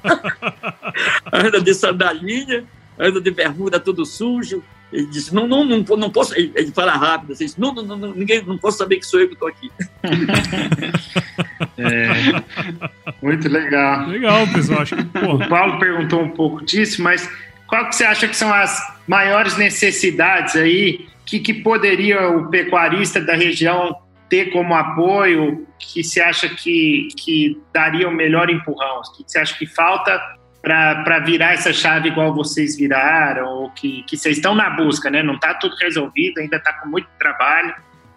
anda 1.32 1.62
de 1.62 1.74
sandalinha, 1.76 2.64
anda 2.97 3.22
de 3.22 3.30
bermuda 3.30 3.80
tudo 3.80 4.03
sujo. 4.07 4.64
Ele 4.91 5.05
disse, 5.05 5.36
não, 5.36 5.47
não, 5.47 5.64
não, 5.64 5.86
não 5.95 6.10
posso. 6.10 6.34
Ele 6.36 6.72
fala 6.72 6.93
rápido, 6.93 7.34
assim, 7.34 7.45
não, 7.60 7.72
não, 7.76 7.95
não, 7.95 8.12
ninguém, 8.12 8.43
não 8.43 8.57
posso 8.57 8.80
saber 8.80 8.97
que 8.97 9.05
sou 9.05 9.20
eu 9.20 9.28
que 9.28 9.36
estou 9.36 9.47
aqui. 9.47 9.72
é, 11.78 12.43
muito 13.22 13.47
legal. 13.47 14.07
Legal, 14.07 14.47
pessoal. 14.47 14.82
Acho 14.82 14.95
que, 14.95 15.03
O 15.03 15.47
Paulo 15.47 15.78
perguntou 15.78 16.24
um 16.24 16.32
pouco 16.32 16.66
disso, 16.66 17.03
mas 17.03 17.30
qual 17.70 17.88
que 17.88 17.96
você 17.96 18.04
acha 18.04 18.28
que 18.28 18.36
são 18.36 18.54
as 18.54 18.82
maiores 19.08 19.56
necessidades 19.58 20.56
aí 20.56 21.08
que, 21.26 21.40
que 21.40 21.54
poderia 21.54 22.28
o 22.28 22.50
pecuarista 22.50 23.22
da 23.22 23.36
região 23.36 23.96
ter 24.28 24.52
como 24.52 24.76
apoio 24.76 25.68
que 25.78 26.04
você 26.04 26.20
acha 26.20 26.50
que, 26.50 27.08
que 27.16 27.62
daria 27.74 28.08
o 28.08 28.12
melhor 28.12 28.50
empurrão? 28.50 29.00
O 29.00 29.02
que 29.14 29.24
você 29.26 29.40
acha 29.40 29.58
que 29.58 29.66
falta 29.66 30.20
para 30.62 31.20
virar 31.20 31.54
essa 31.54 31.72
chave 31.72 32.10
igual 32.10 32.34
vocês 32.34 32.76
viraram, 32.76 33.48
ou 33.48 33.70
que, 33.72 34.04
que 34.04 34.18
vocês 34.18 34.38
estão 34.38 34.54
na 34.54 34.70
busca, 34.72 35.10
né? 35.10 35.24
Não 35.24 35.36
está 35.36 35.54
tudo 35.54 35.76
resolvido, 35.78 36.40
ainda 36.40 36.58
está 36.58 36.74
com 36.74 36.90
muito 36.90 37.08
trabalho, 37.18 37.74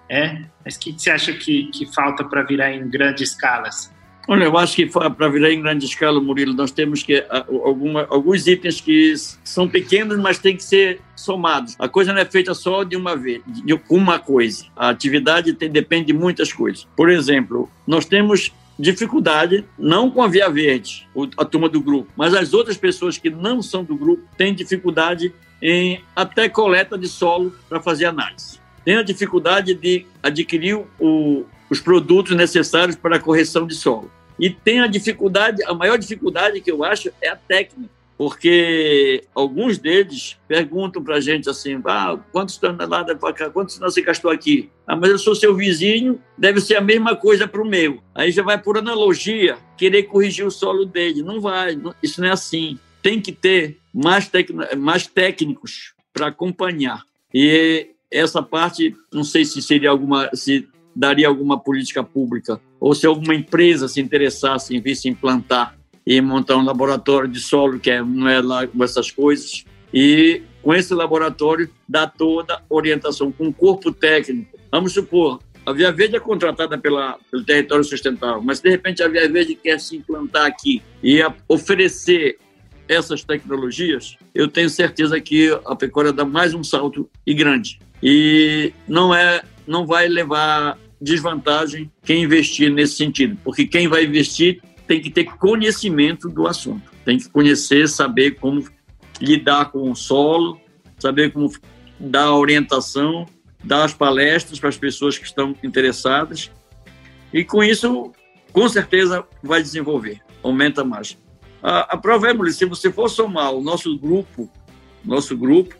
é? 0.08 0.42
Mas 0.64 0.76
o 0.76 0.80
que, 0.80 0.92
você 0.92 1.10
acha 1.10 1.32
que, 1.32 1.66
que 1.66 1.92
falta 1.94 2.24
para 2.24 2.42
virar 2.42 2.72
em 2.72 2.88
grandes 2.88 3.30
escalas? 3.30 3.94
Olha, 4.28 4.44
eu 4.44 4.56
acho 4.56 4.76
que 4.76 4.86
para 4.86 5.28
virar 5.28 5.52
em 5.52 5.60
grande 5.60 5.84
escala, 5.84 6.20
Murilo, 6.20 6.54
nós 6.54 6.70
temos 6.70 7.02
que 7.02 7.24
alguma, 7.64 8.06
alguns 8.08 8.46
itens 8.46 8.80
que 8.80 9.14
são 9.42 9.68
pequenos, 9.68 10.18
mas 10.18 10.38
têm 10.38 10.56
que 10.56 10.62
ser 10.62 11.00
somados. 11.16 11.74
A 11.78 11.88
coisa 11.88 12.12
não 12.12 12.20
é 12.20 12.24
feita 12.24 12.54
só 12.54 12.84
de 12.84 12.96
uma 12.96 13.16
vez, 13.16 13.42
de 13.46 13.78
uma 13.88 14.18
coisa. 14.18 14.64
A 14.76 14.90
atividade 14.90 15.52
tem, 15.54 15.68
depende 15.68 16.06
de 16.06 16.12
muitas 16.12 16.52
coisas. 16.52 16.86
Por 16.96 17.10
exemplo, 17.10 17.68
nós 17.86 18.04
temos 18.04 18.52
dificuldade, 18.78 19.64
não 19.78 20.10
com 20.10 20.22
a 20.22 20.28
Via 20.28 20.48
Verde, 20.48 21.06
a 21.36 21.44
turma 21.44 21.68
do 21.68 21.80
grupo, 21.80 22.10
mas 22.16 22.34
as 22.34 22.54
outras 22.54 22.76
pessoas 22.76 23.18
que 23.18 23.28
não 23.28 23.60
são 23.60 23.84
do 23.84 23.96
grupo 23.96 24.22
têm 24.36 24.54
dificuldade 24.54 25.32
em 25.60 26.02
até 26.16 26.48
coleta 26.48 26.96
de 26.96 27.08
solo 27.08 27.54
para 27.68 27.80
fazer 27.80 28.06
análise. 28.06 28.60
Tem 28.84 28.96
a 28.96 29.02
dificuldade 29.02 29.74
de 29.74 30.06
adquirir 30.22 30.80
o, 30.98 31.44
os 31.72 31.80
produtos 31.80 32.36
necessários 32.36 32.94
para 32.94 33.16
a 33.16 33.18
correção 33.18 33.66
de 33.66 33.74
solo. 33.74 34.10
E 34.38 34.50
tem 34.50 34.80
a 34.80 34.86
dificuldade, 34.86 35.64
a 35.64 35.72
maior 35.72 35.96
dificuldade 35.96 36.60
que 36.60 36.70
eu 36.70 36.84
acho 36.84 37.10
é 37.18 37.28
a 37.28 37.36
técnica, 37.36 37.88
porque 38.18 39.24
alguns 39.34 39.78
deles 39.78 40.36
perguntam 40.46 41.02
para 41.02 41.16
a 41.16 41.20
gente 41.20 41.48
assim, 41.48 41.80
ah, 41.86 42.18
quantos 42.30 42.58
toneladas 42.58 43.16
para 43.18 43.32
cá, 43.32 43.48
quantos 43.48 43.78
você 43.78 44.02
gastou 44.02 44.30
aqui? 44.30 44.68
Ah, 44.86 44.94
mas 44.94 45.10
eu 45.10 45.18
sou 45.18 45.34
seu 45.34 45.56
vizinho, 45.56 46.20
deve 46.36 46.60
ser 46.60 46.76
a 46.76 46.80
mesma 46.82 47.16
coisa 47.16 47.48
para 47.48 47.62
o 47.62 47.66
meu. 47.66 48.02
Aí 48.14 48.30
já 48.30 48.42
vai 48.42 48.60
por 48.60 48.76
analogia, 48.76 49.56
querer 49.78 50.02
corrigir 50.02 50.46
o 50.46 50.50
solo 50.50 50.84
dele. 50.84 51.22
Não 51.22 51.40
vai, 51.40 51.78
isso 52.02 52.20
não 52.20 52.28
é 52.28 52.32
assim. 52.32 52.78
tem 53.02 53.18
que 53.18 53.32
ter 53.32 53.78
mais, 53.94 54.30
mais 54.76 55.06
técnicos 55.06 55.94
para 56.12 56.26
acompanhar. 56.26 57.02
E 57.32 57.88
essa 58.10 58.42
parte, 58.42 58.94
não 59.10 59.24
sei 59.24 59.46
se 59.46 59.62
seria 59.62 59.88
alguma, 59.88 60.28
se 60.34 60.68
daria 60.94 61.28
alguma 61.28 61.58
política 61.58 62.02
pública 62.02 62.60
ou 62.78 62.94
se 62.94 63.06
alguma 63.06 63.34
empresa 63.34 63.88
se 63.88 64.00
interessasse 64.00 64.74
em 64.74 64.80
vir 64.80 64.96
se 64.96 65.08
implantar 65.08 65.76
e 66.06 66.20
montar 66.20 66.56
um 66.56 66.64
laboratório 66.64 67.28
de 67.28 67.40
solo, 67.40 67.78
que 67.78 67.90
é, 67.90 68.02
não 68.02 68.28
é 68.28 68.40
lá 68.40 68.66
com 68.66 68.82
essas 68.82 69.10
coisas, 69.10 69.64
e 69.94 70.42
com 70.62 70.74
esse 70.74 70.92
laboratório 70.94 71.70
dar 71.88 72.08
toda 72.08 72.54
a 72.54 72.62
orientação, 72.68 73.30
com 73.30 73.52
corpo 73.52 73.92
técnico. 73.92 74.58
Vamos 74.70 74.92
supor, 74.92 75.40
a 75.64 75.72
Via 75.72 75.92
Verde 75.92 76.16
é 76.16 76.20
contratada 76.20 76.76
pela, 76.76 77.18
pelo 77.30 77.44
território 77.44 77.84
sustentável, 77.84 78.42
mas 78.42 78.60
de 78.60 78.68
repente 78.68 79.02
a 79.02 79.08
Via 79.08 79.28
Verde 79.28 79.54
quer 79.54 79.78
se 79.78 79.96
implantar 79.96 80.46
aqui 80.46 80.82
e 81.02 81.20
oferecer 81.48 82.38
essas 82.88 83.22
tecnologias, 83.22 84.16
eu 84.34 84.48
tenho 84.48 84.68
certeza 84.68 85.20
que 85.20 85.56
a 85.64 85.74
pecuária 85.74 86.12
dá 86.12 86.24
mais 86.24 86.52
um 86.52 86.64
salto 86.64 87.08
e 87.26 87.32
grande. 87.32 87.78
E 88.02 88.72
não 88.88 89.14
é, 89.14 89.42
não 89.66 89.86
vai 89.86 90.08
levar 90.08 90.78
desvantagem 91.00 91.90
quem 92.04 92.22
investir 92.22 92.70
nesse 92.70 92.96
sentido, 92.96 93.36
porque 93.42 93.66
quem 93.66 93.88
vai 93.88 94.04
investir 94.04 94.60
tem 94.86 95.00
que 95.00 95.10
ter 95.10 95.24
conhecimento 95.24 96.28
do 96.28 96.46
assunto, 96.46 96.90
tem 97.04 97.18
que 97.18 97.28
conhecer, 97.28 97.88
saber 97.88 98.32
como 98.32 98.64
lidar 99.20 99.66
com 99.66 99.90
o 99.90 99.94
solo, 99.94 100.60
saber 100.98 101.32
como 101.32 101.50
dar 101.98 102.34
orientação, 102.34 103.26
dar 103.62 103.84
as 103.84 103.94
palestras 103.94 104.58
para 104.58 104.68
as 104.68 104.76
pessoas 104.76 105.16
que 105.16 105.24
estão 105.24 105.54
interessadas. 105.62 106.50
E 107.32 107.44
com 107.44 107.62
isso, 107.62 108.12
com 108.52 108.68
certeza, 108.68 109.24
vai 109.42 109.62
desenvolver, 109.62 110.20
aumenta 110.42 110.84
mais. 110.84 111.16
A, 111.62 111.94
a 111.94 111.96
prova 111.96 112.28
é, 112.28 112.50
se 112.50 112.64
você 112.64 112.92
for 112.92 113.08
somar 113.08 113.52
o 113.52 113.62
nosso 113.62 113.96
grupo, 113.96 114.50
nosso 115.04 115.36
grupo, 115.36 115.74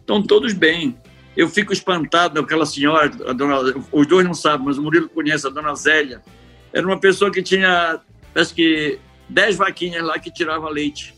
estão 0.00 0.22
todos 0.22 0.52
bem. 0.52 0.96
Eu 1.38 1.48
fico 1.48 1.72
espantado 1.72 2.40
com 2.40 2.44
aquela 2.44 2.66
senhora, 2.66 3.08
dona, 3.08 3.60
os 3.92 4.06
dois 4.08 4.26
não 4.26 4.34
sabem, 4.34 4.66
mas 4.66 4.76
o 4.76 4.82
Murilo 4.82 5.08
conhece, 5.08 5.46
a 5.46 5.50
dona 5.50 5.72
Zélia. 5.76 6.20
Era 6.72 6.84
uma 6.84 6.98
pessoa 6.98 7.30
que 7.30 7.40
tinha, 7.40 8.00
acho 8.34 8.52
que, 8.52 8.98
dez 9.28 9.54
vaquinhas 9.54 10.02
lá 10.02 10.18
que 10.18 10.32
tirava 10.32 10.68
leite. 10.68 11.14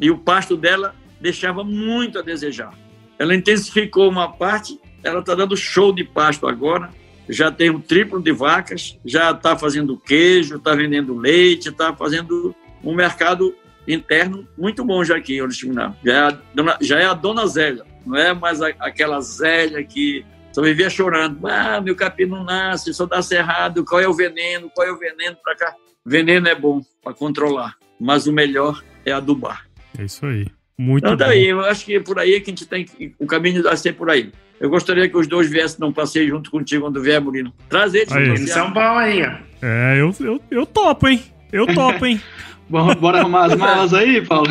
E 0.00 0.08
o 0.08 0.18
pasto 0.18 0.56
dela 0.56 0.94
deixava 1.20 1.64
muito 1.64 2.16
a 2.16 2.22
desejar. 2.22 2.72
Ela 3.18 3.34
intensificou 3.34 4.08
uma 4.08 4.30
parte, 4.30 4.78
ela 5.02 5.18
está 5.18 5.34
dando 5.34 5.56
show 5.56 5.92
de 5.92 6.04
pasto 6.04 6.46
agora, 6.46 6.88
já 7.28 7.50
tem 7.50 7.68
um 7.68 7.80
triplo 7.80 8.22
de 8.22 8.30
vacas, 8.30 8.96
já 9.04 9.32
está 9.32 9.58
fazendo 9.58 9.98
queijo, 9.98 10.58
está 10.58 10.76
vendendo 10.76 11.18
leite, 11.18 11.70
está 11.70 11.92
fazendo 11.92 12.54
um 12.84 12.94
mercado 12.94 13.52
interno 13.88 14.46
muito 14.56 14.84
bom 14.84 15.02
já 15.02 15.16
aqui 15.16 15.38
em 15.38 15.42
Oriximiná. 15.42 15.92
Já, 16.04 16.28
é 16.30 16.38
já 16.80 17.00
é 17.00 17.06
a 17.06 17.14
dona 17.14 17.48
Zélia, 17.48 17.84
não 18.06 18.16
é 18.16 18.32
mais 18.32 18.62
a, 18.62 18.68
aquela 18.80 19.20
Zélia 19.20 19.82
que 19.82 20.24
só 20.52 20.62
vivia 20.62 20.88
chorando. 20.88 21.46
Ah, 21.46 21.80
meu 21.80 21.94
capim 21.94 22.26
não 22.26 22.44
nasce, 22.44 22.94
só 22.94 23.04
dá 23.04 23.20
cerrado, 23.20 23.84
qual 23.84 24.00
é 24.00 24.08
o 24.08 24.14
veneno, 24.14 24.70
qual 24.74 24.86
é 24.86 24.92
o 24.92 24.98
veneno 24.98 25.36
para 25.42 25.56
cá? 25.56 25.74
Veneno 26.04 26.48
é 26.48 26.54
bom 26.54 26.80
para 27.02 27.12
controlar, 27.12 27.74
mas 28.00 28.26
o 28.26 28.32
melhor 28.32 28.82
é 29.04 29.12
adubar. 29.12 29.66
É 29.98 30.04
isso 30.04 30.24
aí. 30.24 30.46
Muito 30.78 31.06
então, 31.06 31.16
daí, 31.16 31.46
eu 31.46 31.60
acho 31.60 31.84
que 31.86 31.96
é 31.96 32.00
por 32.00 32.18
aí 32.18 32.38
que 32.40 32.50
a 32.50 32.52
gente 32.52 32.66
tem 32.66 32.84
que. 32.84 33.14
O 33.18 33.26
caminho 33.26 33.62
vai 33.62 33.76
ser 33.76 33.94
por 33.94 34.10
aí. 34.10 34.30
Eu 34.60 34.70
gostaria 34.70 35.08
que 35.08 35.16
os 35.16 35.26
dois 35.26 35.50
viessem 35.50 35.80
num 35.80 35.92
passeio 35.92 36.28
junto 36.28 36.50
contigo 36.50 36.84
quando 36.84 37.02
vier, 37.02 37.20
Murilo. 37.20 37.52
Trazer 37.68 38.06
eles 38.10 38.12
Eles 38.12 38.50
são 38.50 38.70
bons 38.70 38.98
aí, 38.98 39.22
ó. 39.22 39.32
É, 39.62 40.00
eu, 40.00 40.14
eu, 40.20 40.40
eu 40.50 40.66
topo, 40.66 41.08
hein? 41.08 41.22
Eu 41.52 41.66
topo, 41.66 42.04
hein? 42.04 42.20
Bora 42.68 43.20
arrumar 43.20 43.46
as 43.46 43.54
malas 43.54 43.94
aí, 43.94 44.20
Paulo? 44.20 44.50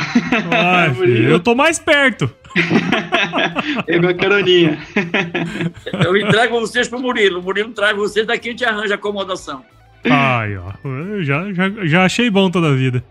Ai, 0.52 0.94
filho, 0.94 1.30
eu 1.32 1.40
tô 1.40 1.54
mais 1.54 1.78
perto. 1.78 2.32
Pegou 3.86 4.10
a 4.10 4.14
caroninha. 4.14 4.80
Eu 6.06 6.18
entrego 6.18 6.60
vocês 6.60 6.88
pro 6.88 7.00
Murilo. 7.00 7.40
O 7.40 7.44
Murilo 7.44 7.72
traz 7.72 7.96
vocês, 7.96 8.26
daqui 8.26 8.50
a 8.50 8.52
gente 8.52 8.66
arranja 8.66 8.96
acomodação. 8.96 9.64
Ai, 10.10 10.58
ó. 10.58 10.72
já, 11.22 11.52
já, 11.52 11.70
já 11.84 12.06
achei 12.06 12.30
bom 12.30 12.50
toda 12.50 12.70
a 12.70 12.76
vida. 12.76 13.04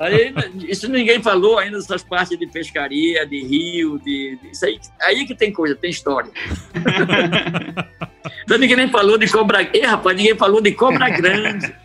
aí, 0.00 0.34
isso 0.68 0.90
ninguém 0.90 1.22
falou 1.22 1.58
ainda 1.58 1.78
dessas 1.78 2.02
partes 2.02 2.36
de 2.36 2.46
pescaria, 2.48 3.24
de 3.24 3.44
rio, 3.44 4.00
de, 4.00 4.36
de, 4.42 4.50
isso 4.50 4.66
aí, 4.66 4.80
aí 5.00 5.24
que 5.24 5.36
tem 5.36 5.52
coisa, 5.52 5.76
tem 5.76 5.90
história. 5.90 6.32
então, 8.42 8.58
ninguém 8.58 8.76
nem 8.76 8.90
falou 8.90 9.16
de 9.16 9.30
cobra. 9.30 9.62
Ih, 9.62 9.86
rapaz, 9.86 10.16
ninguém 10.16 10.36
falou 10.36 10.60
de 10.60 10.72
cobra 10.72 11.08
grande. 11.10 11.72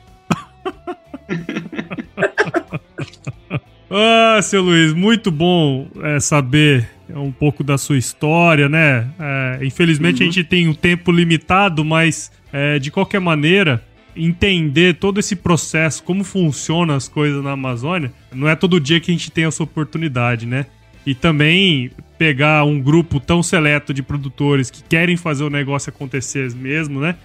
ah, 3.96 4.42
seu 4.42 4.62
Luiz, 4.62 4.94
muito 4.94 5.30
bom 5.30 5.88
é, 6.02 6.20
saber 6.20 6.90
um 7.10 7.32
pouco 7.32 7.64
da 7.64 7.78
sua 7.78 7.98
história, 7.98 8.68
né? 8.68 9.08
É, 9.20 9.60
infelizmente 9.64 10.22
uhum. 10.24 10.30
a 10.30 10.32
gente 10.32 10.44
tem 10.44 10.68
um 10.68 10.74
tempo 10.74 11.12
limitado, 11.12 11.86
mas 11.86 12.32
é, 12.52 12.80
de 12.80 12.90
qualquer 12.90 13.20
maneira, 13.20 13.84
entender 14.16 14.96
todo 14.96 15.20
esse 15.20 15.36
processo, 15.36 16.04
como 16.04 16.24
funcionam 16.24 16.96
as 16.96 17.08
coisas 17.08 17.44
na 17.44 17.52
Amazônia, 17.52 18.12
não 18.32 18.48
é 18.48 18.56
todo 18.56 18.80
dia 18.80 19.00
que 19.00 19.12
a 19.12 19.14
gente 19.14 19.32
tem 19.32 19.46
essa 19.46 19.64
oportunidade, 19.64 20.46
né? 20.46 20.66
E 21.06 21.14
também 21.14 21.92
pegar 22.18 22.64
um 22.64 22.80
grupo 22.80 23.20
tão 23.20 23.44
seleto 23.44 23.94
de 23.94 24.02
produtores 24.02 24.72
que 24.72 24.82
querem 24.84 25.18
fazer 25.18 25.44
o 25.44 25.50
negócio 25.50 25.90
acontecer 25.90 26.52
mesmo, 26.56 27.00
né? 27.00 27.16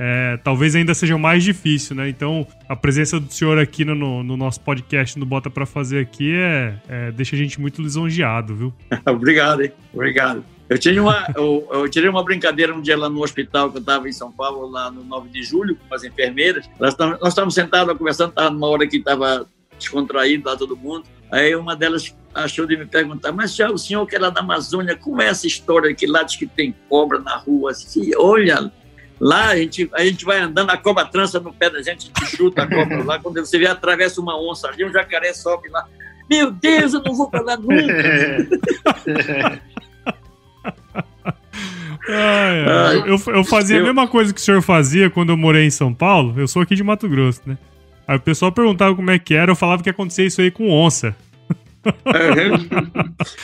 É, 0.00 0.38
talvez 0.44 0.76
ainda 0.76 0.94
seja 0.94 1.18
mais 1.18 1.42
difícil, 1.42 1.96
né? 1.96 2.08
Então, 2.08 2.46
a 2.68 2.76
presença 2.76 3.18
do 3.18 3.32
senhor 3.32 3.58
aqui 3.58 3.84
no, 3.84 4.22
no 4.22 4.36
nosso 4.36 4.60
podcast 4.60 5.18
no 5.18 5.26
Bota 5.26 5.50
para 5.50 5.66
Fazer 5.66 5.98
aqui 5.98 6.32
é, 6.32 6.78
é, 6.88 7.10
deixa 7.10 7.34
a 7.34 7.38
gente 7.38 7.60
muito 7.60 7.82
lisonjeado, 7.82 8.54
viu? 8.54 8.74
Obrigado, 9.06 9.62
hein? 9.62 9.72
Obrigado. 9.92 10.44
Eu, 10.68 10.78
tinha 10.78 11.02
uma, 11.02 11.26
eu, 11.34 11.66
eu 11.72 11.88
tirei 11.88 12.08
uma 12.08 12.22
brincadeira 12.22 12.72
um 12.72 12.80
dia 12.80 12.96
lá 12.96 13.08
no 13.08 13.22
hospital 13.24 13.70
que 13.70 13.78
eu 13.78 13.80
estava 13.80 14.08
em 14.08 14.12
São 14.12 14.30
Paulo, 14.30 14.70
lá 14.70 14.88
no 14.90 15.02
9 15.02 15.30
de 15.30 15.42
julho, 15.42 15.76
com 15.76 15.94
as 15.94 16.04
enfermeiras. 16.04 16.68
Nós 16.78 16.92
estávamos 16.92 17.54
sentados 17.54 17.96
conversando, 17.98 18.30
estava 18.30 18.50
numa 18.50 18.68
hora 18.68 18.86
que 18.86 18.98
estava 18.98 19.48
descontraído 19.76 20.48
lá 20.48 20.56
todo 20.56 20.76
mundo. 20.76 21.04
Aí 21.30 21.56
uma 21.56 21.74
delas 21.74 22.14
achou 22.34 22.66
de 22.66 22.76
me 22.76 22.86
perguntar, 22.86 23.32
mas 23.32 23.54
já 23.54 23.70
o 23.70 23.78
senhor 23.78 24.06
que 24.06 24.16
lá 24.18 24.30
da 24.30 24.40
Amazônia, 24.40 24.96
como 24.96 25.20
é 25.20 25.26
essa 25.26 25.46
história 25.46 25.94
que 25.94 26.06
lá 26.06 26.22
diz 26.22 26.36
que 26.36 26.46
tem 26.46 26.74
cobra 26.88 27.18
na 27.18 27.36
rua? 27.36 27.70
Assim, 27.70 28.10
olha, 28.16 28.70
lá 29.20 29.48
a 29.48 29.56
gente, 29.56 29.90
a 29.92 30.04
gente 30.04 30.24
vai 30.24 30.38
andando, 30.38 30.70
a 30.70 30.76
cobra 30.76 31.04
trança 31.04 31.40
no 31.40 31.52
pé 31.52 31.70
da 31.70 31.82
gente, 31.82 32.10
a 32.14 32.20
gente 32.20 32.36
chuta 32.36 32.62
a 32.62 32.66
cobra 32.66 33.02
lá, 33.04 33.18
quando 33.18 33.40
você 33.40 33.58
vê, 33.58 33.66
atravessa 33.66 34.20
uma 34.20 34.40
onça 34.40 34.68
ali, 34.68 34.84
um 34.84 34.92
jacaré 34.92 35.32
sobe 35.32 35.68
lá. 35.68 35.86
Meu 36.28 36.50
Deus, 36.50 36.92
eu 36.94 37.02
não 37.02 37.14
vou 37.14 37.30
para 37.30 37.42
lá 37.42 37.56
nunca. 37.56 37.78
Ai, 42.10 42.64
ai. 42.66 42.96
Eu, 43.00 43.20
eu, 43.34 43.44
fazia 43.44 43.80
a 43.80 43.82
mesma 43.82 44.08
coisa 44.08 44.32
que 44.32 44.40
o 44.40 44.42
senhor 44.42 44.62
fazia 44.62 45.10
quando 45.10 45.28
eu 45.28 45.36
morei 45.36 45.66
em 45.66 45.70
São 45.70 45.92
Paulo. 45.92 46.34
Eu 46.38 46.48
sou 46.48 46.62
aqui 46.62 46.74
de 46.74 46.82
Mato 46.82 47.06
Grosso, 47.06 47.42
né? 47.44 47.58
Aí 48.06 48.16
o 48.16 48.20
pessoal 48.20 48.50
perguntava 48.50 48.96
como 48.96 49.10
é 49.10 49.18
que 49.18 49.34
era, 49.34 49.50
eu 49.50 49.56
falava 49.56 49.82
que 49.82 49.90
acontecia 49.90 50.24
isso 50.24 50.40
aí 50.40 50.50
com 50.50 50.70
onça. 50.70 51.14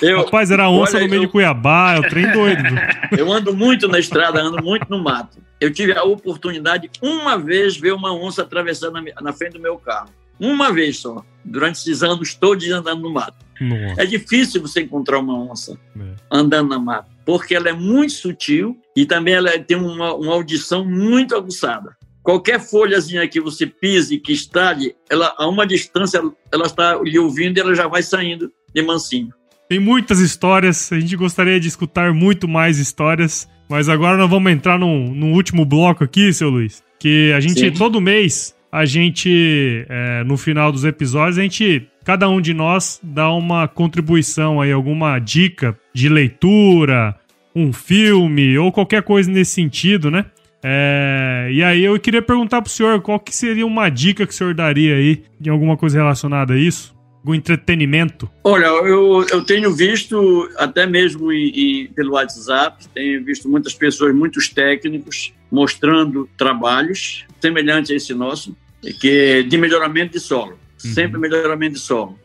Eu, 0.03 0.25
Rapaz, 0.25 0.51
era 0.51 0.69
onça 0.69 0.97
olha, 0.97 1.05
no 1.05 1.11
meio 1.11 1.23
eu, 1.23 1.27
de 1.27 1.33
Cuiabá, 1.33 1.95
é 1.95 1.99
o 1.99 2.09
trem 2.09 2.31
doido. 2.33 2.63
Eu 3.17 3.33
ando 3.33 3.55
muito 3.55 3.87
na 3.87 3.99
estrada, 3.99 4.41
ando 4.41 4.63
muito 4.63 4.87
no 4.91 5.03
mato. 5.03 5.39
Eu 5.61 5.73
tive 5.73 5.93
a 5.93 6.03
oportunidade, 6.03 6.91
uma 7.01 7.39
vez, 7.39 7.77
ver 7.77 7.93
uma 7.93 8.13
onça 8.13 8.43
atravessando 8.43 8.95
na, 8.95 9.03
na 9.21 9.33
frente 9.33 9.53
do 9.53 9.61
meu 9.61 9.79
carro. 9.79 10.11
Uma 10.39 10.73
vez 10.73 10.99
só, 10.99 11.25
durante 11.45 11.77
esses 11.77 12.03
anos 12.03 12.35
todos 12.35 12.69
andando 12.71 13.03
no 13.03 13.13
mato. 13.13 13.45
Nossa. 13.61 14.03
É 14.03 14.07
difícil 14.07 14.61
você 14.61 14.83
encontrar 14.83 15.21
uma 15.21 15.39
onça 15.39 15.79
é. 15.97 16.03
andando 16.31 16.71
na 16.71 16.79
mata, 16.79 17.09
porque 17.25 17.55
ela 17.55 17.69
é 17.69 17.73
muito 17.73 18.13
sutil 18.13 18.77
e 18.97 19.07
também 19.07 19.35
ela 19.35 19.57
tem 19.59 19.77
uma, 19.77 20.13
uma 20.15 20.33
audição 20.33 20.85
muito 20.85 21.37
aguçada. 21.37 21.97
Qualquer 22.25 22.59
folhazinha 22.59 23.29
que 23.29 23.39
você 23.39 23.67
pise, 23.67 24.19
que 24.19 24.33
estale, 24.33 24.97
ela 25.11 25.35
a 25.37 25.47
uma 25.47 25.67
distância 25.67 26.23
ela 26.51 26.65
está 26.65 26.99
lhe 27.03 27.19
ouvindo 27.19 27.59
e 27.59 27.61
ela 27.61 27.75
já 27.75 27.87
vai 27.87 28.03
saindo 28.03 28.51
de 28.75 28.83
mansinho. 28.83 29.29
Tem 29.69 29.79
muitas 29.79 30.21
histórias, 30.21 30.91
a 30.91 30.99
gente 30.99 31.15
gostaria 31.17 31.61
de 31.61 31.69
escutar 31.69 32.15
muito 32.15 32.49
mais 32.49 32.79
histórias, 32.79 33.47
mas 33.69 33.91
agora 33.91 34.17
nós 34.17 34.31
vamos 34.31 34.51
entrar 34.51 34.79
no, 34.79 35.15
no 35.15 35.33
último 35.33 35.67
bloco 35.67 36.03
aqui, 36.03 36.33
seu 36.33 36.49
Luiz, 36.49 36.83
que 36.99 37.31
a 37.37 37.41
gente 37.41 37.61
Sim. 37.61 37.71
todo 37.73 38.01
mês 38.01 38.55
a 38.75 38.85
gente, 38.85 39.87
é, 39.89 40.25
no 40.25 40.37
final 40.37 40.73
dos 40.73 40.85
episódios, 40.85 41.39
a 41.39 41.43
gente, 41.43 41.87
cada 42.05 42.29
um 42.29 42.41
de 42.41 42.53
nós 42.53 42.99
dá 43.01 43.31
uma 43.33 43.69
contribuição 43.69 44.61
aí, 44.61 44.73
alguma 44.73 45.21
dica 45.21 45.79
de 45.93 46.09
leitura, 46.09 47.15
um 47.55 47.73
filme 47.73 48.59
ou 48.59 48.73
qualquer 48.73 49.05
coisa 49.05 49.31
nesse 49.31 49.53
sentido, 49.53 50.11
né? 50.11 50.27
É, 50.67 51.51
e 51.53 51.63
aí 51.63 51.85
eu 51.85 52.01
queria 52.01 52.23
perguntar 52.23 52.63
pro 52.63 52.71
senhor 52.71 52.99
qual 53.03 53.21
que 53.21 53.37
seria 53.37 53.67
uma 53.67 53.91
dica 53.91 54.27
que 54.27 54.33
o 54.33 54.37
senhor 54.37 54.55
daria 54.55 54.97
aí 54.97 55.23
de 55.39 55.51
alguma 55.51 55.77
coisa 55.77 55.99
relacionada 55.99 56.55
a 56.55 56.59
isso? 56.59 56.95
Algum 57.19 57.35
entretenimento? 57.35 58.31
Olha, 58.43 58.65
eu, 58.65 59.27
eu 59.31 59.45
tenho 59.45 59.75
visto, 59.75 60.49
até 60.57 60.87
mesmo 60.87 61.31
e, 61.31 61.91
pelo 61.95 62.13
WhatsApp, 62.13 62.89
tenho 62.95 63.23
visto 63.23 63.47
muitas 63.47 63.75
pessoas, 63.75 64.15
muitos 64.15 64.49
técnicos, 64.49 65.35
mostrando 65.51 66.27
trabalhos 66.37 67.27
semelhantes 67.43 67.91
a 67.91 67.95
esse 67.95 68.15
nosso, 68.15 68.57
que 69.01 69.11
é 69.11 69.43
de 69.43 69.59
melhoramento 69.59 70.13
de 70.13 70.21
solo, 70.21 70.53
uhum. 70.53 70.93
sempre 70.93 71.21
melhoramento 71.21 71.75
de 71.75 71.81
solo. 71.81 72.19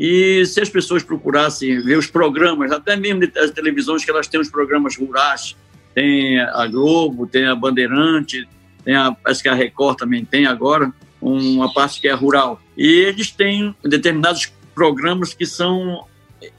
E 0.00 0.46
se 0.46 0.60
as 0.60 0.70
pessoas 0.70 1.02
procurassem 1.02 1.82
ver 1.82 1.98
os 1.98 2.06
programas, 2.06 2.72
até 2.72 2.96
mesmo 2.96 3.26
das 3.30 3.50
televisões, 3.50 4.04
que 4.04 4.10
elas 4.10 4.26
têm 4.26 4.40
os 4.40 4.48
programas 4.48 4.96
rurais, 4.96 5.54
tem 5.98 6.38
a 6.38 6.64
Globo, 6.68 7.26
tem 7.26 7.46
a 7.46 7.56
Bandeirante, 7.56 8.48
tem 8.84 8.94
a, 8.94 9.16
acho 9.24 9.42
que 9.42 9.48
a 9.48 9.54
Record 9.54 9.98
também 9.98 10.24
tem 10.24 10.46
agora, 10.46 10.92
uma 11.20 11.74
parte 11.74 12.00
que 12.00 12.06
é 12.06 12.12
rural. 12.12 12.60
E 12.76 12.86
eles 12.86 13.32
têm 13.32 13.74
determinados 13.82 14.52
programas 14.76 15.34
que 15.34 15.44
são 15.44 16.06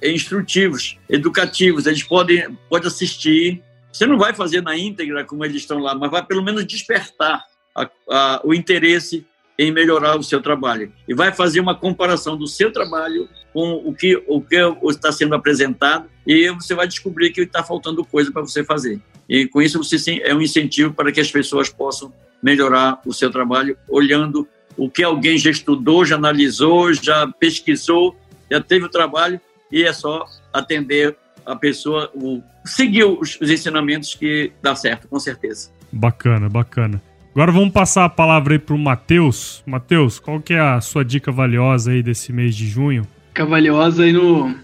instrutivos, 0.04 1.00
educativos, 1.10 1.86
eles 1.86 2.04
podem, 2.04 2.58
podem 2.70 2.88
assistir. 2.90 3.64
Você 3.94 4.06
não 4.06 4.18
vai 4.18 4.34
fazer 4.34 4.62
na 4.62 4.78
íntegra 4.78 5.24
como 5.24 5.46
eles 5.46 5.62
estão 5.62 5.80
lá, 5.80 5.96
mas 5.96 6.12
vai 6.12 6.26
pelo 6.26 6.44
menos 6.44 6.68
despertar 6.68 7.42
a, 7.74 7.90
a, 8.10 8.42
o 8.44 8.54
interesse 8.54 9.26
em 9.58 9.72
melhorar 9.72 10.18
o 10.18 10.24
seu 10.24 10.42
trabalho. 10.42 10.92
E 11.08 11.14
vai 11.14 11.32
fazer 11.32 11.62
uma 11.62 11.76
comparação 11.76 12.36
do 12.36 12.46
seu 12.46 12.74
trabalho 12.74 13.30
com 13.54 13.76
o 13.86 13.96
que, 13.96 14.22
o 14.28 14.42
que 14.42 14.58
está 14.90 15.14
sendo 15.14 15.34
apresentado 15.34 16.10
e 16.28 16.50
você 16.52 16.76
vai 16.76 16.90
descobrir 16.90 17.32
que 17.32 17.40
está 17.40 17.64
faltando 17.64 18.04
coisa 18.04 18.32
para 18.34 18.42
você 18.42 18.66
fazer. 18.66 19.02
E 19.30 19.46
com 19.46 19.62
isso 19.62 19.82
você 19.82 20.20
é 20.24 20.34
um 20.34 20.42
incentivo 20.42 20.92
para 20.92 21.12
que 21.12 21.22
as 21.22 21.32
pessoas 21.32 21.70
possam 21.70 22.12
melhorar 22.42 23.00
o 23.06 23.14
seu 23.14 23.30
trabalho 23.30 23.78
olhando 23.88 24.48
o 24.76 24.90
que 24.90 25.04
alguém 25.04 25.38
já 25.38 25.52
estudou, 25.52 26.04
já 26.04 26.16
analisou, 26.16 26.94
já 26.94 27.28
pesquisou, 27.28 28.16
já 28.50 28.60
teve 28.60 28.86
o 28.86 28.90
trabalho 28.90 29.40
e 29.72 29.84
é 29.84 29.94
só 29.94 30.26
atender 30.52 31.16
a 31.46 31.56
pessoa, 31.56 32.10
o, 32.16 32.42
seguir 32.66 33.04
os, 33.04 33.40
os 33.40 33.50
ensinamentos 33.52 34.16
que 34.16 34.52
dá 34.62 34.76
certo, 34.76 35.08
com 35.08 35.20
certeza. 35.20 35.70
Bacana, 35.92 36.50
bacana. 36.50 37.02
Agora 37.34 37.52
vamos 37.52 37.72
passar 37.72 38.06
a 38.06 38.10
palavra 38.10 38.56
aí 38.56 38.60
para 38.60 38.76
o 38.76 38.80
Matheus. 38.80 39.64
Matheus, 39.66 40.20
qual 40.20 40.42
que 40.42 40.54
é 40.54 40.60
a 40.60 40.82
sua 40.82 41.06
dica 41.06 41.32
valiosa 41.32 41.92
aí 41.92 42.02
desse 42.02 42.34
mês 42.34 42.56
de 42.56 42.68
junho? 42.68 43.08
Dica 43.30 43.46
valiosa 43.46 44.04
aí 44.04 44.12
no, 44.12 44.56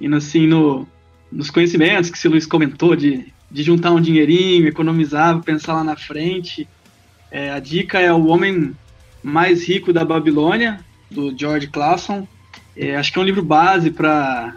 indo 0.00 0.16
assim 0.16 0.46
no, 0.46 0.86
nos 1.30 1.50
conhecimentos 1.50 2.10
que 2.10 2.26
o 2.26 2.30
Luiz 2.30 2.46
comentou 2.46 2.96
de, 2.96 3.32
de 3.50 3.62
juntar 3.62 3.92
um 3.92 4.00
dinheirinho, 4.00 4.68
economizar, 4.68 5.40
pensar 5.40 5.74
lá 5.74 5.84
na 5.84 5.96
frente. 5.96 6.68
É, 7.30 7.50
a 7.50 7.58
dica 7.58 7.98
é 7.98 8.12
o 8.12 8.26
Homem 8.26 8.74
Mais 9.22 9.66
Rico 9.66 9.92
da 9.92 10.04
Babilônia, 10.04 10.80
do 11.10 11.36
George 11.36 11.68
Clason. 11.68 12.26
É, 12.76 12.96
acho 12.96 13.12
que 13.12 13.18
é 13.18 13.22
um 13.22 13.24
livro 13.24 13.42
base 13.42 13.90
para 13.90 14.54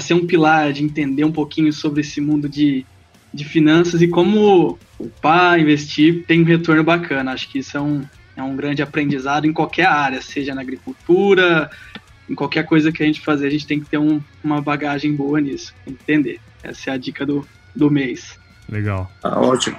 ser 0.00 0.14
um 0.14 0.26
pilar 0.26 0.72
de 0.72 0.82
entender 0.82 1.24
um 1.24 1.32
pouquinho 1.32 1.72
sobre 1.72 2.00
esse 2.00 2.20
mundo 2.20 2.48
de, 2.48 2.84
de 3.32 3.44
finanças 3.44 4.02
e 4.02 4.08
como 4.08 4.78
upar, 4.98 5.58
investir 5.58 6.24
tem 6.26 6.42
um 6.42 6.44
retorno 6.44 6.82
bacana. 6.82 7.32
Acho 7.32 7.48
que 7.48 7.60
isso 7.60 7.76
é 7.76 7.80
um, 7.80 8.04
é 8.36 8.42
um 8.42 8.56
grande 8.56 8.82
aprendizado 8.82 9.46
em 9.46 9.52
qualquer 9.52 9.86
área, 9.86 10.20
seja 10.20 10.54
na 10.54 10.60
agricultura, 10.60 11.70
em 12.28 12.34
qualquer 12.34 12.64
coisa 12.64 12.90
que 12.90 13.02
a 13.02 13.06
gente 13.06 13.20
fazer, 13.20 13.46
a 13.46 13.50
gente 13.50 13.66
tem 13.66 13.80
que 13.80 13.88
ter 13.88 13.98
um, 13.98 14.20
uma 14.42 14.60
bagagem 14.60 15.14
boa 15.14 15.40
nisso, 15.40 15.74
entender. 15.86 16.40
Essa 16.62 16.90
é 16.90 16.94
a 16.94 16.96
dica 16.96 17.24
do, 17.26 17.46
do 17.74 17.90
mês. 17.90 18.38
Legal. 18.68 19.10
Tá 19.20 19.38
ótimo. 19.38 19.76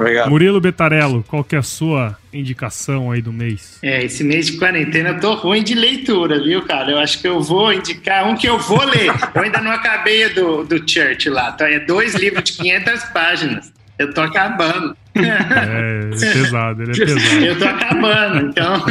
Obrigado. 0.00 0.30
Murilo 0.30 0.60
Betarello, 0.60 1.22
qual 1.28 1.44
que 1.44 1.54
é 1.54 1.58
a 1.58 1.62
sua 1.62 2.16
indicação 2.32 3.10
aí 3.10 3.20
do 3.20 3.32
mês? 3.32 3.78
É, 3.82 4.02
esse 4.02 4.24
mês 4.24 4.46
de 4.46 4.56
quarentena 4.56 5.10
eu 5.10 5.20
tô 5.20 5.34
ruim 5.34 5.62
de 5.62 5.74
leitura, 5.74 6.42
viu, 6.42 6.62
cara? 6.62 6.90
Eu 6.90 6.98
acho 6.98 7.20
que 7.20 7.28
eu 7.28 7.40
vou 7.40 7.70
indicar 7.70 8.26
um 8.26 8.34
que 8.34 8.48
eu 8.48 8.58
vou 8.58 8.82
ler. 8.82 9.12
Eu 9.34 9.42
ainda 9.42 9.60
não 9.60 9.70
acabei 9.70 10.28
do, 10.30 10.64
do 10.64 10.76
Church 10.88 11.28
lá. 11.28 11.52
Tá? 11.52 11.68
É 11.68 11.80
dois 11.80 12.14
livros 12.14 12.44
de 12.44 12.52
500 12.54 13.04
páginas. 13.12 13.72
Eu 13.98 14.14
tô 14.14 14.22
acabando. 14.22 14.96
É, 15.14 16.08
é 16.14 16.32
pesado, 16.32 16.82
ele 16.82 16.92
é 16.92 16.94
pesado. 16.94 17.44
Eu 17.44 17.58
tô 17.58 17.64
acabando, 17.66 18.46
então. 18.46 18.82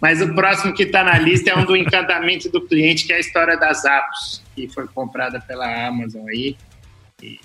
Mas 0.00 0.20
o 0.20 0.34
próximo 0.34 0.74
que 0.74 0.86
tá 0.86 1.04
na 1.04 1.16
lista 1.18 1.50
é 1.50 1.56
um 1.56 1.64
do 1.64 1.76
encantamento 1.76 2.50
do 2.50 2.60
cliente, 2.60 3.06
que 3.06 3.12
é 3.12 3.16
a 3.16 3.20
história 3.20 3.56
das 3.56 3.84
apps, 3.84 4.42
que 4.56 4.66
foi 4.66 4.88
comprada 4.88 5.40
pela 5.40 5.86
Amazon 5.86 6.26
aí. 6.28 6.56
E 7.22 7.40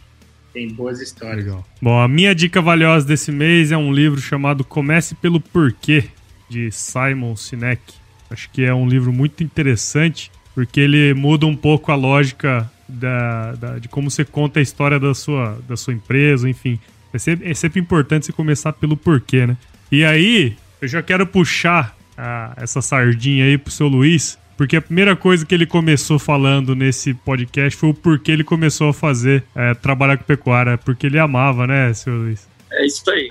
tem 0.54 0.70
boas 0.70 1.02
histórias. 1.02 1.46
Legal. 1.46 1.68
Bom, 1.82 2.00
a 2.00 2.08
minha 2.08 2.34
dica 2.34 2.62
valiosa 2.62 3.06
desse 3.06 3.32
mês 3.32 3.72
é 3.72 3.78
um 3.78 3.92
livro 3.92 4.22
chamado 4.22 4.64
Comece 4.64 5.14
pelo 5.16 5.40
Porquê, 5.40 6.06
de 6.50 6.72
Simon 6.72 7.36
Sinek. 7.36 7.82
Acho 8.30 8.50
que 8.50 8.64
é 8.64 8.74
um 8.74 8.88
livro 8.88 9.12
muito 9.12 9.44
interessante, 9.44 10.32
porque 10.54 10.80
ele 10.80 11.14
muda 11.14 11.46
um 11.46 11.56
pouco 11.56 11.92
a 11.92 11.96
lógica 11.96 12.72
da, 12.88 13.54
da, 13.54 13.80
de 13.80 13.88
como 13.88 14.10
você 14.10 14.24
conta 14.24 14.60
a 14.60 14.64
história 14.64 15.00
da 15.00 15.14
sua, 15.14 15.60
da 15.68 15.76
sua 15.76 15.94
empresa, 15.94 16.50
enfim. 16.50 16.80
É 17.14 17.18
sempre, 17.18 17.50
é 17.50 17.54
sempre 17.54 17.80
importante 17.80 18.26
você 18.26 18.32
começar 18.32 18.74
pelo 18.74 18.96
porquê, 18.96 19.46
né? 19.46 19.58
E 19.92 20.04
aí, 20.04 20.56
eu 20.82 20.88
já 20.88 21.02
quero 21.02 21.26
puxar 21.26 21.96
a, 22.18 22.54
essa 22.58 22.82
sardinha 22.82 23.46
aí 23.46 23.58
pro 23.58 23.72
seu 23.72 23.88
Luiz, 23.88 24.38
porque 24.58 24.78
a 24.78 24.82
primeira 24.82 25.16
coisa 25.16 25.46
que 25.46 25.54
ele 25.54 25.66
começou 25.66 26.18
falando 26.18 26.76
nesse 26.76 27.14
podcast 27.14 27.78
foi 27.78 27.90
o 27.90 27.94
porquê 27.94 28.32
ele 28.32 28.44
começou 28.44 28.90
a 28.90 28.94
fazer, 28.94 29.44
é, 29.56 29.74
trabalhar 29.74 30.18
com 30.18 30.24
pecuária, 30.24 30.78
porque 30.78 31.08
ele 31.08 31.20
amava, 31.20 31.68
né, 31.68 31.94
seu 31.94 32.14
Luiz? 32.14 32.48
É 32.72 32.86
isso 32.86 33.10
aí. 33.10 33.30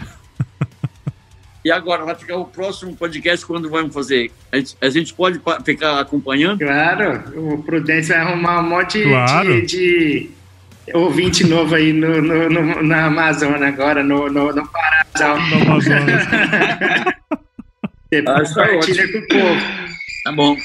e 1.64 1.70
agora, 1.70 2.04
vai 2.04 2.14
ficar 2.14 2.36
o 2.36 2.44
próximo 2.44 2.94
podcast 2.94 3.44
quando 3.46 3.70
vamos 3.70 3.94
fazer? 3.94 4.30
A 4.52 4.56
gente, 4.56 4.76
a 4.80 4.90
gente 4.90 5.14
pode 5.14 5.40
ficar 5.64 6.00
acompanhando? 6.00 6.58
Claro, 6.58 7.22
o 7.36 7.62
Prudência 7.62 8.16
vai 8.16 8.26
arrumar 8.26 8.60
um 8.60 8.68
monte 8.68 9.02
claro. 9.02 9.62
de, 9.62 9.66
de, 9.66 10.30
ouvinte 10.92 11.44
novo 11.46 11.74
aí 11.74 11.92
no, 11.92 12.20
no, 12.20 12.50
no, 12.50 12.82
na 12.82 13.06
Amazônia 13.06 13.68
agora, 13.68 14.02
no, 14.02 14.28
no, 14.28 14.52
no 14.52 14.68
Pará. 14.68 15.04
No 15.16 15.62
Amazonas. 15.62 16.26
Depois 18.10 18.56
ah, 18.56 18.68
compartilha 18.68 19.12
com 19.12 19.18
o 19.18 19.28
povo. 19.28 19.60
Tá 20.24 20.32
bom. 20.32 20.56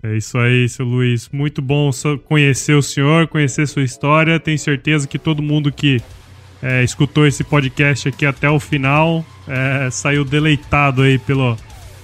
É 0.00 0.16
isso 0.16 0.38
aí, 0.38 0.68
seu 0.68 0.86
Luiz. 0.86 1.28
Muito 1.32 1.60
bom 1.60 1.90
conhecer 2.24 2.74
o 2.74 2.82
senhor, 2.82 3.26
conhecer 3.26 3.66
sua 3.66 3.82
história. 3.82 4.38
Tenho 4.38 4.56
certeza 4.56 5.08
que 5.08 5.18
todo 5.18 5.42
mundo 5.42 5.72
que 5.72 6.00
é, 6.62 6.84
escutou 6.84 7.26
esse 7.26 7.42
podcast 7.42 8.08
aqui 8.08 8.24
até 8.24 8.48
o 8.48 8.60
final 8.60 9.26
é, 9.48 9.90
saiu 9.90 10.24
deleitado 10.24 11.02
aí 11.02 11.18
pelo, 11.18 11.56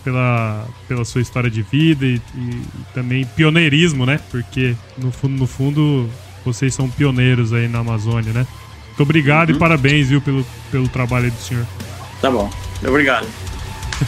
pela, 0.02 0.66
pela 0.88 1.04
sua 1.04 1.20
história 1.20 1.48
de 1.48 1.62
vida 1.62 2.04
e, 2.04 2.20
e, 2.34 2.62
também 2.92 3.24
pioneirismo, 3.24 4.04
né? 4.04 4.18
Porque 4.28 4.74
no 4.98 5.12
fundo, 5.12 5.36
no 5.36 5.46
fundo, 5.46 6.10
vocês 6.44 6.74
são 6.74 6.90
pioneiros 6.90 7.52
aí 7.52 7.68
na 7.68 7.78
Amazônia, 7.78 8.32
né? 8.32 8.44
Muito 8.88 9.02
obrigado 9.04 9.50
uhum. 9.50 9.54
e 9.54 9.58
parabéns, 9.60 10.08
viu, 10.08 10.20
pelo, 10.20 10.44
pelo 10.68 10.88
trabalho 10.88 11.30
do 11.30 11.38
senhor. 11.38 11.64
Tá 12.20 12.28
bom. 12.28 12.50
Obrigado. 12.84 13.53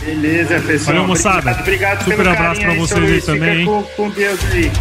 Beleza, 0.00 0.60
pessoal. 0.60 0.96
Valeu, 0.96 1.08
moçada. 1.08 1.52
Obrigado, 1.60 2.02
obrigado 2.02 2.04
Super 2.04 2.28
abraço 2.28 2.60
pra 2.60 2.74
vocês 2.74 3.04
aí, 3.04 3.14
aí 3.14 3.22
também. 3.22 3.64
Com, 3.64 3.82
com 3.82 4.10
Deus 4.10 4.40
aí. 4.52 4.72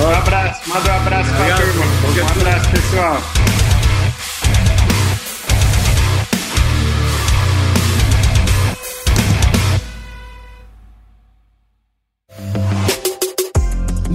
Um 0.00 0.14
abraço, 0.14 0.68
manda 0.68 0.92
um 0.92 0.96
abraço 0.96 1.30
pra 1.34 1.56
turma. 1.56 1.84
Um 1.84 2.40
abraço, 2.40 2.70
pessoal. 2.70 3.22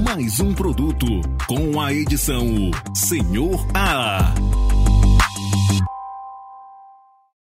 Mais 0.05 0.39
um 0.39 0.53
produto 0.53 1.05
com 1.47 1.81
a 1.81 1.91
edição 1.91 2.71
Senhor 2.93 3.67
A. 3.73 4.33